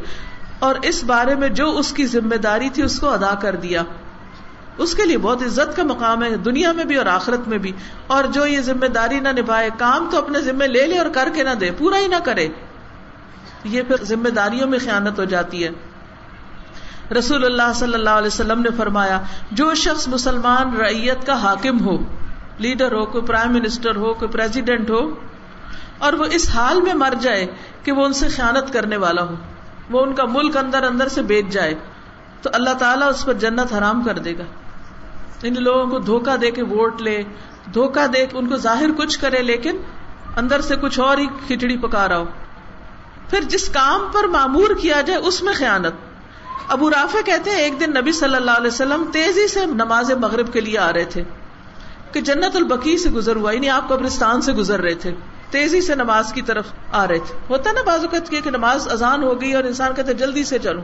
اور 0.59 0.75
اس 0.81 1.03
بارے 1.03 1.35
میں 1.35 1.49
جو 1.49 1.77
اس 1.77 1.93
کی 1.93 2.07
ذمہ 2.07 2.35
داری 2.35 2.69
تھی 2.69 2.83
اس 2.83 2.99
کو 2.99 3.09
ادا 3.09 3.35
کر 3.35 3.55
دیا۔ 3.55 3.83
اس 4.77 4.95
کے 4.95 5.05
لیے 5.05 5.17
بہت 5.17 5.41
عزت 5.41 5.75
کا 5.75 5.83
مقام 5.83 6.23
ہے، 6.23 6.37
دنیا 6.37 6.71
میں 6.71 6.85
بھی 6.85 6.95
اور 6.95 7.05
آخرت 7.05 7.47
میں 7.47 7.57
بھی۔ 7.57 7.71
اور 8.07 8.23
جو 8.23 8.45
یہ 8.45 8.61
ذمہ 8.61 8.85
داری 8.85 9.19
نہ 9.19 9.29
نبھائے، 9.29 9.69
کام 9.77 10.07
تو 10.11 10.17
اپنے 10.17 10.41
ذمہ 10.41 10.63
لے 10.63 10.87
لے 10.87 10.97
اور 10.97 11.05
کر 11.13 11.29
کے 11.33 11.43
نہ 11.43 11.49
دے، 11.49 11.71
پورا 11.71 11.99
ہی 11.99 12.07
نہ 12.07 12.15
کرے۔ 12.23 12.47
یہ 13.63 13.81
پھر 13.81 14.03
ذمہ 14.03 14.29
داریوں 14.29 14.67
میں 14.67 14.79
خیانت 14.79 15.19
ہو 15.19 15.23
جاتی 15.23 15.63
ہے۔ 15.63 15.69
رسول 17.19 17.45
اللہ 17.45 17.73
صلی 17.75 17.93
اللہ 17.93 18.09
علیہ 18.09 18.27
وسلم 18.27 18.61
نے 18.61 18.69
فرمایا، 18.77 19.21
جو 19.51 19.73
شخص 19.73 20.07
مسلمان 20.07 20.77
ریت 20.77 21.25
کا 21.25 21.41
حاکم 21.41 21.87
ہو، 21.87 21.97
لیڈر 22.57 22.91
ہو، 22.91 23.05
کوئی 23.05 23.23
پرائم 23.23 23.53
منسٹر 23.53 23.95
ہو، 23.95 24.13
کوئی 24.13 24.31
پریزیڈنٹ 24.31 24.89
ہو، 24.89 25.11
اور 25.97 26.13
وہ 26.13 26.25
اس 26.31 26.49
حال 26.49 26.81
میں 26.81 26.93
مر 26.93 27.13
جائے 27.19 27.47
کہ 27.83 27.91
وہ 27.91 28.05
ان 28.05 28.13
سے 28.13 28.27
خیانت 28.27 28.73
کرنے 28.73 28.97
والا 28.97 29.23
ہو۔ 29.23 29.35
وہ 29.89 30.01
ان 30.01 30.13
کا 30.13 30.25
ملک 30.25 30.57
اندر 30.57 30.83
اندر 30.83 31.07
سے 31.07 31.21
بیچ 31.21 31.47
جائے 31.47 31.73
تو 32.41 32.49
اللہ 32.53 32.73
تعالیٰ 32.79 33.09
اس 33.09 33.25
پر 33.25 33.33
جنت 33.33 33.73
حرام 33.73 34.03
کر 34.03 34.17
دے 34.17 34.37
گا۔ 34.37 34.43
ان 35.43 35.63
لوگوں 35.63 35.85
کو 35.87 35.99
دھوکا 35.99 36.35
دے 36.41 36.51
کے 36.51 36.63
ووٹ 36.63 37.01
لے 37.01 37.23
دھوکا 37.73 38.05
دے 38.13 38.25
کے 38.25 38.37
ان 38.37 38.47
کو 38.47 38.57
ظاہر 38.57 38.89
کچھ 38.97 39.19
کرے، 39.19 39.41
لیکن 39.41 39.77
اندر 40.37 40.61
سے 40.61 40.75
کچھ 40.75 40.99
اور 40.99 41.17
ہی 41.17 41.25
کھچڑی 41.47 41.77
پکا 41.77 42.07
رہا 42.07 42.17
ہو۔ 42.17 42.25
پھر 43.29 43.41
جس 43.41 43.69
کام 43.69 44.01
پر 44.13 44.27
معمور 44.27 44.69
کیا 44.81 45.01
جائے، 45.01 45.19
اس 45.19 45.43
میں 45.43 45.53
خیانت۔ 45.53 45.93
ابو 46.67 46.89
رافع 46.89 47.21
کہتے 47.25 47.49
ہیں، 47.49 47.57
ایک 47.57 47.79
دن 47.79 47.89
نبی 47.89 48.11
صلی 48.11 48.35
اللہ 48.35 48.51
علیہ 48.51 48.67
وسلم 48.67 49.03
تیزی 49.13 49.47
سے 49.47 49.65
نماز 49.65 50.11
مغرب 50.11 50.53
کے 50.53 50.61
لیے 50.61 50.77
آ 50.77 50.93
رہے 50.93 51.05
تھے 51.05 51.23
کہ 52.11 52.21
جنت 52.21 52.55
البقی 52.55 52.97
سے 52.97 53.09
گزر 53.09 53.35
ہوا 53.35 53.51
یعنی 53.51 53.69
آپ 53.69 53.87
قبرستان 53.89 54.41
سے 54.41 54.53
گزر 54.53 54.81
رہے 54.81 54.93
تھے۔ 54.93 55.15
تیزی 55.55 55.81
سے 55.81 55.95
نماز 55.95 56.33
کی 56.33 56.41
طرف 56.41 56.65
آ 56.91 57.07
رہے 57.07 57.17
تھے۔ 57.17 57.35
ہوتا 57.49 57.69
ہے 57.69 57.75
نا 57.75 57.81
بازو 57.85 58.07
کہ 58.29 58.49
نماز 58.49 58.87
اذان 58.91 59.23
ہو 59.23 59.41
گئی 59.41 59.53
اور 59.53 59.63
انسان 59.63 59.93
کہتے 59.93 60.13
جلدی 60.13 60.43
سے 60.43 60.59
چلو 60.59 60.81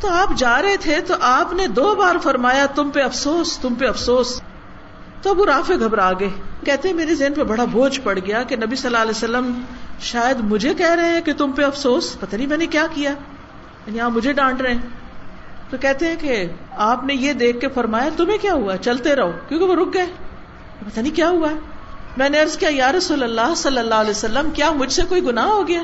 تو 0.00 0.08
آپ 0.08 0.28
جا 0.36 0.62
رہے 0.62 0.76
تھے 0.76 1.00
تو 1.00 1.14
آپ 1.20 1.52
نے 1.52 1.66
دو 1.66 1.94
بار 1.94 2.16
فرمایا، 2.22 2.66
تم 2.66 2.90
پہ 2.90 3.02
افسوس، 3.02 3.58
تم 3.58 3.74
پہ 3.74 3.86
افسوس۔ 3.86 4.42
تو 5.22 5.30
ابو 5.30 5.46
رافع 5.46 5.74
گھبرا 5.80 6.12
گئے۔ 6.20 6.30
کہتے 6.64 6.88
ہیں، 6.88 6.96
میرے 6.96 7.14
ذہن 7.14 7.34
پہ 7.34 7.42
بڑا 7.42 7.64
بوجھ 7.64 8.00
پڑ 8.00 8.18
گیا 8.26 8.42
کہ 8.42 8.56
نبی 8.56 8.76
صلی 8.76 8.86
اللہ 8.86 8.98
علیہ 8.98 9.10
وسلم 9.10 9.60
شاید 10.00 10.36
مجھے 10.40 10.74
کہہ 10.74 10.94
رہے 10.94 11.08
ہیں 11.08 11.20
کہ 11.20 11.32
تم 11.32 11.52
پہ 11.52 11.64
افسوس۔ 11.64 12.20
پتہ 12.20 12.36
نہیں 12.36 12.46
میں 12.46 12.56
نے 12.56 12.66
کیا 12.66 12.86
کیا۔ 12.94 13.10
یعنی 13.86 14.00
آپ 14.00 14.10
مجھے 14.10 14.32
ڈانٹ 14.32 14.60
رہے 14.60 14.74
ہیں۔ 14.74 14.80
تو 15.70 15.76
کہتے 15.76 16.06
ہیں 16.06 16.16
کہ 16.20 16.46
آپ 16.70 17.04
نے 17.04 17.14
یہ 17.14 17.32
دیکھ 17.32 17.60
کے 17.60 17.68
فرمایا، 17.68 18.08
تمہیں 18.16 18.38
کیا 18.38 18.52
ہوا؟ 18.52 18.76
چلتے 18.76 19.16
رہو، 19.16 19.32
کیونکہ 19.48 19.66
وہ 19.66 19.74
رک 19.74 19.94
گئے۔ 19.94 20.06
پتہ 20.78 21.00
نہیں 21.00 21.16
کیا 21.16 21.28
ہوا۔ 21.28 21.48
میں 22.16 22.28
نے 22.28 22.40
ارض 22.40 22.56
کیا، 22.56 22.68
یا 22.72 22.92
رسول 22.92 23.22
اللہ 23.22 23.54
صلی 23.56 23.78
اللہ 23.78 23.94
علیہ 23.94 24.10
وسلم، 24.10 24.50
کیا 24.50 24.70
مجھ 24.70 24.92
سے 24.92 25.02
کوئی 25.08 25.24
گناہ 25.24 25.46
ہو 25.46 25.68
گیا؟ 25.68 25.82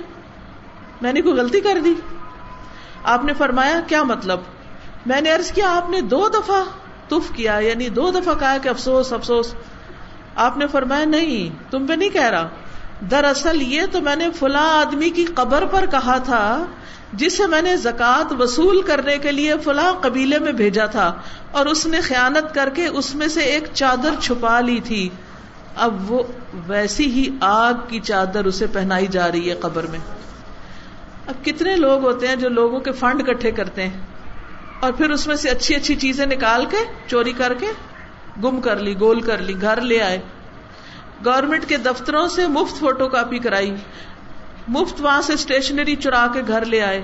میں 1.02 1.12
نے 1.12 1.20
کوئی 1.20 1.34
غلطی 1.34 1.60
کر 1.60 1.78
دی؟ 1.84 1.94
آپ 3.04 3.24
نے 3.24 3.32
فرمایا، 3.34 3.80
کیا 3.86 4.02
مطلب؟ 4.02 4.40
میں 5.06 5.20
نے 5.20 5.32
ارض 5.32 5.50
کیا، 5.52 5.76
آپ 5.76 5.90
نے 5.90 6.00
دو 6.00 6.28
دفعہ 6.28 6.62
تف 7.08 7.30
کیا 7.34 7.58
یعنی 7.58 7.88
دو 7.88 8.10
دفعہ 8.10 8.34
کہا 8.34 8.56
کہ 8.62 8.68
افسوس 8.68 9.12
افسوس. 9.12 9.54
آپ 10.36 10.56
نے 10.58 10.66
فرمایا، 10.66 11.04
نہیں، 11.04 11.70
تم 11.70 11.86
پہ 11.86 11.92
نہیں 11.92 12.08
کہہ 12.08 12.30
رہا۔ 12.30 12.48
دراصل 13.10 13.62
یہ 13.62 13.82
تو 13.92 14.00
میں 14.00 14.16
نے 14.16 14.30
فلاں 14.30 14.68
آدمی 14.80 15.10
کی 15.10 15.24
قبر 15.24 15.64
پر 15.66 15.86
کہا 15.86 16.18
تھا، 16.18 16.64
جسے 17.12 17.46
میں 17.46 17.62
نے 17.62 17.76
زکات 17.76 18.32
وصول 18.38 18.80
کرنے 18.82 19.18
کے 19.18 19.32
لیے 19.32 19.54
فلاں 19.64 19.92
قبیلے 20.00 20.38
میں 20.38 20.52
بھیجا 20.52 20.86
تھا، 20.86 21.12
اور 21.50 21.66
اس 21.66 21.86
نے 21.86 22.00
خیانت 22.00 22.54
کر 22.54 22.68
کے 22.68 22.86
اس 22.86 23.14
میں 23.14 23.28
سے 23.28 23.40
ایک 23.40 23.68
چادر 23.74 24.20
چھپا 24.20 24.60
لی 24.60 24.80
تھی۔ 24.84 25.08
اب 25.76 26.12
وہ 26.12 26.22
ویسی 26.66 27.04
ہی 27.04 27.28
آگ 27.40 27.74
کی 27.88 28.00
چادر 28.00 28.44
اسے 28.44 28.66
پہنائی 28.66 29.06
جا 29.06 29.32
رہی 29.32 29.50
ہے 29.50 29.54
قبر 29.54 29.86
میں۔ 29.86 29.98
اب 31.26 31.44
کتنے 31.44 31.76
لوگ 31.76 32.04
ہوتے 32.04 32.28
ہیں 32.28 32.36
جو 32.36 32.48
لوگوں 32.48 32.80
کے 32.80 32.92
فنڈ 32.92 33.26
کٹھے 33.26 33.50
کرتے 33.50 33.82
ہیں 33.82 34.00
اور 34.80 34.92
پھر 34.92 35.10
اس 35.10 35.26
میں 35.26 35.36
سے 35.36 35.48
اچھی 35.48 35.74
اچھی 35.74 35.94
چیزیں 35.94 36.26
نکال 36.26 36.66
کے 36.66 36.76
چوری 37.06 37.32
کر 37.32 37.54
کے 37.54 37.66
گم 38.44 38.60
کر 38.60 38.76
لی، 38.76 39.00
گول 39.00 39.20
کر 39.20 39.38
لی، 39.38 39.54
گھر 39.60 39.80
لے 39.80 40.02
آئے۔ 40.02 40.18
گورنمنٹ 41.24 41.66
کے 41.68 41.76
دفتروں 41.76 42.28
سے 42.28 42.46
مفت 42.46 42.80
فوٹو 42.80 43.08
کاپی 43.08 43.38
کرائی۔ 43.38 43.74
مفت 44.68 45.00
وہاں 45.00 45.22
سے 45.22 45.32
اسٹیشنری 45.32 45.96
چرا 45.96 46.26
کے 46.32 46.42
گھر 46.48 46.64
لے 46.64 46.82
آئے۔ 46.82 47.02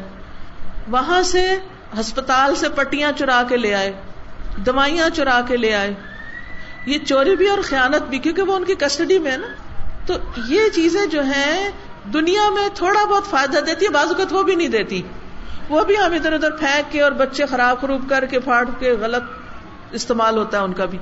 وہاں 0.90 1.22
سے 1.22 1.56
ہسپتال 2.00 2.54
سے 2.54 2.68
پٹیاں 2.68 3.12
چرا 3.18 3.42
کے 3.48 3.56
لے 3.56 3.74
آئے۔ 3.74 3.92
دوائیاں 4.56 5.10
چرا 5.10 5.40
کے 5.48 5.56
لے 5.56 5.74
آئے۔ 5.74 5.94
یہ 6.88 6.98
چوری 6.98 7.36
بھی 7.36 7.48
اور 7.48 7.58
خیانت 7.64 8.02
بھی، 8.02 8.18
کیونکہ 8.18 8.42
وہ 8.42 8.56
ان 8.56 8.64
کی 8.64 8.74
کسٹڈی 8.74 9.18
میں 9.18 9.30
ہے 9.30 9.36
نا۔ 9.36 9.46
تو 10.06 10.14
یہ 10.48 10.60
چیزیں 10.74 11.06
جو 11.06 11.22
ہیں، 11.22 11.70
دنیا 12.12 12.50
میں 12.50 12.68
تھوڑا 12.74 13.04
بہت 13.04 13.24
فائدہ 13.24 13.58
دیتی 13.58 13.84
ہے 13.84 13.90
بازوقت 13.90 14.32
وہ 14.32 14.42
بھی 14.42 14.54
نہیں 14.54 14.68
دیتی۔ 14.68 15.02
وہ 15.68 15.84
بھی 15.84 15.98
ہم 15.98 16.12
ادھر 16.12 16.32
ادھر 16.32 16.50
پھینک 16.50 16.92
کے 16.92 17.02
اور 17.02 17.12
بچے 17.12 17.46
خراب 17.46 17.80
خروب 17.80 18.08
کر 18.08 18.26
کے 18.26 18.40
پھاڑ 18.40 18.68
کے 18.78 18.92
غلط 18.92 19.22
استعمال 19.92 20.36
ہوتا 20.38 20.58
ہے 20.58 20.62
ان 20.62 20.72
کا 20.72 20.84
بھی۔ 20.84 20.98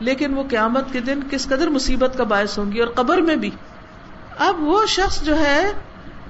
لیکن 0.00 0.34
وہ 0.34 0.42
قیامت 0.50 0.92
کے 0.92 1.00
دن 1.00 1.20
کس 1.30 1.46
قدر 1.46 1.68
مصیبت 1.68 2.14
کا 2.16 2.24
باعث 2.24 2.58
ہوں 2.58 2.72
گی 2.72 2.78
اور 2.78 2.88
قبر 2.88 3.18
میں 3.18 3.36
بھی۔ 3.36 3.50
اب 4.38 4.62
وہ 4.62 4.86
شخص 4.86 5.22
جو 5.22 5.38
ہے، 5.38 5.72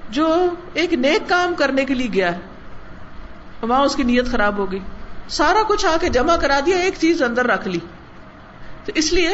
جو 0.09 0.49
ایک 0.73 0.93
نیک 0.93 1.29
کام 1.29 1.53
کرنے 1.53 1.85
کے 1.85 1.93
لیے 1.93 2.07
گیا 2.13 2.35
ہے، 2.35 2.39
وہاں 3.61 3.85
اس 3.85 3.95
کی 3.95 4.03
نیت 4.03 4.31
خراب 4.31 4.57
ہو 4.57 4.71
گئی۔ 4.71 4.79
سارا 5.29 5.63
کچھ 5.63 5.85
آ 5.85 5.97
کے 6.01 6.09
جمع 6.09 6.35
کرا 6.35 6.59
دیا، 6.65 6.77
ایک 6.77 6.93
چیز 6.99 7.21
اندر 7.21 7.47
رکھ 7.47 7.67
لی۔ 7.67 7.79
تو 8.89 8.93
اس 8.95 9.13
لیے 9.13 9.29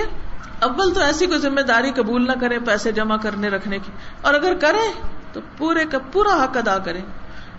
اول 0.59 0.93
تو 0.93 0.99
ایسی 0.99 1.25
کوئی 1.25 1.39
ذمہ 1.39 1.61
داری 1.61 1.91
قبول 1.95 2.27
نہ 2.27 2.31
کریں 2.41 2.59
پیسے 2.65 2.91
جمع 2.91 3.17
کرنے، 3.17 3.47
رکھنے 3.47 3.79
کی۔ 3.79 3.91
اور 4.21 4.33
اگر 4.33 4.53
کریں 4.53 4.93
تو 5.33 5.39
پورے 5.57 5.85
کا 5.85 5.97
پورا 6.11 6.43
حق 6.43 6.57
ادا 6.57 6.77
کریں 6.77 7.01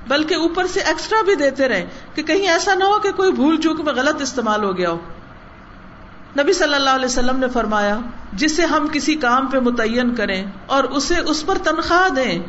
بلکہ 0.08 0.34
اوپر 0.34 0.66
سے 0.66 0.80
ایکسٹرا 0.80 1.22
بھی 1.22 1.34
دیتے 1.34 1.68
رہیں 1.68 1.86
کہ 2.14 2.22
کہیں 2.22 2.48
ایسا 2.48 2.74
نہ 2.74 2.84
ہو 2.84 2.98
کہ 2.98 3.12
کوئی 3.12 3.32
بھول 3.32 3.60
چوک 3.60 3.80
میں 3.80 3.92
غلط 3.92 4.22
استعمال 4.22 4.64
ہو 4.64 4.76
گیا 4.76 4.90
ہو۔ 4.90 4.98
نبی 6.38 6.52
صلی 6.52 6.74
اللہ 6.74 6.90
علیہ 6.90 7.06
وسلم 7.06 7.38
نے 7.38 7.48
فرمایا، 7.48 7.98
جسے 8.32 8.64
ہم 8.64 8.86
کسی 8.92 9.14
کام 9.14 9.46
پہ 9.46 9.58
متعین 9.58 10.14
کریں 10.14 10.44
اور 10.66 10.84
اسے 10.84 11.18
اس 11.18 11.46
پر 11.46 11.58
تنخواہ 11.58 12.08
دیں، 12.08 12.42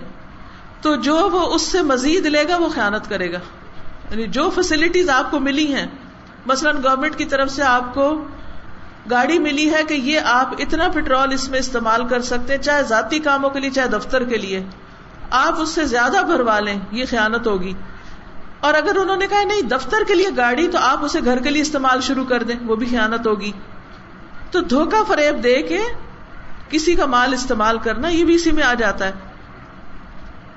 تو 0.82 0.96
جو 0.96 1.16
وہ 1.16 1.56
اس 1.56 1.62
سے 1.62 1.82
مزید 1.82 2.26
لے 2.26 2.44
گا، 2.50 2.58
وہ 2.58 2.70
خیانت 2.70 3.10
کرے 3.10 3.34
گا۔ 3.34 3.40
یعنی 4.12 4.24
جو 4.24 4.50
فیسلٹیز 4.50 5.10
آپ 5.10 5.32
کو 5.32 5.40
ملی 5.40 5.76
ہیں، 5.76 5.88
مثلاً 6.46 6.78
گورنمنٹ 6.84 7.16
کی 7.16 7.26
طرف 7.26 7.52
سے 7.52 7.64
آپ 7.64 7.94
کو 7.94 8.28
گاڑی 9.10 9.40
ملی 9.40 9.74
ہے 9.74 9.84
کہ 9.84 9.94
یہ 9.94 10.20
آپ 10.26 10.54
اتنا 10.60 10.88
پیٹرول 10.88 11.34
اس 11.34 11.50
میں 11.50 11.60
استعمال 11.60 12.08
کر 12.08 12.22
سکتے 12.22 12.58
چاہے 12.58 12.84
ذاتی 12.84 13.20
کاموں 13.20 13.50
کے 13.50 13.60
لیے، 13.60 13.70
چاہے 13.70 13.88
دفتر 13.88 14.24
کے 14.24 14.38
لیے۔ 14.38 14.64
آپ 15.30 15.62
اس 15.62 15.70
سے 15.70 15.86
زیادہ 15.86 16.22
بھروا 16.26 16.60
لیں، 16.60 16.80
یہ 16.92 17.06
خیانت 17.10 17.48
ہوگی۔ 17.48 17.74
اور 18.60 18.74
اگر 18.74 18.96
انہوں 18.96 19.18
نے 19.18 19.28
کہا 19.28 19.44
نہیں، 19.44 19.62
دفتر 19.62 19.98
کے 20.08 20.14
لیے 20.14 20.28
گاڑی، 20.38 20.68
تو 20.68 20.78
آپ 20.82 21.06
اسے 21.06 21.20
گھر 21.26 21.40
کے 21.40 21.50
لیے 21.50 21.62
استعمال 21.62 22.02
شروع 22.02 22.26
کر 22.26 22.44
دیں، 22.44 22.56
وہ 22.66 22.76
بھی 22.76 22.88
خیانت 22.90 23.28
ہوگی۔ 23.28 23.52
تو 24.52 24.62
دھوکا 24.62 25.04
فریب 25.08 25.44
دے 25.44 25.62
کے 25.62 25.80
کسی 26.70 26.96
کا 26.96 27.06
مال 27.06 27.34
استعمال 27.34 27.78
کرنا، 27.78 28.08
یہ 28.08 28.24
بھی 28.24 28.36
اسی 28.36 28.52
میں 28.52 28.64
آ 28.64 28.74
جاتا 28.74 29.06
ہے۔ 29.06 29.12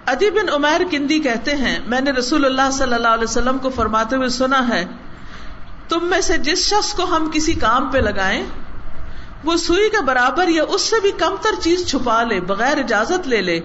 ادی 0.06 0.30
بن 0.30 0.48
عمیر 0.48 0.80
کندی 0.90 1.20
کہتے 1.20 1.56
ہیں، 1.56 1.78
میں 1.86 2.00
نے 2.00 2.10
رسول 2.10 2.44
اللہ 2.44 2.70
صلی 2.72 2.94
اللہ 2.94 3.08
علیہ 3.08 3.24
وسلم 3.24 3.58
کو 3.58 3.70
فرماتے 3.70 4.16
ہوئے 4.16 4.28
سنا 4.28 4.68
ہے 4.68 4.84
تم 5.90 6.04
میں 6.04 6.20
سے 6.20 6.38
جس 6.38 6.58
شخص 6.58 6.94
کو 6.94 7.04
ہم 7.04 7.30
کسی 7.32 7.52
کام 7.52 7.90
پہ 7.90 7.98
لگائیں، 7.98 8.46
وہ 9.44 9.56
سوئی 9.56 9.90
کے 9.90 10.02
برابر 10.04 10.48
یا 10.48 10.62
اس 10.68 10.82
سے 10.82 11.00
بھی 11.00 11.10
کم 11.10 11.34
تر 11.42 11.62
چیز 11.62 11.86
چھپا 11.86 12.22
لے، 12.22 12.40
بغیر 12.40 12.78
اجازت 12.78 13.28
لے 13.28 13.40
لے، 13.40 13.60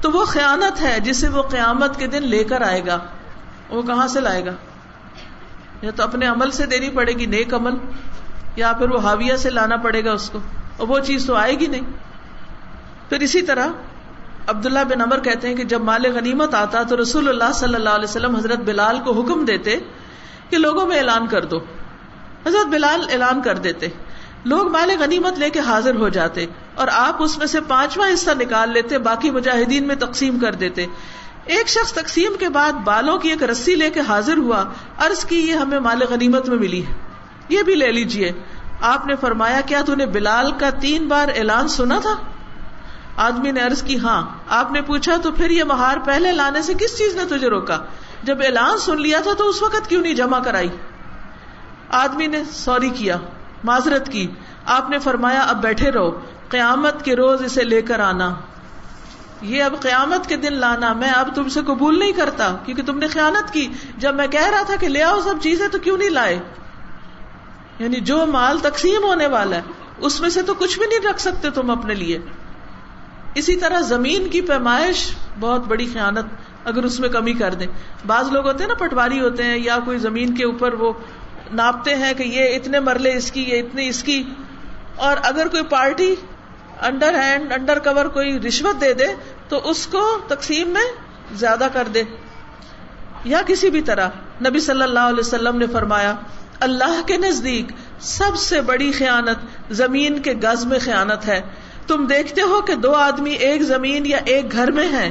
تو 0.00 0.10
وہ 0.10 0.24
خیانت 0.24 0.80
ہے 0.80 1.00
جسے 1.00 1.28
وہ 1.28 1.42
قیامت 1.42 1.96
کے 1.96 2.06
دن 2.06 2.22
لے 2.22 2.44
کر 2.44 2.60
آئے 2.60 2.86
گا۔ 2.86 2.98
وہ 3.68 3.82
کہاں 3.82 4.06
سے 4.06 4.20
لائے 4.20 4.46
گا؟ 4.46 4.50
یا 5.82 5.90
تو 5.90 6.02
اپنے 6.02 6.26
عمل 6.26 6.50
سے 6.50 6.66
دینی 6.66 6.90
پڑے 6.90 7.12
گی، 7.12 7.26
نیک 7.26 7.54
عمل، 7.54 7.74
یا 8.56 8.72
پھر 8.72 8.90
وہ 8.90 8.98
حاویہ 8.98 9.36
سے 9.36 9.50
لانا 9.50 9.76
پڑے 9.76 10.04
گا 10.04 10.12
اس 10.12 10.30
کو۔ 10.30 10.38
اور 10.76 10.88
وہ 10.88 10.98
چیز 10.98 11.26
تو 11.26 11.34
آئے 11.34 11.58
گی 11.58 11.66
نہیں۔ 11.66 11.82
پھر 13.08 13.20
اسی 13.20 13.42
طرح 13.42 13.66
عبداللہ 14.46 14.84
بن 14.88 15.00
امر 15.00 15.20
کہتے 15.20 15.48
ہیں 15.48 15.56
کہ 15.56 15.64
جب 15.64 15.80
مال 15.80 16.12
غنیمت 16.14 16.54
آتا 16.54 16.82
تو 16.82 17.02
رسول 17.02 17.28
اللہ 17.28 17.52
صلی 17.54 17.74
اللہ 17.74 17.90
علیہ 17.90 18.04
وسلم 18.04 18.36
حضرت 18.36 18.58
بلال 18.58 18.98
کو 19.04 19.12
حکم 19.12 19.44
دیتے 19.44 19.78
کہ 20.50 20.58
لوگوں 20.58 20.86
میں 20.86 20.96
اعلان 20.96 21.26
کر 21.26 21.44
دو۔ 21.44 21.58
حضرت 22.46 22.66
بلال 22.66 23.00
اعلان 23.12 23.42
کر 23.42 23.58
دیتے۔ 23.58 23.88
لوگ 24.44 24.68
مال 24.68 24.90
غنیمت 25.00 25.38
لے 25.38 25.50
کے 25.50 25.60
حاضر 25.60 25.94
ہو 25.94 26.08
جاتے 26.08 26.46
اور 26.74 26.88
آپ 26.92 27.22
اس 27.22 27.38
میں 27.38 27.46
سے 27.46 27.60
پانچواں 27.60 28.14
حصہ 28.14 28.30
نکال 28.30 28.72
لیتے، 28.72 28.98
باقی 28.98 29.30
مجاہدین 29.30 29.86
میں 29.86 29.94
تقسیم 29.94 30.38
کر 30.38 30.54
دیتے۔ 30.54 30.86
ایک 31.44 31.68
شخص 31.68 31.92
تقسیم 31.92 32.32
کے 32.38 32.48
بعد 32.48 32.72
بالوں 32.72 33.18
کی 33.18 33.28
ایک 33.28 33.42
رسی 33.42 33.74
لے 33.74 33.90
کے 33.90 34.00
حاضر 34.00 34.36
ہوا، 34.36 34.64
عرض 34.98 35.24
کی، 35.24 35.48
یہ 35.48 35.52
ہمیں 35.52 35.78
مال 35.78 36.02
غنیمت 36.10 36.48
میں 36.48 36.58
ملی 36.58 36.84
یہ 37.48 37.62
بھی 37.62 37.74
لے 37.74 37.92
لیجیے 37.92 38.32
آپ 38.80 39.06
نے 39.06 39.14
فرمایا، 39.16 39.60
کیا 39.60 39.82
تو 39.86 39.94
نے 39.94 40.06
بلال 40.06 40.52
کا 40.52 40.70
تین 40.70 41.08
بار 41.08 41.28
اعلان 41.36 41.68
سنا 41.68 41.98
تھا؟ 41.98 42.16
آدمی 43.16 43.50
نے 43.50 43.60
عرض 43.60 43.82
کی 43.82 43.98
ہاں۔ 43.98 44.22
آپ 44.48 44.72
نے 44.72 44.82
پوچھا 44.82 45.16
تو 45.22 45.32
پھر 45.32 45.50
یہ 45.50 45.64
مہار 45.64 45.96
پہلے 45.96 46.32
لانے 46.32 46.62
سے 46.62 46.74
کس 46.74 46.98
چیز 46.98 47.16
نے 47.16 47.24
تجھے 47.24 47.48
روکا؟ 47.48 47.78
جب 48.24 48.38
اعلان 48.44 48.78
سن 48.78 49.00
لیا 49.00 49.20
تھا 49.20 49.32
تو 49.32 49.48
اس 49.48 49.62
وقت 49.62 49.88
کیوں 49.88 50.02
نہیں 50.02 50.14
جمع 50.14 50.38
کرائی؟ 50.38 50.68
آدمی 51.88 52.26
نے 52.26 52.42
سوری 52.52 52.88
کیا، 52.88 53.16
معذرت 53.64 54.12
کی۔ 54.12 54.30
آپ 54.64 54.90
نے 54.90 54.98
فرمایا، 54.98 55.40
اب 55.40 55.62
بیٹھے 55.62 55.90
رہو، 55.90 56.20
قیامت 56.48 57.04
کے 57.04 57.16
روز 57.16 57.42
اسے 57.42 57.64
لے 57.64 57.82
کر 57.82 58.00
آنا۔ 58.00 58.34
یہ 59.42 59.62
اب 59.62 59.74
قیامت 59.80 60.28
کے 60.28 60.36
دن 60.36 60.52
لانا، 60.52 60.92
میں 60.92 61.10
اب 61.10 61.28
تم 61.34 61.48
سے 61.48 61.60
قبول 61.60 61.98
نہیں 61.98 62.12
کرتا، 62.12 62.56
کیونکہ 62.64 62.82
تم 62.82 62.98
نے 62.98 63.08
خیانت 63.08 63.52
کی۔ 63.52 63.72
جب 63.98 64.14
میں 64.14 64.26
کہہ 64.26 64.48
رہا 64.48 64.62
تھا 64.62 64.74
کہ 64.76 64.88
لے 64.88 65.02
آؤ 65.02 65.20
سب 65.20 65.34
چیزیں، 65.42 65.68
تو 65.68 65.78
کیوں 65.78 65.98
نہیں 65.98 66.10
لائے؟ 66.10 66.38
یعنی 67.78 68.00
جو 68.00 68.26
مال 68.26 68.58
تقسیم 68.58 69.02
ہونے 69.02 69.26
والا 69.26 69.56
ہے، 69.56 69.62
اس 69.98 70.20
میں 70.20 70.30
سے 70.30 70.42
تو 70.42 70.54
کچھ 70.54 70.78
بھی 70.78 70.86
نہیں 70.86 71.10
رکھ 71.10 71.20
سکتے 71.20 71.50
تم 71.50 71.70
اپنے 71.70 71.94
لیے۔ 71.94 72.18
اسی 73.34 73.56
طرح 73.56 73.80
زمین 73.80 74.28
کی 74.28 74.40
پیمائش، 74.40 75.14
بہت 75.40 75.66
بڑی 75.66 75.86
خیانت۔ 75.92 76.24
اگر 76.64 76.82
اس 76.82 77.00
میں 77.00 77.08
کمی 77.08 77.32
کر 77.32 77.54
دیں۔ 77.54 77.66
بعض 78.06 78.32
لوگ 78.32 78.46
ہوتے 78.46 78.58
ہیں 78.58 78.68
نا، 78.68 78.74
پٹواری 78.74 79.20
ہوتے 79.20 79.42
ہیں 79.42 79.58
یا 79.58 79.78
کوئی 79.84 79.98
زمین 79.98 80.34
کے 80.34 80.44
اوپر 80.44 80.72
وہ 80.72 80.92
ناپتے 81.52 81.94
ہیں 81.94 82.14
کہ 82.14 82.22
یہ 82.22 82.56
اتنے 82.56 82.80
مرلے 82.80 83.16
اس 83.16 83.32
کی، 83.32 83.42
یہ 83.42 83.58
اتنے 83.58 83.88
اس 83.88 84.02
کی۔ 84.02 84.22
اور 84.96 85.16
اگر 85.22 85.48
کوئی 85.48 85.62
party 85.62 86.14
under 86.80 87.14
hand, 87.14 87.52
under 87.52 87.78
cover 87.78 88.04
کوئی 88.04 88.40
رشوت 88.40 88.80
دے 88.80 88.94
دے، 88.94 89.06
تو 89.48 89.70
اس 89.70 89.86
کو 89.86 90.18
تقسیم 90.28 90.68
میں 90.68 90.92
زیادہ 91.34 91.66
کر 91.72 91.88
دے۔ 91.94 92.02
یا 93.24 93.40
کسی 93.46 93.70
بھی 93.70 93.82
طرح، 93.82 94.08
نبی 94.48 94.60
صلی 94.60 94.82
اللہ 94.82 95.00
علیہ 95.00 95.20
وسلم 95.20 95.56
نے 95.56 95.66
فرمایا، 95.66 96.14
اللہ 96.60 97.00
کے 97.06 97.16
نزدیک 97.16 97.72
سب 98.00 98.36
سے 98.36 98.60
بڑی 98.60 98.92
خیانت 98.92 99.36
زمین 99.70 100.22
کے 100.22 100.32
گز 100.32 100.64
میں 100.64 100.78
خیانت 100.78 101.28
ہے۔ 101.28 101.40
تم 101.86 102.06
دیکھتے 102.06 102.40
ہو 102.40 102.60
کہ 102.60 102.74
دو 102.74 102.92
آدمی 102.92 103.30
ایک 103.30 103.62
زمین 103.62 104.06
یا 104.06 104.18
ایک 104.24 104.52
گھر 104.52 104.70
میں 104.70 104.88
ہیں۔ 104.88 105.10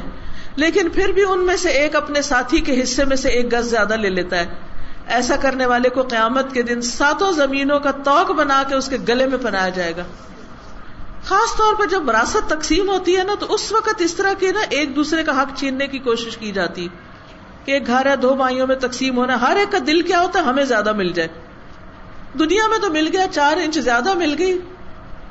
لیکن 0.56 0.89
پھر 0.89 1.12
بھی 1.12 1.24
ان 1.24 1.45
میں 1.45 1.58
سے 1.58 1.70
ایک 1.70 1.95
اپنے 1.95 2.22
ساتھی 2.22 2.62
کے 2.62 2.84
حصے 2.84 3.06
میں 3.06 3.16
سے 3.16 3.30
ایک 3.30 3.54
گز 3.54 3.66
زیادہ 3.66 3.93
لے 3.93 4.10
لیتا 4.10 4.39
ہے۔ 4.39 4.45
ایسا 5.08 5.36
کرنے 5.36 5.66
والے 5.66 5.89
کو 5.89 6.01
قیامت 6.01 6.54
کے 6.54 6.62
دن 6.62 6.82
ساتوں 6.82 7.32
زمینوں 7.32 7.80
کا 7.80 7.91
توق 7.91 8.32
بنا 8.32 8.64
کے 8.70 8.76
اس 8.76 8.88
کے 8.88 8.97
گلے 9.08 9.28
میں 9.28 9.38
پہنایا 9.38 9.70
جائے 9.70 9.95
گا۔ 9.97 10.04
خاص 11.24 11.58
طور 11.58 11.74
پر 11.76 11.86
جب 11.86 12.10
وراثت 12.10 12.49
تقسیم 12.49 12.89
ہوتی 12.89 13.18
ہے 13.18 13.24
نا، 13.24 13.34
تو 13.39 13.54
اس 13.54 13.72
وقت 13.72 13.93
اس 13.97 14.14
طرح 14.14 14.34
کے 14.34 14.51
نا 14.51 14.60
ایک 14.70 14.95
دوسرے 14.95 15.24
کا 15.24 15.41
حق 15.41 15.60
چھیننے 15.60 15.88
کی 15.88 15.99
کوشش 15.99 16.38
کی 16.38 16.51
جاتی 16.51 16.88
کہ 17.66 17.72
ایک 17.72 17.88
گھر 17.88 18.06
ہے، 18.06 18.16
دو 18.16 18.34
بھائیوں 18.34 18.68
میں 18.68 18.76
تقسیم 18.76 19.18
ہونا، 19.18 19.41
ہر 19.41 19.56
ایک 19.56 19.72
کا 19.72 19.78
دل 19.88 20.01
کیا 20.01 20.22
ہوتا 20.22 20.39
ہے؟ 20.39 20.43
ہمیں 20.43 20.64
زیادہ 20.64 20.93
مل 20.93 21.12
جائے۔ 21.12 21.30
دنیا 22.39 22.68
میں 22.68 22.78
تو 22.80 22.89
مل 22.89 23.10
گیا، 23.14 23.26
چار 23.32 23.58
انچ 23.58 23.80
زیادہ 23.80 24.14
مل 24.14 24.36
گئی۔ 24.38 24.60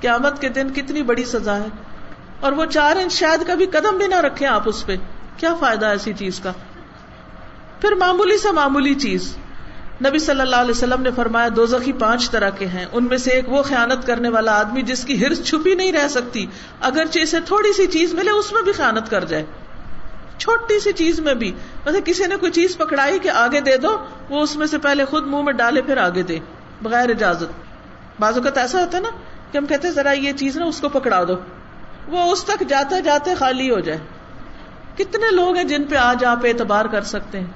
قیامت 0.00 0.40
کے 0.40 0.48
دن 0.48 0.72
کتنی 0.72 1.02
بڑی 1.02 1.24
سزا 1.24 1.56
ہے۔ 1.56 1.66
اور 2.40 2.52
وہ 2.52 2.64
چار 2.64 2.96
انچ 2.96 3.12
شاید 3.12 3.46
کبھی 3.46 3.66
قدم 3.66 3.98
بھی 3.98 4.06
نہ 4.06 4.20
رکھے 4.20 4.46
آپ 4.46 4.68
اس 4.68 4.86
پہ۔ 4.86 4.96
کیا 5.36 5.54
فائدہ 5.54 5.86
ایسی 5.86 6.12
چیز 6.18 6.40
کا؟ 6.40 6.52
پھر 7.80 7.92
معمولی 7.92 8.38
سے 8.38 8.52
معمولی 8.52 8.94
چیز۔ 8.94 9.36
نبی 10.06 10.18
صلی 10.18 10.40
اللہ 10.40 10.56
علیہ 10.56 10.70
وسلم 10.70 11.02
نے 11.02 11.10
فرمایا 11.16 11.48
دو 11.56 11.66
زخی 11.66 11.92
پانچ 11.92 12.30
طرح 12.30 12.50
کے 12.50 12.66
ہیں۔ 12.66 12.86
ان 12.92 13.04
میں 13.04 13.16
سے 13.16 13.30
ایک 13.30 13.48
وہ 13.48 13.62
خیانت 13.62 14.06
کرنے 14.06 14.28
والا 14.28 14.58
آدمی 14.58 14.82
جس 14.82 15.04
کی 15.04 15.26
ہرس 15.26 15.44
چھپی 15.44 15.74
نہیں 15.74 15.92
رہ 15.92 16.08
سکتی، 16.08 16.46
اگرچہ 16.80 17.18
اسے 17.18 17.40
تھوڑی 17.40 17.72
سی 17.72 17.86
چیز 17.86 18.14
ملے 18.14 18.30
اس 18.30 18.52
میں 18.52 18.62
بھی 18.62 18.72
خیانت 18.72 19.10
کر 19.10 19.24
جائے۔ 19.24 19.44
چھوٹی 20.38 20.80
سی 20.80 20.92
چیز 20.92 21.20
میں 21.20 21.34
بھی۔ 21.34 21.52
مطلب 21.86 22.06
کسی 22.06 22.26
نے 22.26 22.36
کوئی 22.36 22.52
چیز 22.52 22.76
پکڑائی 22.76 23.18
کہ 23.18 23.28
آگے 23.28 23.60
دے 23.60 23.76
دو، 23.76 23.98
وہ 24.28 24.40
اس 24.40 24.56
میں 24.56 24.66
سے 24.66 24.78
پہلے 24.78 25.04
خود 25.04 25.26
منہ 25.26 25.42
میں 25.42 25.52
ڈالے 25.52 25.82
پھر 25.82 25.96
آگے 25.96 26.22
دے، 26.22 26.38
بغیر 26.82 27.10
اجازت۔ 27.10 27.52
بعض 28.20 28.36
اوقات 28.36 28.58
ایسا 28.58 28.80
ہوتا 28.80 28.98
ہے 28.98 29.02
نا 29.02 29.08
کہ 29.52 29.58
ہم 29.58 29.66
کہتے 29.66 29.90
ذرا 29.90 30.12
یہ 30.12 30.32
چیز 30.32 30.56
نا 30.56 30.64
اس 30.64 30.80
کو 30.80 30.88
پکڑا 30.88 31.24
دو۔ 31.28 31.36
وہ 32.08 32.32
اس 32.32 32.44
تک 32.44 32.62
جاتے 32.68 33.00
جاتے 33.00 33.34
خالی 33.34 33.70
ہو 33.70 33.80
جائے۔ 33.80 33.98
کتنے 34.96 35.30
لوگ 35.30 35.56
ہیں 35.56 35.64
جن 35.64 35.84
پہ 35.84 35.96
آج 35.96 36.24
آپ 36.24 36.38
اعتبار 36.44 36.84
کر 36.84 37.02
سکتے 37.02 37.40
ہیں؟ 37.40 37.46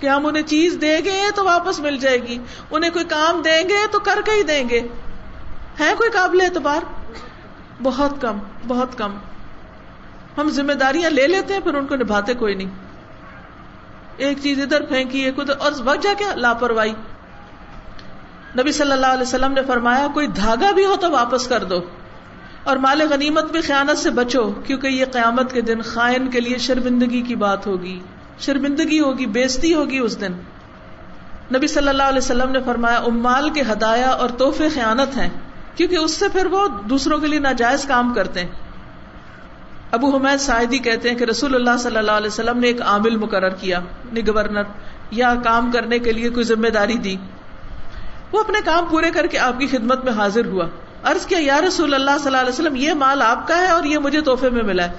کہ 0.00 0.06
ہم 0.06 0.26
انہیں 0.26 0.42
چیز 0.42 0.78
دیں 0.80 1.00
گے 1.04 1.22
تو 1.34 1.44
واپس 1.44 1.80
مل 1.80 1.96
جائے 1.96 2.22
گی، 2.22 2.38
انہیں 2.70 2.90
کوئی 2.90 3.04
کام 3.04 3.42
دیں 3.42 3.68
گے 3.68 3.86
تو 3.90 3.98
کر 3.98 4.18
کے 4.24 4.30
ہی 4.30 4.42
دیں 4.42 4.68
گے۔ 4.68 4.80
ہے 5.80 5.94
کوئی 5.98 6.10
قابل 6.10 6.40
اعتبار؟ 6.40 6.80
بہت 7.82 8.20
کم 8.20 8.38
بہت 8.66 8.98
کم۔ 8.98 9.16
ہم 10.38 10.48
ذمہ 10.48 10.72
داریاں 10.72 11.10
لے 11.10 11.26
لیتے 11.26 11.54
ہیں، 11.54 11.60
پھر 11.60 11.74
ان 11.74 11.86
کو 11.86 11.96
نبھاتے 11.96 12.34
کوئی 12.34 12.54
نہیں۔ 12.54 12.70
ایک 14.16 14.38
چیز 14.42 14.60
ادھر 14.60 14.82
پھینکی، 14.82 15.18
ایک 15.18 15.38
ادھر، 15.38 15.54
اور 15.58 15.72
وجہ 15.84 16.14
کیا؟ 16.18 16.34
لاپرواہی۔ 16.34 16.92
نبی 18.58 18.72
صلی 18.72 18.92
اللہ 18.92 19.06
علیہ 19.06 19.22
وسلم 19.22 19.52
نے 19.52 19.62
فرمایا، 19.62 20.06
کوئی 20.14 20.26
دھاگا 20.26 20.70
بھی 20.70 20.86
ہو 20.86 20.96
تو 20.96 21.10
واپس 21.10 21.48
کر 21.48 21.64
دو۔ 21.64 21.80
اور 22.66 22.76
مال 22.76 23.02
غنیمت 23.10 23.52
بھی 23.52 23.60
خیانت 23.60 23.98
سے 23.98 24.10
بچو، 24.10 24.50
کیونکہ 24.50 24.86
یہ 24.86 25.04
قیامت 25.12 25.52
کے 25.52 25.60
دن 25.60 25.82
خائن 25.82 26.30
کے 26.30 26.40
لیے 26.40 26.58
شرمندگی 26.58 27.22
کی 27.22 27.34
بات 27.34 27.66
ہوگی۔ 27.66 28.00
شرمندگی 28.38 29.00
ہوگی، 29.00 29.26
بےزتی 29.26 29.74
ہوگی 29.74 29.98
اس 29.98 30.20
دن۔ 30.20 30.32
نبی 31.56 31.66
صلی 31.66 31.88
اللہ 31.88 32.02
علیہ 32.02 32.18
وسلم 32.18 32.50
نے 32.50 32.58
فرمایا 32.64 32.96
امال 32.96 33.50
کے 33.50 33.62
ہدایا 33.72 34.08
اور 34.08 34.28
تحفے 34.28 34.68
خیانت 34.68 35.16
ہیں، 35.16 35.28
کیونکہ 35.76 35.96
اس 35.96 36.10
سے 36.10 36.28
پھر 36.28 36.46
وہ 36.46 36.68
دوسروں 36.68 37.18
کے 37.18 37.26
لیے 37.26 37.38
ناجائز 37.38 37.84
کام 37.84 38.14
کرتے 38.14 38.40
ہیں۔ 38.40 38.50
ابو 39.90 40.16
حمید 40.16 40.40
سائدی 40.40 40.78
کہتے 40.78 41.10
ہیں 41.10 41.16
کہ 41.16 41.24
رسول 41.24 41.54
اللہ 41.54 41.76
صلی 41.78 41.96
اللہ 41.96 42.10
علیہ 42.10 42.26
وسلم 42.26 42.58
نے 42.58 42.66
ایک 42.66 42.82
عامل 42.82 43.16
مقرر 43.16 43.48
کیا 43.48 43.78
یعنی 43.78 44.26
گورنر، 44.26 44.62
یا 45.10 45.34
کام 45.44 45.70
کرنے 45.72 45.98
کے 45.98 46.12
لیے 46.12 46.30
کوئی 46.30 46.44
ذمہ 46.44 46.68
داری 46.68 46.94
دی۔ 46.94 47.16
وہ 48.32 48.40
اپنے 48.40 48.58
کام 48.64 48.86
پورے 48.90 49.10
کر 49.10 49.26
کے 49.26 49.38
آپ 49.38 49.60
کی 49.60 49.66
خدمت 49.66 50.04
میں 50.04 50.12
حاضر 50.12 50.46
ہوا۔ 50.46 50.66
عرض 51.06 51.26
کیا، 51.26 51.38
یا 51.40 51.60
رسول 51.60 51.94
اللہ 51.94 52.18
صلی 52.18 52.26
اللہ 52.26 52.40
علیہ 52.40 52.52
وسلم، 52.52 52.76
یہ 52.76 52.92
مال 52.92 53.22
آپ 53.22 53.48
کا 53.48 53.58
ہے 53.58 53.66
اور 53.66 53.84
یہ 53.84 53.98
مجھے 53.98 54.20
تحفے 54.20 54.50
میں 54.50 54.62
ملا 54.62 54.84
ہے۔ 54.84 54.92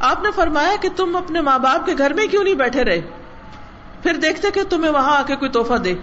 آپ 0.00 0.22
نے 0.22 0.30
فرمایا 0.34 0.76
کہ 0.80 0.88
تم 0.96 1.16
اپنے 1.16 1.40
ماں 1.40 1.58
باپ 1.58 1.86
کے 1.86 1.94
گھر 1.98 2.12
میں 2.12 2.26
کیوں 2.26 2.44
نہیں 2.44 2.54
بیٹھے 2.54 2.84
رہے؟ 2.84 3.00
پھر 4.02 4.16
دیکھتے 4.16 4.50
کہ 4.50 4.62
تمہیں 4.70 4.90
وہاں 4.90 5.18
آ 5.18 5.22
کے 5.22 5.36
کوئی 5.36 5.50
توحفہ 5.50 5.74
دے۔ 5.74 5.94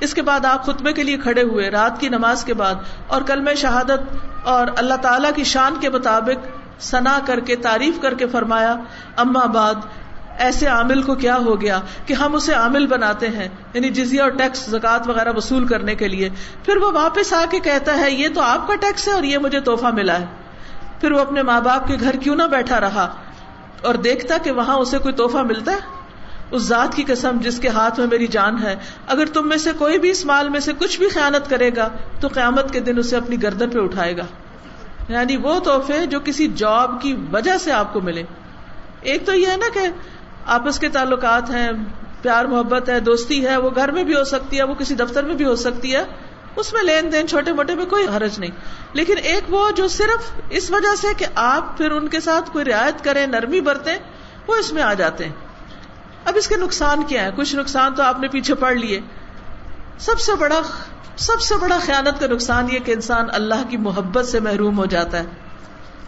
اس 0.00 0.14
کے 0.14 0.22
بعد 0.22 0.44
آپ 0.44 0.66
خطبے 0.66 0.92
کے 0.92 1.02
لیے 1.02 1.16
کھڑے 1.16 1.42
ہوئے، 1.42 1.70
رات 1.70 2.00
کی 2.00 2.08
نماز 2.08 2.44
کے 2.44 2.54
بعد، 2.54 2.74
اور 3.06 3.22
کل 3.22 3.40
میں 3.40 3.54
شہادت 3.54 4.16
اور 4.44 4.66
اللہ 4.76 4.94
تعالی 4.94 5.28
کی 5.36 5.44
شان 5.44 5.74
کے 5.80 5.90
مطابق 5.90 6.46
سنا 6.82 7.18
کر 7.24 7.40
کے، 7.40 7.56
تعریف 7.56 8.00
کر 8.00 8.14
کے 8.14 8.26
فرمایا، 8.26 8.76
اما 9.16 9.44
بعد 9.46 9.74
ایسے 10.38 10.66
عامل 10.66 11.02
کو 11.02 11.14
کیا 11.14 11.36
ہو 11.36 11.60
گیا 11.60 11.80
کہ 12.06 12.12
ہم 12.12 12.34
اسے 12.34 12.52
عامل 12.52 12.86
بناتے 12.86 13.28
ہیں 13.28 13.48
یعنی 13.74 13.88
جزیہ 13.88 14.22
اور 14.22 14.30
ٹیکس 14.30 14.66
زکات 14.66 15.08
وغیرہ 15.08 15.32
وصول 15.36 15.66
کرنے 15.66 15.94
کے 15.94 16.08
لیے۔ 16.08 16.30
پھر 16.64 16.76
وہ 16.76 16.90
واپس 16.92 17.32
آ 17.32 17.44
کے 17.50 17.58
کہتا 17.58 17.96
ہے، 17.96 18.10
یہ 18.10 18.28
تو 18.34 18.40
آپ 18.40 18.68
کا 18.68 18.74
ٹیکس 18.74 19.08
ہے 19.08 19.12
اور 19.12 19.22
یہ 19.22 19.38
مجھے 19.38 19.60
توحفہ 19.60 19.86
ملا 19.86 20.20
ہے۔ 20.20 20.26
پھر 21.00 21.12
وہ 21.12 21.20
اپنے 21.20 21.42
ماں 21.42 21.60
باپ 21.60 21.86
کے 21.86 21.96
گھر 22.00 22.16
کیوں 22.16 22.36
نہ 22.36 22.42
بیٹھا 22.42 22.80
رہا 22.80 23.14
اور 23.82 23.94
دیکھتا 23.94 24.38
کہ 24.38 24.50
وہاں 24.50 24.76
اسے 24.76 24.98
کوئی 24.98 25.14
توحفہ 25.14 25.36
ملتا 25.36 25.72
ہے؟ 25.72 25.78
اس 26.50 26.62
ذات 26.62 26.94
کی 26.94 27.04
قسم 27.06 27.38
جس 27.40 27.58
کے 27.58 27.68
ہاتھ 27.68 28.00
میں 28.00 28.08
میری 28.10 28.26
جان 28.26 28.62
ہے، 28.62 28.76
اگر 29.06 29.26
تم 29.26 29.48
میں 29.48 29.56
سے 29.56 29.70
کوئی 29.78 29.98
بھی 29.98 30.10
اس 30.10 30.24
مال 30.24 30.48
میں 30.48 30.60
سے 30.60 30.72
کچھ 30.78 30.98
بھی 30.98 31.08
خیالت 31.08 31.50
کرے 31.50 31.70
گا، 31.76 31.88
تو 32.20 32.28
قیامت 32.28 32.72
کے 32.72 32.80
دن 32.80 32.98
اسے 32.98 33.16
اپنی 33.16 33.42
گردن 33.42 33.70
پہ 33.70 33.78
اٹھائے 33.78 34.16
گا۔ 34.16 34.24
یعنی 35.08 35.36
وہ 35.36 35.58
تحفے 35.60 36.06
جو 36.06 36.20
کسی 36.24 36.48
جاب 36.48 37.02
کی 37.02 37.16
وجہ 37.32 37.58
سے 37.58 37.72
آپ 37.72 37.92
کو 37.92 38.00
ملے۔ 38.00 38.22
ایک 39.00 39.26
تو 39.26 39.34
یہ 39.34 39.46
ہے 39.46 39.56
نا 39.56 39.66
کہ 39.74 39.80
آپس 40.46 40.78
کے 40.78 40.88
تعلقات 40.88 41.50
ہیں، 41.50 41.70
پیار، 42.22 42.44
محبت 42.44 42.88
ہے، 42.88 43.00
دوستی 43.00 43.46
ہے، 43.46 43.56
وہ 43.56 43.70
گھر 43.74 43.90
میں 43.90 44.04
بھی 44.04 44.14
ہو 44.14 44.24
سکتی 44.24 44.58
ہے، 44.58 44.62
وہ 44.62 44.74
کسی 44.74 44.94
دفتر 44.94 45.24
میں 45.24 45.34
بھی 45.34 45.44
ہو 45.44 45.56
سکتی 45.56 45.96
ہے، 45.96 46.04
اس 46.56 46.72
میں 46.72 46.82
لین 46.82 47.12
دین 47.12 47.28
چھوٹے 47.28 47.52
موٹے 47.52 47.74
میں 47.74 47.86
کوئی 47.86 48.06
حرج 48.16 48.38
نہیں۔ 48.38 48.50
لیکن 48.92 49.14
ایک 49.22 49.44
وہ 49.48 49.70
جو 49.70 49.88
صرف 49.88 50.40
اس 50.50 50.70
وجہ 50.70 50.94
سے 50.96 51.08
کہ 51.16 51.26
آپ 51.34 51.76
پھر 51.76 51.90
ان 51.90 52.08
کے 52.08 52.20
ساتھ 52.20 52.50
کوئی 52.50 52.64
رعایت 52.64 53.04
کریں، 53.04 53.26
نرمی 53.26 53.60
برتیں، 53.60 53.96
وہ 54.46 54.56
اس 54.56 54.72
میں 54.72 54.82
آ 54.82 54.94
جاتے 54.94 55.24
ہیں۔ 55.24 55.32
اب 56.24 56.34
اس 56.36 56.48
کے 56.48 56.56
نقصان 56.56 57.02
کیا 57.02 57.24
ہے 57.24 57.30
کچھ 57.36 57.56
نقصان 57.56 57.94
تو 57.94 58.02
آپ 58.02 58.20
نے 58.20 58.28
پیچھے 58.28 58.54
پڑ 58.54 58.74
لیے۔ 58.74 59.00
سب 59.98 60.20
سے 60.20 60.34
بڑا، 60.34 60.60
سب 61.16 61.40
سے 61.40 61.54
بڑا 61.56 61.78
خیالت 61.82 62.20
کا 62.20 62.26
نقصان 62.26 62.66
یہ 62.72 62.78
کہ 62.78 62.92
انسان 62.92 63.26
اللہ 63.32 63.62
کی 63.68 63.76
محبت 63.76 64.26
سے 64.26 64.40
محروم 64.40 64.78
ہو 64.78 64.86
جاتا 64.86 65.18
ہے۔ 65.18 65.24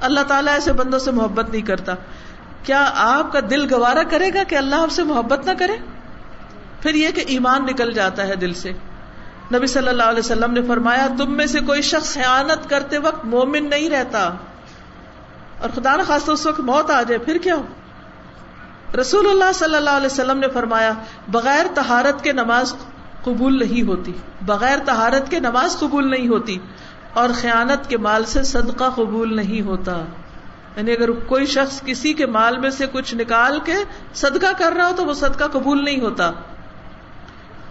اللہ 0.01 0.21
تعالیٰ 0.21 0.53
ایسے 0.53 0.73
بندوں 0.73 0.99
سے 0.99 1.11
محبت 1.11 1.51
نہیں 1.51 1.63
کرتا۔ 1.63 1.95
کیا 2.63 2.91
آپ 2.95 3.33
کا 3.33 3.41
دل 3.51 3.75
گوارا 3.75 4.03
کرے 4.03 4.31
گا 4.35 4.43
کہ 4.43 4.55
اللہ 4.55 4.77
آپ 4.77 4.91
سے 4.91 5.03
محبت 5.03 5.47
نہ 5.47 5.51
کرے؟ 5.59 5.77
پھر 6.81 6.95
یہ 6.95 7.11
کہ 7.11 7.25
ایمان 7.27 7.63
نکل 7.63 7.93
جاتا 7.93 8.27
ہے 8.27 8.37
دل 8.37 8.55
سے۔ 8.55 8.73
نبی 9.55 9.67
صلی 9.67 9.89
اللہ 9.89 10.03
علیہ 10.03 10.19
وسلم 10.19 10.53
نے 10.53 10.63
فرمایا، 10.63 11.09
تم 11.19 11.37
میں 11.37 11.47
سے 11.47 11.61
کوئی 11.61 11.83
شخص 11.83 12.15
خیانت 12.15 12.71
کرتے 12.71 12.99
وقت 12.99 13.25
مومن 13.25 13.71
نہیں 13.71 13.91
رہتا۔ 13.91 14.31
اور 15.61 15.71
خدا 15.75 15.97
نہ 15.97 16.03
خاص 16.03 16.29
اس 16.29 16.47
وقت 16.47 16.61
موت 16.61 16.91
آ 16.91 17.03
جائے، 17.03 17.19
پھر 17.19 17.39
کیا 17.39 17.55
ہو؟ 17.55 17.63
رسول 19.01 19.31
اللہ 19.31 19.53
صلی 19.55 19.77
اللہ 19.77 19.91
علیہ 19.91 20.07
وسلم 20.07 20.39
نے 20.39 20.49
فرمایا، 20.49 20.93
بغیر 21.29 21.67
تہارت 21.75 22.25
کے 22.25 22.33
نماز 22.33 22.75
قبول 23.23 23.59
نہیں 23.59 23.83
ہوتی۔ 23.87 24.13
بغیر 24.43 24.79
تہارت 24.79 25.31
کے 25.31 25.41
نماز 25.41 25.79
قبول 25.79 26.11
نہیں 26.11 26.29
ہوتی۔ 26.29 26.59
اور 27.15 27.29
خیانت 27.41 27.91
کے 27.91 27.99
مال 27.99 28.25
سے 28.25 28.43
صدقہ 28.43 28.85
قبول 28.95 29.37
نہیں 29.37 29.61
ہوتا۔ 29.61 30.05
یعنی 30.77 30.93
اگر 30.93 31.11
کوئی 31.11 31.47
شخص 31.47 31.83
کسی 31.83 32.13
کے 32.13 32.27
مال 32.27 32.59
میں 32.59 32.71
سے 32.71 32.87
کچھ 32.93 33.15
نکال 33.15 33.61
کے 33.65 33.75
صدقہ 34.15 34.47
کر 34.59 34.73
رہا 34.73 34.89
ہو 34.89 34.93
تو 34.97 35.05
وہ 35.05 35.15
صدقہ 35.15 35.45
قبول 35.45 35.85
نہیں 35.85 36.01
ہوتا۔ 36.01 36.33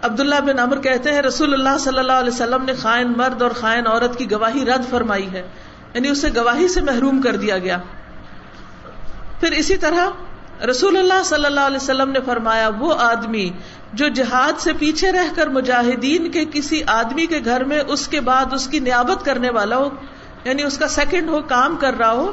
عبداللہ 0.02 0.40
بن 0.40 0.58
امر 0.58 0.80
کہتے 0.80 1.12
ہیں 1.12 1.22
رسول 1.22 1.54
اللہ 1.54 1.78
صلی 1.78 1.98
اللہ 1.98 2.12
علیہ 2.12 2.32
وسلم 2.32 2.64
نے 2.64 2.74
خائن 2.74 3.12
مرد 3.16 3.42
اور 3.42 3.50
خائن 3.50 3.86
عورت 3.86 4.18
کی 4.18 4.30
گواہی 4.30 4.64
رد 4.64 4.90
فرمائی 4.90 5.32
ہے۔ 5.32 5.48
یعنی 5.94 6.08
اسے 6.08 6.28
گواہی 6.36 6.68
سے 6.68 6.80
محروم 6.80 7.22
کر 7.22 7.36
دیا 7.36 7.58
گیا۔ 7.58 7.78
پھر 9.40 9.52
اسی 9.52 9.76
طرح 9.76 10.06
رسول 10.70 10.96
اللہ 10.96 11.22
صلی 11.24 11.44
اللہ 11.44 11.60
علیہ 11.60 11.76
وسلم 11.76 12.10
نے 12.10 12.18
فرمایا، 12.26 12.70
وہ 12.78 12.94
آدمی 12.98 13.50
جو 13.92 14.08
جہاد 14.08 14.60
سے 14.60 14.72
پیچھے 14.72 15.12
رہ 15.12 15.34
کر 15.36 15.46
مجاہدین 15.46 16.30
کے 16.30 16.44
کسی 16.52 16.82
آدمی 16.86 17.26
کے 17.26 17.40
گھر 17.44 17.64
میں 17.64 17.80
اس 17.88 18.08
کے 18.08 18.20
بعد 18.20 18.52
اس 18.52 18.66
کی 18.66 18.78
نیابت 18.78 19.24
کرنے 19.24 19.50
والا 19.50 19.76
ہو 19.76 19.90
یعنی 20.44 20.62
اس 20.62 20.78
کا 20.78 20.88
سیکنڈ 20.88 21.28
ہو، 21.28 21.40
کام 21.42 21.76
کر 21.76 21.94
رہا 21.98 22.12
ہو 22.12 22.32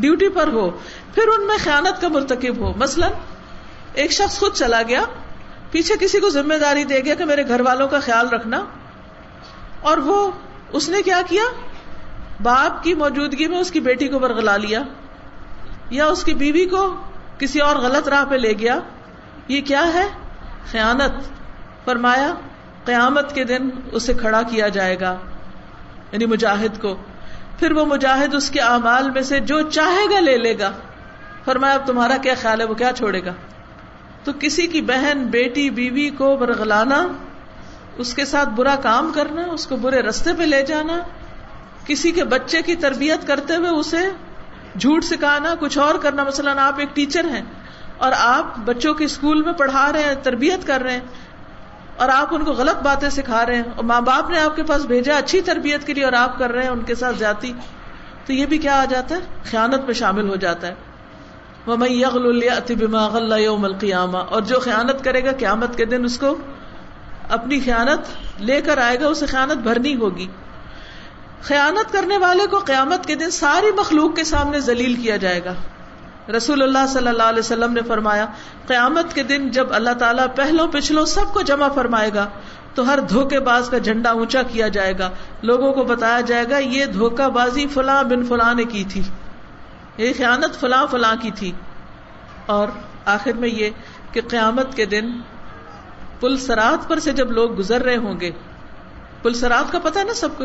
ڈیوٹی 0.00 0.28
پر 0.28 0.48
ہو، 0.48 0.70
پھر 1.14 1.22
ان 1.28 1.46
میں 1.46 1.56
خیانت 1.64 2.00
کا 2.00 2.08
مرتکب 2.08 2.56
ہو۔ 2.58 2.72
مثلا، 2.76 3.08
ایک 3.92 4.12
شخص 4.12 4.38
خود 4.38 4.54
چلا 4.54 4.82
گیا، 4.88 5.02
پیچھے 5.70 5.94
کسی 6.00 6.20
کو 6.20 6.30
ذمہ 6.30 6.54
داری 6.54 6.84
دے 6.84 7.00
گیا 7.00 7.14
کہ 7.14 7.24
میرے 7.24 7.48
گھر 7.48 7.60
والوں 7.60 7.88
کا 7.88 8.00
خیال 8.00 8.28
رکھنا۔ 8.28 8.64
اور 9.80 9.98
وہ، 9.98 10.30
اس 10.72 10.88
نے 10.88 11.02
کیا 11.02 11.22
کیا؟ 11.28 11.42
باپ 12.42 12.82
کی 12.82 12.94
موجودگی 12.94 13.46
میں 13.46 13.58
اس 13.58 13.70
کی 13.70 13.80
بیٹی 13.80 14.08
کو 14.08 14.18
برگلا 14.18 14.56
لیا، 14.56 14.82
یا 15.90 16.06
اس 16.06 16.24
کی 16.24 16.34
بیوی 16.34 16.66
کو 16.66 17.02
کسی 17.38 17.60
اور 17.60 17.76
غلط 17.76 18.08
راہ 18.08 18.24
پہ 18.24 18.34
لے 18.34 18.52
گیا۔ 18.52 18.78
یہ 19.48 19.60
کیا 19.60 19.92
ہے؟ 19.94 20.08
خیانت۔ 20.70 21.28
فرمایا، 21.84 22.34
قیامت 22.84 23.34
کے 23.34 23.44
دن 23.44 23.70
اسے 23.92 24.14
کھڑا 24.14 24.42
کیا 24.42 24.68
جائے 24.68 25.00
گا 25.00 25.16
یعنی 26.12 26.26
مجاہد 26.26 26.80
کو۔ 26.80 26.96
پھر 27.58 27.72
وہ 27.72 27.84
مجاہد 27.84 28.34
اس 28.34 28.50
کے 28.50 28.60
اعمال 28.60 29.10
میں 29.10 29.22
سے 29.22 29.40
جو 29.40 29.62
چاہے 29.62 30.14
گا 30.14 30.20
لے 30.20 30.36
لے 30.36 30.58
گا۔ 30.58 30.72
فرمایا، 31.44 31.74
اب 31.74 31.86
تمہارا 31.86 32.16
کیا 32.16 32.34
خیال 32.40 32.60
ہے؟ 32.60 32.66
وہ 32.66 32.74
کیا 32.74 32.90
چھوڑے 32.96 33.24
گا؟ 33.24 33.32
تو 34.24 34.32
کسی 34.40 34.66
کی 34.66 34.80
بہن، 34.80 35.26
بیٹی، 35.30 35.70
بیوی 35.70 36.10
کو 36.10 36.36
برگلانا 36.36 37.08
اس 37.98 38.14
کے 38.14 38.24
ساتھ 38.24 38.48
برا 38.48 38.76
کام 38.76 39.12
کرنا، 39.14 39.42
اس 39.42 39.66
کو 39.66 39.76
برے 39.76 40.02
رستے 40.02 40.30
پہ 40.38 40.42
لے 40.42 40.62
جانا، 40.62 40.98
کسی 41.86 42.10
کے 42.10 42.24
بچے 42.24 42.62
کی 42.62 42.74
تربیت 42.76 43.26
کرتے 43.26 43.56
ہوئے 43.56 43.68
اسے 43.68 44.10
جھوٹ 44.78 45.04
سکھانا، 45.04 45.54
کچھ 45.60 45.78
اور 45.78 45.94
کرنا۔ 45.94 46.24
مثلاً 46.24 46.58
آپ 46.58 46.74
ایک 46.78 46.88
ٹیچر 46.94 47.24
ہیں 47.24 47.42
اور 47.98 48.12
آپ 48.16 48.56
بچوں 48.58 48.94
کے 48.94 49.04
اسکول 49.04 49.42
میں 49.42 49.52
پڑھا 49.52 49.92
رہے 49.92 50.02
ہیں، 50.02 50.14
تربیت 50.22 50.66
کر 50.66 50.80
رہے 50.80 50.92
ہیں۔ 50.92 51.00
اور 51.98 52.08
آپ 52.08 52.34
ان 52.34 52.44
کو 52.44 52.52
غلط 52.52 52.82
باتیں 52.82 53.10
سکھا 53.10 53.46
رہے 53.46 53.56
ہیں 53.56 53.62
اور 53.76 53.84
ماں 53.84 54.00
باپ 54.00 54.30
نے 54.30 54.40
آپ 54.40 54.56
کے 54.56 54.62
پاس 54.62 54.84
بھیجا 54.84 55.18
اچھی 55.18 55.40
تربیت 55.40 55.86
کے 55.86 55.94
لیے 55.94 56.04
اور 56.04 56.12
آپ 56.12 56.38
کر 56.38 56.50
رہے 56.50 56.62
ہیں 56.62 56.70
ان 56.70 56.82
کے 56.82 56.94
ساتھ 56.94 57.16
جاتی 57.18 57.52
تو 58.26 58.32
یہ 58.32 58.46
بھی 58.46 58.58
کیا 58.58 58.80
آ 58.80 58.84
جاتا 58.84 59.14
ہے؟ 59.14 59.20
خیانت 59.44 59.84
میں 59.84 59.94
شامل 59.94 60.28
ہو 60.28 60.36
جاتا 60.36 60.66
ہے۔ 60.66 60.74
یوم 63.38 63.64
القیامہ 63.64 64.18
اور 64.18 64.40
جو 64.40 64.60
خیانت 64.60 65.04
کرے 65.04 65.24
گا 65.24 65.32
قیامت 65.32 65.76
کے 65.76 65.84
دن 65.84 66.04
اس 66.04 66.18
کو 66.18 66.36
اپنی 67.28 67.60
خیانت 67.60 68.00
لے 68.40 68.60
کر 68.60 68.78
آئے 68.78 69.00
گا، 69.00 69.06
اسے 69.06 69.26
خیانت 69.26 69.56
بھرنی 69.56 69.96
ہوگی۔ 69.96 70.26
خیانت 71.42 71.92
کرنے 71.92 72.18
والے 72.18 72.46
کو 72.46 72.58
قیامت 72.58 73.06
کے 73.06 73.14
دن 73.14 73.30
ساری 73.30 73.72
مخلوق 73.72 74.16
کے 74.16 74.24
سامنے 74.24 74.60
ذلیل 74.60 74.94
کیا 74.94 75.16
جائے 75.16 75.44
گا۔ 75.44 75.54
رسول 76.36 76.62
اللہ 76.62 76.86
صلی 76.88 77.08
اللہ 77.08 77.22
علیہ 77.22 77.38
وسلم 77.38 77.72
نے 77.72 77.82
فرمایا، 77.82 78.26
قیامت 78.66 79.14
کے 79.14 79.22
دن 79.22 79.50
جب 79.50 79.66
اللہ 79.70 79.90
تعالیٰ 79.90 80.26
پہلو 80.36 80.66
پچھلوں 80.66 81.04
سب 81.04 81.34
کو 81.34 81.42
جمع 81.42 81.68
فرمائے 81.68 82.10
گا، 82.14 82.28
تو 82.74 82.88
ہر 82.88 82.98
دھوکے 83.00 83.40
باز 83.40 83.68
کا 83.68 83.78
جھنڈا 83.78 84.10
اونچا 84.10 84.42
کیا 84.42 84.68
جائے 84.68 84.98
گا۔ 84.98 85.10
لوگوں 85.42 85.72
کو 85.72 85.84
بتایا 85.84 86.20
جائے 86.20 86.44
گا، 86.50 86.58
یہ 86.58 86.84
دھوکہ 86.84 87.28
بازی 87.28 87.66
فلاں 87.66 88.04
بن 88.04 88.24
فلاں 88.24 88.54
نے 88.54 88.64
کی 88.64 88.84
تھی۔ 88.84 89.02
یہ 89.96 90.12
خیانت 90.16 90.60
فلاں 90.60 90.86
فلاں 90.90 91.14
کی 91.20 91.30
تھی۔ 91.30 91.52
اور 92.46 92.68
آخر 93.04 93.32
میں 93.32 93.48
یہ 93.48 93.70
کہ 94.12 94.20
قیامت 94.28 94.74
کے 94.74 94.86
دن 94.86 95.10
پل 96.20 96.36
سرات 96.36 96.88
پر 96.88 96.98
سے 96.98 97.12
جب 97.12 97.32
لوگ 97.32 97.58
گزر 97.58 97.82
رہے 97.82 97.96
ہوں 97.96 98.20
گے، 98.20 98.30
پل 99.22 99.34
سرات 99.34 99.72
کا 99.72 99.78
پتا 99.78 100.00
ہے 100.00 100.04
نا 100.04 100.14
سب 100.14 100.28
کو؟ 100.38 100.44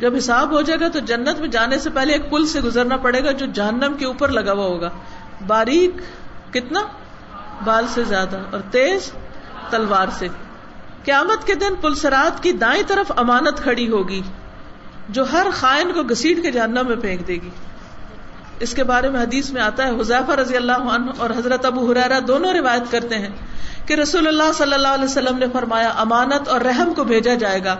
جب 0.00 0.14
حساب 0.16 0.50
ہو 0.50 0.60
جائے 0.60 0.80
گا 0.80 0.88
تو 0.88 0.98
جنت 0.98 1.40
میں 1.40 1.48
جانے 1.48 1.78
سے 1.78 1.90
پہلے 1.90 2.12
ایک 2.12 2.30
پل 2.30 2.46
سے 2.46 2.60
گزرنا 2.60 2.96
پڑے 2.96 3.24
گا 3.24 3.32
جو 3.32 3.46
جہنم 3.46 3.94
کے 3.98 4.06
اوپر 4.06 4.28
لگا 4.28 4.52
ہوا 4.52 4.64
ہوگا۔ 4.64 4.90
باریک 5.46 5.90
کتنا؟ 6.54 6.80
بال 7.64 7.86
سے 7.88 8.04
زیادہ 8.04 8.36
اور 8.52 8.60
تیز 8.70 9.12
تلوار 9.70 10.08
سے۔ 10.18 10.28
قیامت 11.04 11.46
کے 11.46 11.54
دن 11.54 11.74
پل 11.80 11.94
سرات 11.94 12.42
کی 12.42 12.52
دائیں 12.52 12.82
طرف 12.86 13.12
امانت 13.16 13.62
کھڑی 13.62 13.88
ہوگی، 13.88 14.22
جو 15.08 15.24
ہر 15.32 15.46
خائن 15.52 15.92
کو 15.92 16.02
گسیٹ 16.02 16.42
کے 16.42 16.50
جہنم 16.50 16.86
میں 16.86 16.96
پھینک 16.96 17.28
دے 17.28 17.34
گی۔ 17.34 17.50
اس 18.60 18.74
کے 18.74 18.84
بارے 18.84 19.10
میں 19.10 19.20
حدیث 19.20 19.50
میں 19.50 19.62
آتا 19.62 19.86
ہے، 19.86 20.00
حذیفہ 20.00 20.32
رضی 20.32 20.56
اللہ 20.56 20.72
عنہ 20.72 21.10
اور 21.18 21.30
حضرت 21.30 21.64
ابو 21.64 21.92
حرارا 21.92 22.18
دونوں 22.28 22.52
روایت 22.52 22.90
کرتے 22.90 23.14
ہیں 23.14 23.28
کہ 23.86 23.94
رسول 23.94 24.26
اللہ 24.26 24.52
صلی 24.54 24.72
اللہ 24.72 24.88
علیہ 24.88 25.04
وسلم 25.04 25.38
نے 25.38 25.46
فرمایا، 25.52 25.88
امانت 25.88 26.48
اور 26.48 26.60
رحم 26.60 26.94
کو 26.94 27.04
بھیجا 27.04 27.34
جائے 27.34 27.64
گا۔ 27.64 27.76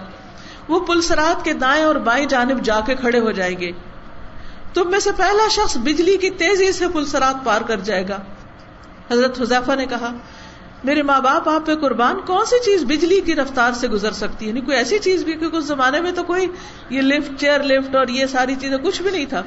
وہ 0.69 0.81
پلسرات 0.81 1.45
کے 1.45 1.53
دائیں 1.53 1.85
اور 1.85 1.97
بائیں 1.97 2.27
جانب 2.27 2.62
جا 2.62 2.81
کے 2.81 2.95
کھڑے 2.95 3.21
ہو 3.21 3.31
جائیں 3.31 3.59
گے۔ 3.59 3.71
تم 4.75 4.91
میں 4.91 4.99
سے 4.99 5.11
پہلا 5.12 5.49
شخص 5.51 5.77
بجلی 5.77 6.16
کی 6.16 6.31
تیزی 6.31 6.73
سے 6.73 6.89
پلسرات 6.89 7.45
پار 7.45 7.61
کر 7.61 7.77
جائے 7.77 8.09
گا۔ 8.09 8.19
حضرت 9.11 9.41
حذیفہ 9.41 9.73
نے 9.73 9.87
کہا، 9.87 10.12
میرے 10.85 11.03
ماں 11.03 11.21
باپ، 11.21 11.49
آپ 11.49 11.66
پہ 11.66 11.75
قربان 11.75 12.21
کون 12.27 12.45
سی 12.45 12.64
چیز 12.64 12.85
بجلی 12.85 13.21
کی 13.21 13.35
رفتار 13.35 13.73
سے 13.73 13.89
گزر 13.89 14.12
سکتی 14.12 14.45
ہے؟ 14.45 14.51
یعنی 14.51 14.61
کوئی 14.61 14.77
ایسی 14.77 14.99
چیز 14.99 15.25
بھی، 15.25 15.33
کیونکہ 15.33 15.57
اس 15.57 15.64
زمانے 15.64 16.01
میں 16.01 16.12
تو 16.12 16.23
کوئی 16.23 16.47
یہ 16.91 17.01
لفٹ، 17.01 17.41
چیئر 17.41 17.62
لفٹ 17.62 17.97
اور 17.97 18.09
یہ 18.09 18.27
ساری 18.27 18.55
چیزیں 18.61 18.77
کچھ 18.77 19.03
بھی 19.03 19.11
نہیں 19.11 19.27
تھا۔ 19.27 19.43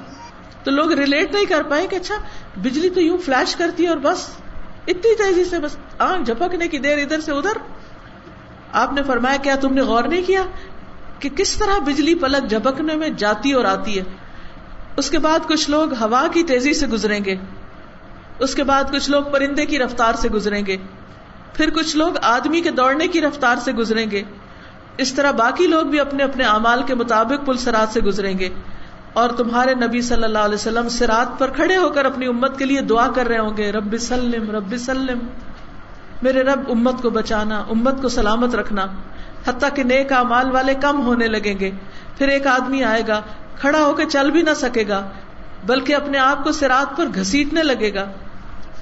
تو 0.63 0.71
لوگ 0.71 0.91
ریلیٹ 0.91 1.33
نہیں 1.33 1.45
کر 1.45 1.63
پائے 1.63 1.87
کہ 1.87 1.95
اچھا 1.95 2.15
بجلی 2.55 2.89
تو 2.89 3.01
یوں 3.01 3.17
فلیش 3.17 3.55
کرتی 3.55 3.83
ہے 3.83 3.89
اور 3.89 3.97
بس 3.97 4.29
اتنی 4.87 5.15
تیزی 5.15 5.43
سے 5.43 5.59
بس 5.59 5.77
آنکھ 5.99 6.25
جھپکنے 6.25 6.67
کی 6.67 6.77
دیر 6.77 6.97
ادھر 6.97 7.19
سے 7.19 7.31
ادھر۔ 7.31 7.57
آپ 8.71 8.93
نے 8.93 9.03
فرمایا، 9.03 9.37
کیا 9.37 9.55
تم 9.55 9.73
نے 9.73 9.81
غور 9.81 10.03
نہیں 10.03 10.23
کیا؟ 10.27 10.43
کہ 11.21 11.29
کس 11.29 11.57
طرح 11.57 11.79
بجلی 11.79 12.15
پلک 12.15 12.49
جھپکنے 12.49 12.95
میں 12.95 13.09
جاتی 13.09 13.51
اور 13.51 13.65
آتی 13.65 13.99
ہے۔ 13.99 14.03
اس 14.97 15.09
کے 15.09 15.19
بعد 15.19 15.39
کچھ 15.47 15.69
لوگ 15.69 15.93
ہوا 15.93 16.27
کی 16.33 16.43
تیزی 16.43 16.73
سے 16.73 16.87
گزریں 16.87 17.25
گے۔ 17.25 17.35
اس 18.39 18.55
کے 18.55 18.63
بعد 18.63 18.83
کچھ 18.91 19.09
لوگ 19.09 19.23
پرندے 19.23 19.65
کی 19.65 19.79
رفتار 19.79 20.13
سے 20.13 20.29
گزریں 20.29 20.65
گے۔ 20.65 20.77
پھر 21.53 21.69
کچھ 21.69 21.97
لوگ 21.97 22.11
آدمی 22.21 22.61
کے 22.61 22.71
دوڑنے 22.71 23.07
کی 23.07 23.21
رفتار 23.21 23.55
سے 23.55 23.71
گزریں 23.71 24.11
گے۔ 24.11 24.23
اس 24.97 25.13
طرح 25.13 25.31
باقی 25.31 25.67
لوگ 25.67 25.83
بھی 25.83 25.99
اپنے 25.99 26.23
اپنے 26.23 26.43
اعمال 26.43 26.83
کے 26.83 26.95
مطابق 26.95 27.45
پل 27.45 27.57
سرات 27.57 27.93
سے 27.93 28.01
گزریں 28.01 28.39
گے۔ 28.39 28.49
اور 29.13 29.29
تمہارے 29.29 29.73
نبی 29.73 30.01
صلی 30.01 30.23
اللہ 30.23 30.39
علیہ 30.39 30.55
وسلم 30.55 30.89
سرات 30.89 31.39
پر 31.39 31.49
کھڑے 31.49 31.75
ہو 31.75 31.89
کر 31.89 32.05
اپنی 32.05 32.25
امت 32.25 32.59
کے 32.59 32.65
لیے 32.65 32.81
دعا 32.81 33.07
کر 33.15 33.27
رہے 33.27 33.39
ہوں 33.39 33.57
گے۔ 33.57 33.71
رب 33.71 33.97
سلم 33.97 34.51
رب 34.51 34.77
سلم۔ 34.77 35.19
میرے 36.21 36.41
رب، 36.41 36.59
امت 36.69 37.01
کو 37.01 37.09
بچانا، 37.09 37.59
امت 37.69 38.01
کو 38.01 38.09
سلامت 38.09 38.55
رکھنا۔ 38.55 38.85
حتیٰ 39.47 39.69
کہ 39.75 39.83
نیک 39.83 40.13
امال 40.13 40.51
والے 40.51 40.73
کم 40.73 41.05
ہونے 41.05 41.27
لگیں 41.27 41.59
گے۔ 41.59 41.71
پھر 42.17 42.27
ایک 42.27 42.47
آدمی 42.47 42.83
آئے 42.83 43.03
گا، 43.07 43.21
کھڑا 43.59 43.79
ہو 43.79 43.93
کے 43.93 44.05
چل 44.05 44.31
بھی 44.31 44.41
نہ 44.41 44.53
سکے 44.55 44.83
گا، 44.87 45.09
بلکہ 45.65 45.95
اپنے 45.95 46.17
آپ 46.17 46.43
کو 46.43 46.51
سرات 46.51 46.97
پر 46.97 47.05
گھسیٹنے 47.15 47.63
لگے 47.63 47.93
گا۔ 47.93 48.05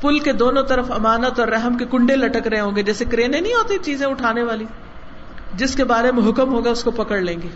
پل 0.01 0.19
کے 0.19 0.31
دونوں 0.31 0.63
طرف 0.63 0.91
امانت 0.91 1.39
اور 1.39 1.47
رحم 1.47 1.77
کے 1.77 1.85
کنڈے 1.91 2.15
لٹک 2.15 2.47
رہے 2.47 2.59
ہوں 2.59 2.75
گے، 2.75 2.83
جیسے 2.83 3.05
کرینے 3.05 3.39
نہیں 3.41 3.53
ہوتی 3.53 3.77
چیزیں 3.83 4.07
اٹھانے 4.07 4.43
والی۔ 4.43 4.65
جس 5.53 5.75
کے 5.75 5.83
بارے 5.83 6.11
میں 6.11 6.29
حکم 6.29 6.53
ہوگا، 6.53 6.69
اس 6.69 6.83
کو 6.83 6.91
پکڑ 6.91 7.17
لیں 7.17 7.41
گے 7.43 7.47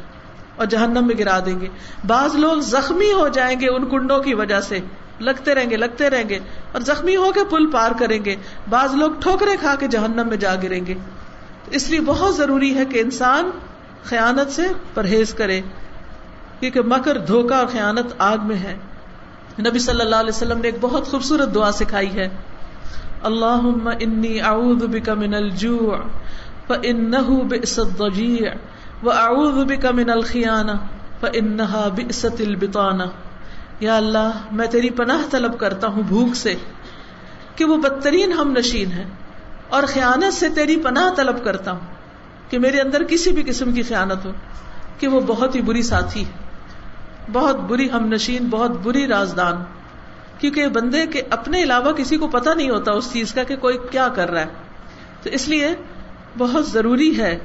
اور 0.55 0.65
جہنم 0.65 1.07
میں 1.07 1.15
گرا 1.19 1.39
دیں 1.45 1.59
گے۔ 1.59 1.67
بعض 2.07 2.35
لوگ 2.35 2.57
زخمی 2.57 3.13
ہو 3.13 3.27
جائیں 3.27 3.59
گے 3.59 3.69
ان 3.69 3.89
کنڈوں 3.89 4.19
کی 4.19 4.33
وجہ 4.33 4.61
سے۔ 4.61 4.79
لگتے 5.19 5.55
رہیں 5.55 5.69
گے، 5.69 5.77
لگتے 5.77 6.09
رہیں 6.09 6.29
گے 6.29 6.39
اور 6.71 6.81
زخمی 6.81 7.15
ہو 7.15 7.31
کے 7.31 7.39
پل 7.49 7.71
پار 7.71 7.91
کریں 7.99 8.25
گے۔ 8.25 8.35
بعض 8.69 8.95
لوگ 8.95 9.11
ٹھوکرے 9.19 9.57
کھا 9.59 9.75
کے 9.75 9.87
جہنم 9.87 10.27
میں 10.27 10.37
جا 10.37 10.55
گریں 10.55 10.85
گے۔ 10.85 10.93
اس 11.71 11.89
لیے 11.89 12.01
بہت 12.01 12.35
ضروری 12.35 12.75
ہے 12.75 12.85
کہ 12.85 12.99
انسان 12.99 13.49
خیانت 14.03 14.51
سے 14.51 14.67
پرہیز 14.93 15.33
کرے، 15.33 15.61
کیونکہ 16.59 16.81
مکر 16.81 17.17
دھوکا 17.17 17.57
اور 17.57 17.67
خیانت 17.67 18.13
آگ 18.17 18.37
میں 18.43 18.55
ہے۔ 18.55 18.77
نبی 19.59 19.79
صلی 19.79 20.01
اللہ 20.01 20.15
علیہ 20.15 20.29
وسلم 20.29 20.57
نے 20.57 20.67
ایک 20.67 20.75
بہت 20.81 21.07
خوبصورت 21.07 21.55
دعا 21.55 21.71
سکھائی 21.71 22.15
ہے۔ 22.15 22.29
اللہ 23.23 23.61
انی 23.99 24.41
اعوذ 24.41 24.83
بک 24.83 25.09
من 25.09 25.33
الجوع 25.33 25.95
فانه 26.67 27.43
بئس 27.49 27.79
الضجيع 27.79 28.49
واعوذ 29.03 29.65
بک 29.65 29.85
من 29.85 30.09
الخیانہ 30.09 30.71
فانها 31.19 31.87
بئس 31.95 32.25
البطانہ۔ 32.39 33.03
یا 33.79 33.97
اللہ، 33.97 34.31
میں 34.51 34.67
تیری 34.67 34.89
پناہ 34.89 35.21
طلب 35.31 35.59
کرتا 35.59 35.87
ہوں 35.87 36.03
بھوک 36.07 36.35
سے 36.35 36.55
کہ 37.55 37.65
وہ 37.65 37.77
بدترین 37.77 38.31
ہم 38.31 38.51
نشین 38.51 38.91
ہے 38.91 39.05
اور 39.73 39.83
خیانت 39.83 40.33
سے 40.33 40.49
تیری 40.49 40.75
پناہ 40.77 41.09
طلب 41.15 41.43
کرتا 41.43 41.71
ہوں 41.71 41.79
کہ 42.49 42.59
میرے 42.59 42.79
اندر 42.81 43.03
کسی 43.03 43.31
بھی 43.31 43.43
قسم 43.43 43.71
کی 43.71 43.81
خیانت 43.81 44.25
ہو، 44.25 44.31
کہ 44.99 45.07
وہ 45.07 45.21
بہت 45.27 45.55
ہی 45.55 45.61
بری 45.61 45.81
ساتھی 45.81 46.23
بہت 47.31 47.55
بری 47.55 47.91
ہم 47.91 48.05
نشین، 48.05 48.47
بہت 48.49 48.71
بری 48.71 49.07
رازدان۔ 49.07 49.63
کیونکہ 50.39 50.67
بندے 50.67 51.05
کے 51.07 51.21
اپنے 51.29 51.63
علاوہ 51.63 51.91
کسی 51.91 52.17
کو 52.17 52.27
پتا 52.27 52.53
نہیں 52.53 52.69
ہوتا 52.69 52.91
اس 52.91 53.13
چیز 53.13 53.33
کا 53.33 53.43
کہ 53.43 53.55
کوئی 53.55 53.77
کیا 53.91 54.07
کر 54.07 54.31
رہا 54.31 54.41
ہے۔ 54.41 54.47
تو 55.23 55.29
اس 55.29 55.47
لیے 55.47 55.69
بہت 56.37 56.67
ضروری 56.67 57.17
ہے 57.17 57.37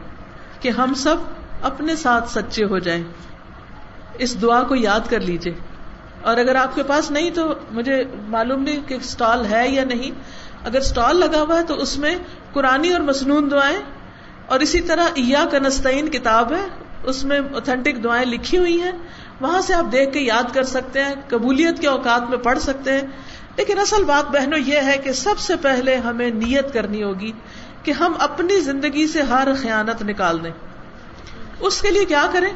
کہ 0.61 0.69
ہم 0.69 0.95
سب 0.95 1.17
اپنے 1.63 1.97
ساتھ 1.97 2.31
سچے 2.31 2.65
ہو 2.65 2.79
جائیں۔ 2.79 3.05
اس 4.19 4.43
دعا 4.43 4.63
کو 4.63 4.75
یاد 4.75 5.11
کر 5.11 5.21
لیجیے 5.21 5.55
اور 6.23 6.37
اگر 6.37 6.55
آپ 6.55 6.75
کے 6.75 6.83
پاس 6.83 7.11
نہیں 7.11 7.31
تو 7.31 7.55
مجھے 7.71 8.05
معلوم 8.29 8.63
نہیں 8.63 8.89
کہ 8.89 8.95
اسٹال 8.95 9.47
ہے 9.47 9.69
یا 9.69 9.85
نہیں۔ 9.85 10.11
اگر 10.69 10.79
اسٹال 10.79 11.17
لگا 11.17 11.41
ہوا 11.41 11.59
ہے 11.59 11.65
تو 11.65 11.75
اس 11.75 11.99
میں 11.99 12.17
قرآن 12.53 12.93
اور 12.93 13.01
مصنون 13.01 13.51
دعائیں 13.51 13.79
اور 14.47 14.61
اسی 14.61 14.81
طرح 14.81 15.05
ایا 15.15 15.45
کنستین 15.51 16.09
کتاب 16.09 16.53
ہے، 16.53 16.67
اس 17.05 17.25
میں 17.25 17.41
اوتھینٹک 17.53 18.05
دعائیں 18.05 18.27
لکھی 18.27 18.59
ہوئی 18.59 18.83
ہیں۔ 18.83 18.93
وہاں 19.41 19.61
سے 19.61 19.75
آپ 19.75 19.93
دیکھ 19.93 20.13
کے 20.13 20.21
یاد 20.21 20.55
کر 20.55 20.63
سکتے 20.63 21.05
ہیں، 21.05 21.15
قبولیت 21.29 21.81
کے 21.81 21.89
اوقات 21.89 22.31
میں 22.31 22.39
پڑھ 22.39 22.59
سکتے 22.59 22.93
ہیں۔ 22.93 23.03
لیکن 23.57 23.79
اصل 23.79 24.05
بات 24.05 24.31
بہنوں 24.31 24.59
یہ 24.59 24.79
ہے 24.85 24.99
کہ 25.05 25.13
سب 25.13 25.39
سے 25.39 25.57
پہلے 25.57 25.97
ہمیں 25.97 26.31
نیت 26.31 26.73
کرنی 26.73 27.03
ہوگی 27.03 27.33
کہ 27.83 27.93
ہم 27.93 28.13
اپنی 28.19 28.61
زندگی 28.61 29.07
سے 29.07 29.23
ہر 29.23 29.49
خیانت 29.63 30.03
نکال 30.03 30.45
دیں 30.45 30.51
اس 31.61 31.83
کے 31.83 31.91
لیے 31.91 32.05
کیا 32.05 32.27
کریں؟ 32.33 32.53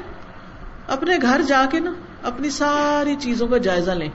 اپنے 0.89 1.17
گھر 1.23 1.43
جا 1.43 1.65
کے 1.71 1.81
نا، 1.81 1.93
اپنی 2.23 2.51
ساری 2.51 3.17
چیزوں 3.21 3.49
کا 3.49 3.59
جائزہ 3.59 3.91
لیں۔ 3.91 4.09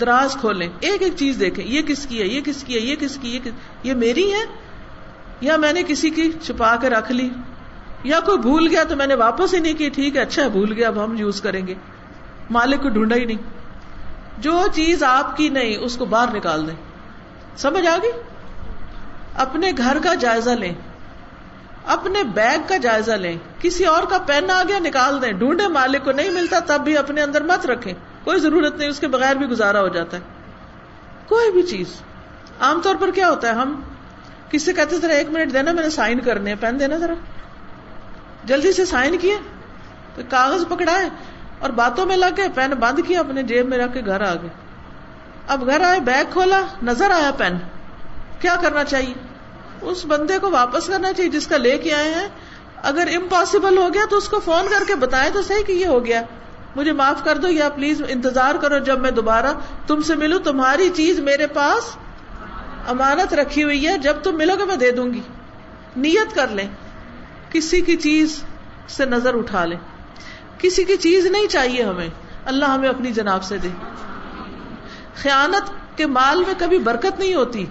دراز 0.00 0.36
کھولیں۔ 0.40 0.68
ایک 0.80 1.02
ایک 1.02 1.12
چیز 1.16 1.36
دیکھیں۔ 1.40 1.66
یہ 1.66 1.82
کس 1.82 2.06
کی 2.06 2.22
ہے؟ 2.22 2.26
یہ 2.26 2.40
کس 2.40 2.64
کی 2.64 2.74
ہے؟ 2.74 2.80
یہ 2.80 2.96
کس 2.96 3.18
کی 3.20 3.40
یہ 3.82 3.94
میری 3.94 4.32
ہے؟ 4.32 4.44
یا 5.40 5.56
میں 5.56 5.72
نے 5.72 5.82
کسی 5.88 6.10
کی 6.10 6.32
چھپا 6.42 6.76
کے 6.76 6.90
رکھ 6.90 7.12
لی؟ 7.12 7.30
یا 8.04 8.20
کوئی 8.20 8.38
بھول 8.38 8.68
گیا 8.68 8.84
تو 8.84 8.96
میں 8.96 9.06
نے 9.06 9.14
واپس 9.14 9.54
ہی 9.54 9.58
نہیں 9.58 9.74
کی؟ 9.74 9.88
ٹھیک 9.88 10.16
ہے 10.16 10.20
اچھا 10.20 10.48
بھول 10.48 10.72
گیا، 10.72 10.88
اب 10.88 11.04
ہم 11.04 11.16
یوز 11.16 11.40
کریں 11.40 11.66
گے۔ 11.66 11.74
مالک 12.50 12.82
کو 12.82 12.88
ڈھونڈا 12.88 13.16
ہی 13.16 13.24
نہیں۔ 13.24 13.36
جو 14.38 14.62
چیز 14.74 15.02
آپ 15.02 15.36
کی 15.36 15.48
نہیں، 15.48 15.76
اس 15.76 15.96
کو 15.96 16.04
باہر 16.04 16.36
نکال 16.36 16.66
دیں۔ 16.66 16.74
سمجھ 17.56 17.86
آ 17.86 17.96
گئی؟ 18.02 18.10
اپنے 19.34 19.72
گھر 19.76 19.96
کا 20.04 20.14
جائزہ 20.14 20.50
لیں۔ 20.50 20.74
اپنے 21.86 22.22
بیگ 22.22 22.58
کا 22.68 22.76
جائزہ 22.76 23.12
لیں۔ 23.12 23.38
کسی 23.60 23.84
اور 23.84 24.02
کا 24.02 24.18
پین 24.18 24.50
آ 24.50 24.62
گیا، 24.68 24.78
نکال 24.78 25.22
دیں۔ 25.22 25.32
ڈھونڈے 25.32 25.68
مالک 25.68 26.04
کو 26.04 26.12
نہیں 26.12 26.30
ملتا، 26.30 26.58
تب 26.58 26.80
بھی 26.84 26.96
اپنے 26.98 27.22
اندر 27.22 27.42
مت 27.42 27.66
رکھیں۔ 27.66 27.94
کوئی 28.24 28.40
ضرورت 28.40 28.76
نہیں، 28.76 28.88
اس 28.88 29.00
کے 29.00 29.08
بغیر 29.08 29.36
بھی 29.36 29.46
گزارا 29.46 29.80
ہو 29.80 29.88
جاتا 29.88 30.16
ہے۔ 30.16 30.22
کوئی 31.28 31.52
بھی 31.52 31.62
چیز۔ 31.62 31.86
عام 32.60 32.80
طور 32.80 32.94
پر 32.94 33.10
کیا 33.10 33.30
ہوتا 33.30 33.48
ہے، 33.48 33.52
ہم 33.52 33.82
کسی 34.48 34.64
سے 34.64 34.72
کہتے 34.72 34.98
ذرا 34.98 35.12
ایک 35.12 35.30
منٹ 35.30 35.52
دینا، 35.52 35.72
میں 35.72 35.82
نے 35.82 35.90
سائن 35.90 36.20
کرنے 36.20 36.54
پین 36.54 36.80
دینا 36.80 36.96
ذرا۔ 36.96 37.14
جلدی 38.44 38.72
سے 38.72 38.84
سائن 38.84 39.18
کیے، 39.18 39.38
تو 40.14 40.22
کاغذ 40.28 40.64
پکڑائے 40.68 41.08
اور 41.58 41.70
باتوں 41.70 42.06
میں 42.06 42.16
لگ 42.16 42.26
گئے، 42.36 42.48
پین 42.54 42.70
بند 42.70 42.98
کیا 43.06 43.20
اپنے 43.20 43.42
جیب 43.42 43.68
میں 43.68 43.78
رکھ 43.78 43.94
کے 43.94 44.00
گھر 44.06 44.20
آ 44.20 44.34
گئے۔ 44.34 44.48
اب 45.48 45.66
گھر 45.66 45.80
آئے، 45.80 46.00
بیگ 46.00 46.24
کھولا، 46.32 46.60
نظر 46.82 47.10
آیا 47.10 47.30
پین۔ 47.30 47.58
کیا 48.40 48.56
کرنا 48.62 48.84
چاہیے؟ 48.84 49.14
اس 49.80 50.04
بندے 50.04 50.38
کو 50.38 50.50
واپس 50.50 50.86
کرنا 50.86 51.12
چاہیے 51.12 51.30
جس 51.30 51.46
کا 51.46 51.56
لے 51.56 51.78
کے 51.78 51.94
آئے 51.94 52.14
ہیں۔ 52.14 52.28
اگر 52.82 53.08
امپاسبل 53.14 53.78
ہو 53.78 53.88
گیا 53.94 54.02
تو 54.10 54.16
اس 54.16 54.28
کو 54.28 54.40
فون 54.40 54.66
کر 54.68 54.84
کے 54.86 54.94
بتائے 54.94 55.30
تو 55.30 55.42
صحیح 55.42 55.62
کہ 55.62 55.72
یہ 55.72 55.86
ہو 55.86 56.04
گیا۔ 56.04 56.22
مجھے 56.76 56.92
معاف 56.92 57.24
کر 57.24 57.38
دو 57.38 57.48
یا 57.48 57.68
پلیز 57.68 58.02
انتظار 58.08 58.54
کرو 58.54 58.78
جب 58.78 59.00
میں 59.00 59.10
دوبارہ 59.10 59.46
تم 59.86 60.00
سے 60.00 60.14
ملوں، 60.14 60.38
تمہاری 60.38 60.90
چیز 60.94 61.20
میرے 61.20 61.46
پاس 61.46 61.96
امانت 62.86 63.34
رکھی 63.34 63.62
ہوئی 63.62 63.88
ہے، 63.88 63.98
جب 63.98 64.16
تم 64.22 64.36
ملو 64.36 64.56
گے 64.58 64.64
میں 64.64 64.76
دے 64.76 64.90
دوں 64.90 65.14
گی۔ 65.14 65.20
نیت 65.96 66.34
کر 66.34 66.48
لیں۔ 66.48 66.68
کسی 67.50 67.80
کی 67.80 67.96
چیز 67.96 68.42
سے 68.88 69.04
نظر 69.04 69.34
اٹھا 69.34 69.64
لیں۔ 69.64 69.78
کسی 70.58 70.84
کی 70.84 70.96
چیز 70.96 71.26
نہیں 71.26 71.46
چاہیے 71.46 71.82
ہمیں۔ 71.82 72.08
اللہ 72.44 72.64
ہمیں 72.64 72.88
اپنی 72.88 73.10
جناب 73.10 73.44
سے 73.44 73.58
دے۔ 73.58 73.68
خیانت 75.14 75.70
کے 75.98 76.06
مال 76.06 76.38
میں 76.38 76.54
کبھی 76.58 76.78
برکت 76.78 77.18
نہیں 77.18 77.34
ہوتی۔ 77.34 77.66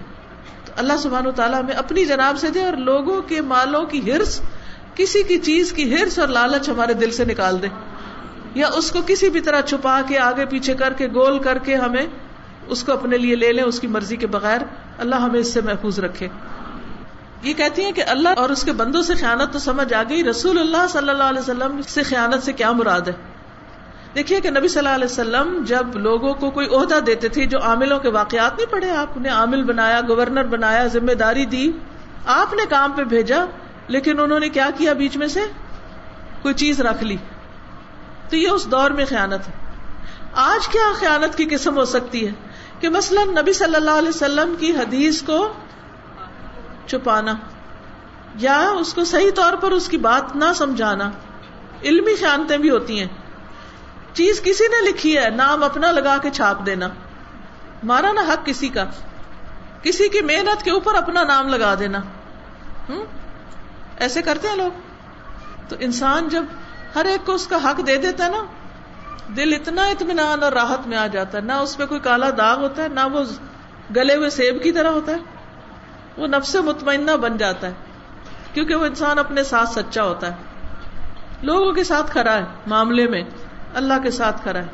تو 0.64 0.72
اللہ 0.76 0.92
سبحان 0.98 1.26
و 1.26 1.30
تعالیٰ 1.30 1.62
ہمیں 1.62 1.74
اپنی 1.74 2.04
جناب 2.04 2.38
سے 2.38 2.48
دے 2.48 2.64
اور 2.64 2.72
لوگوں 2.72 3.22
کے 3.22 3.40
مالوں 3.40 3.84
کی 3.84 4.12
ہرس، 4.12 4.40
کسی 4.94 5.22
کی 5.22 5.38
چیز 5.38 5.72
کی 5.72 5.94
ہرس 5.94 6.18
اور 6.18 6.28
لالچ 6.28 6.68
ہمارے 6.68 6.94
دل 6.94 7.10
سے 7.10 7.24
نکال 7.24 7.62
دے۔ 7.62 7.66
یا 8.54 8.68
اس 8.74 8.92
کو 8.92 8.98
کسی 9.06 9.30
بھی 9.30 9.40
طرح 9.40 9.60
چھپا 9.60 10.00
کے 10.08 10.18
آگے 10.18 10.46
پیچھے 10.46 10.74
کر 10.74 10.92
کے 10.92 11.06
گول 11.14 11.38
کر 11.38 11.58
کے 11.58 11.74
ہمیں 11.74 12.06
اس 12.68 12.84
کو 12.84 12.92
اپنے 12.92 13.16
لیے 13.16 13.34
لے 13.34 13.52
لیں، 13.52 13.64
اس 13.64 13.80
کی 13.80 13.86
مرضی 13.86 14.16
کے 14.16 14.26
بغیر 14.26 14.58
اللہ 14.98 15.14
ہمیں 15.14 15.40
اس 15.40 15.54
سے 15.54 15.60
محفوظ 15.60 15.98
رکھے۔ 15.98 16.28
یہ 17.42 17.52
کہتی 17.52 17.84
ہیں 17.84 17.92
کہ 17.92 18.02
اللہ 18.06 18.28
اور 18.36 18.50
اس 18.50 18.62
کے 18.62 18.72
بندوں 18.72 19.02
سے 19.02 19.14
خیانت 19.14 19.52
تو 19.52 19.58
سمجھ 19.58 19.94
آ 19.94 20.02
گئی، 20.08 20.24
رسول 20.24 20.58
اللہ 20.58 20.86
صلی 20.88 21.08
اللہ 21.08 21.22
علیہ 21.22 21.40
وسلم 21.40 21.82
سے 21.82 22.02
خیانت 22.02 22.42
سے 22.42 22.52
کیا 22.52 22.72
مراد 22.72 23.00
ہے؟ 23.00 23.12
دیکھیے 24.14 24.40
کہ 24.40 24.50
نبی 24.50 24.68
صلی 24.68 24.78
اللہ 24.78 24.94
علیہ 24.94 25.04
وسلم 25.04 25.64
جب 25.66 25.96
لوگوں 25.96 26.34
کو 26.34 26.50
کوئی 26.50 26.66
عہدہ 26.66 26.98
دیتے 27.06 27.28
تھے، 27.28 27.46
جو 27.46 27.58
عاملوں 27.62 27.98
کے 27.98 28.08
واقعات 28.08 28.56
نہیں 28.56 28.72
پڑھے، 28.72 28.90
آپ 28.90 29.16
نے 29.16 29.28
عامل 29.28 29.62
بنایا، 29.62 30.00
گورنر 30.08 30.44
بنایا، 30.44 30.86
ذمہ 30.86 31.12
داری 31.12 31.44
دی، 31.44 31.72
آپ 32.26 32.54
نے 32.54 32.62
کام 32.68 32.92
پہ 32.92 33.04
بھیجا، 33.04 33.44
لیکن 33.88 34.20
انہوں 34.20 34.40
نے 34.40 34.48
کیا 34.48 34.70
کیا 34.76 34.92
بیچ 34.92 35.16
میں 35.16 35.28
سے؟ 35.28 35.40
کوئی 36.42 36.54
چیز 36.54 36.80
رکھ 36.80 37.04
لی۔ 37.04 37.16
تو 38.28 38.36
یہ 38.36 38.48
اس 38.48 38.70
دور 38.70 38.90
میں 38.90 39.04
خیانت 39.04 39.48
ہے۔ 39.48 39.52
آج 40.32 40.68
کیا 40.68 40.92
خیانت 40.94 41.36
کی 41.36 41.44
قسم 41.44 41.76
ہو 41.76 41.84
سکتی 41.84 42.26
ہے 42.26 42.32
کہ 42.80 42.88
مثلاً 42.88 43.28
نبی 43.28 43.52
صلی 43.52 43.76
اللہ 43.76 43.90
علیہ 43.90 44.08
وسلم 44.08 44.54
کی 44.60 44.72
حدیث 44.72 45.22
کو 45.22 45.52
چھپانا 46.86 47.34
یا 48.34 48.70
اس 48.70 48.94
کو 48.94 49.04
صحیح 49.04 49.30
طور 49.34 49.52
پر 49.52 49.70
اس 49.70 49.88
کی 49.88 49.96
بات 49.96 50.36
نہ 50.36 50.44
سمجھانا۔ 50.56 51.10
علمی 51.82 52.16
خیانتیں 52.16 52.58
بھی 52.58 52.70
ہوتی 52.70 53.00
ہیں۔ 53.00 53.08
چیز 54.12 54.40
کسی 54.42 54.64
نے 54.64 54.90
لکھی 54.90 55.18
ہے، 55.18 55.30
نام 55.30 55.62
اپنا 55.62 55.92
لگا 55.92 56.16
کے 56.22 56.30
چھاپ 56.30 56.66
دینا۔ 56.66 56.88
مارا 57.82 58.12
نا 58.12 58.20
حق 58.20 58.46
کسی 58.46 58.68
کا۔ 58.68 58.84
کسی 59.82 60.08
کی 60.08 60.20
محنت 60.20 60.62
کے 60.62 60.70
اوپر 60.70 60.94
اپنا 60.94 61.22
نام 61.22 61.48
لگا 61.48 61.74
دینا۔ 61.78 61.98
ہوں 62.88 63.04
ایسے 63.98 64.22
کرتے 64.22 64.48
ہیں 64.48 64.56
لوگ۔ 64.56 64.70
تو 65.68 65.76
انسان 65.80 66.28
جب 66.28 66.44
ہر 66.94 67.04
ایک 67.04 67.26
کو 67.26 67.32
اس 67.32 67.46
کا 67.46 67.56
حق 67.56 67.86
دے 67.86 67.96
دیتا 67.96 68.24
ہے 68.24 68.30
نا۔ 68.30 68.44
دل 69.36 69.52
اتنا 69.52 69.82
اطمینان 69.82 70.42
اور 70.42 70.52
راحت 70.52 70.86
میں 70.86 70.98
آ 70.98 71.06
جاتا 71.06 71.38
ہے، 71.38 71.42
نہ 71.42 71.52
اس 71.52 71.76
پہ 71.76 71.86
کوئی 71.86 72.00
کالا 72.00 72.30
داغ 72.38 72.60
ہوتا 72.60 72.82
ہے، 72.82 72.88
نہ 72.88 73.00
وہ 73.12 73.24
گلے 73.96 74.16
ہوئے 74.16 74.30
سیب 74.30 74.62
کی 74.62 74.72
طرح 74.72 74.88
ہوتا 74.88 75.12
ہے۔ 75.12 75.16
وہ 76.16 76.26
نفس 76.26 76.54
مطمئنہ 76.54 77.10
بن 77.10 77.36
جاتا 77.36 77.66
ہے، 77.66 77.72
کیونکہ 78.54 78.74
وہ 78.74 78.86
انسان 78.86 79.18
اپنے 79.18 79.42
ساتھ 79.42 79.68
سچا 79.68 80.04
ہوتا 80.04 80.26
ہے۔ 80.26 80.36
لوگوں 81.42 81.72
کے 81.72 81.84
ساتھ 81.84 82.12
کھڑا 82.12 82.32
ہے، 82.32 82.44
معاملے 82.66 83.06
میں 83.06 83.22
اللہ 83.74 83.94
کے 84.02 84.10
ساتھ 84.10 84.42
کھڑا 84.42 84.58
ہے۔ 84.58 84.66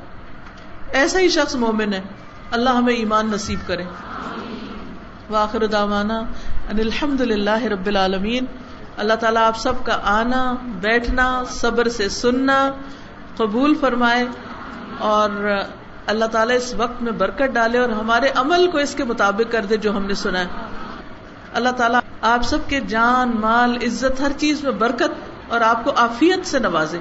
ایسا 0.93 1.19
ہی 1.19 1.29
شخص 1.29 1.55
مومن 1.55 1.93
ہے، 1.93 2.01
اللہ 2.51 2.71
ہمیں 2.71 2.95
ایمان 2.95 3.31
نصیب 3.31 3.59
کرے۔ 3.67 3.85
واخر 5.31 5.67
داوانا 5.67 6.19
ان 6.71 6.79
الحمد 6.79 7.21
للہ 7.21 7.63
رب 7.63 7.87
العالمین۔ 7.87 8.45
اللہ 8.99 9.15
تعالیٰ 9.15 9.43
آپ 9.43 9.59
سب 9.59 9.73
کا 9.85 9.99
آنا، 10.05 10.55
بیٹھنا، 10.63 11.43
صبر 11.49 11.89
سے 11.89 12.09
سننا، 12.09 12.71
قبول 13.37 13.75
فرمائے 13.75 14.27
اور 14.99 15.59
اللہ 16.07 16.25
تعالیٰ 16.25 16.57
اس 16.57 16.75
وقت 16.75 17.03
میں 17.03 17.13
برکت 17.13 17.55
ڈالے 17.55 17.79
اور 17.79 17.89
ہمارے 17.89 18.29
عمل 18.35 18.71
کو 18.71 18.79
اس 18.79 18.95
کے 18.95 19.05
مطابق 19.05 19.53
کر 19.53 19.65
دے 19.65 19.77
جو 19.77 19.97
ہم 19.97 20.07
نے 20.07 20.15
سنا 20.15 20.41
ہے۔ 20.41 20.47
اللہ 21.55 21.69
تعالیٰ 21.69 22.01
آپ 22.21 22.43
سب 22.43 22.59
کے 22.69 22.81
جان، 22.81 23.31
مال، 23.41 23.77
عزت 23.77 24.21
ہر 24.21 24.33
چیز 24.37 24.65
میں 24.65 24.73
برکت 24.73 25.11
اور 25.49 25.61
آپ 25.61 25.85
کو 25.85 25.93
آفیت 25.97 26.47
سے 26.47 26.59
نوازے۔ 26.59 26.99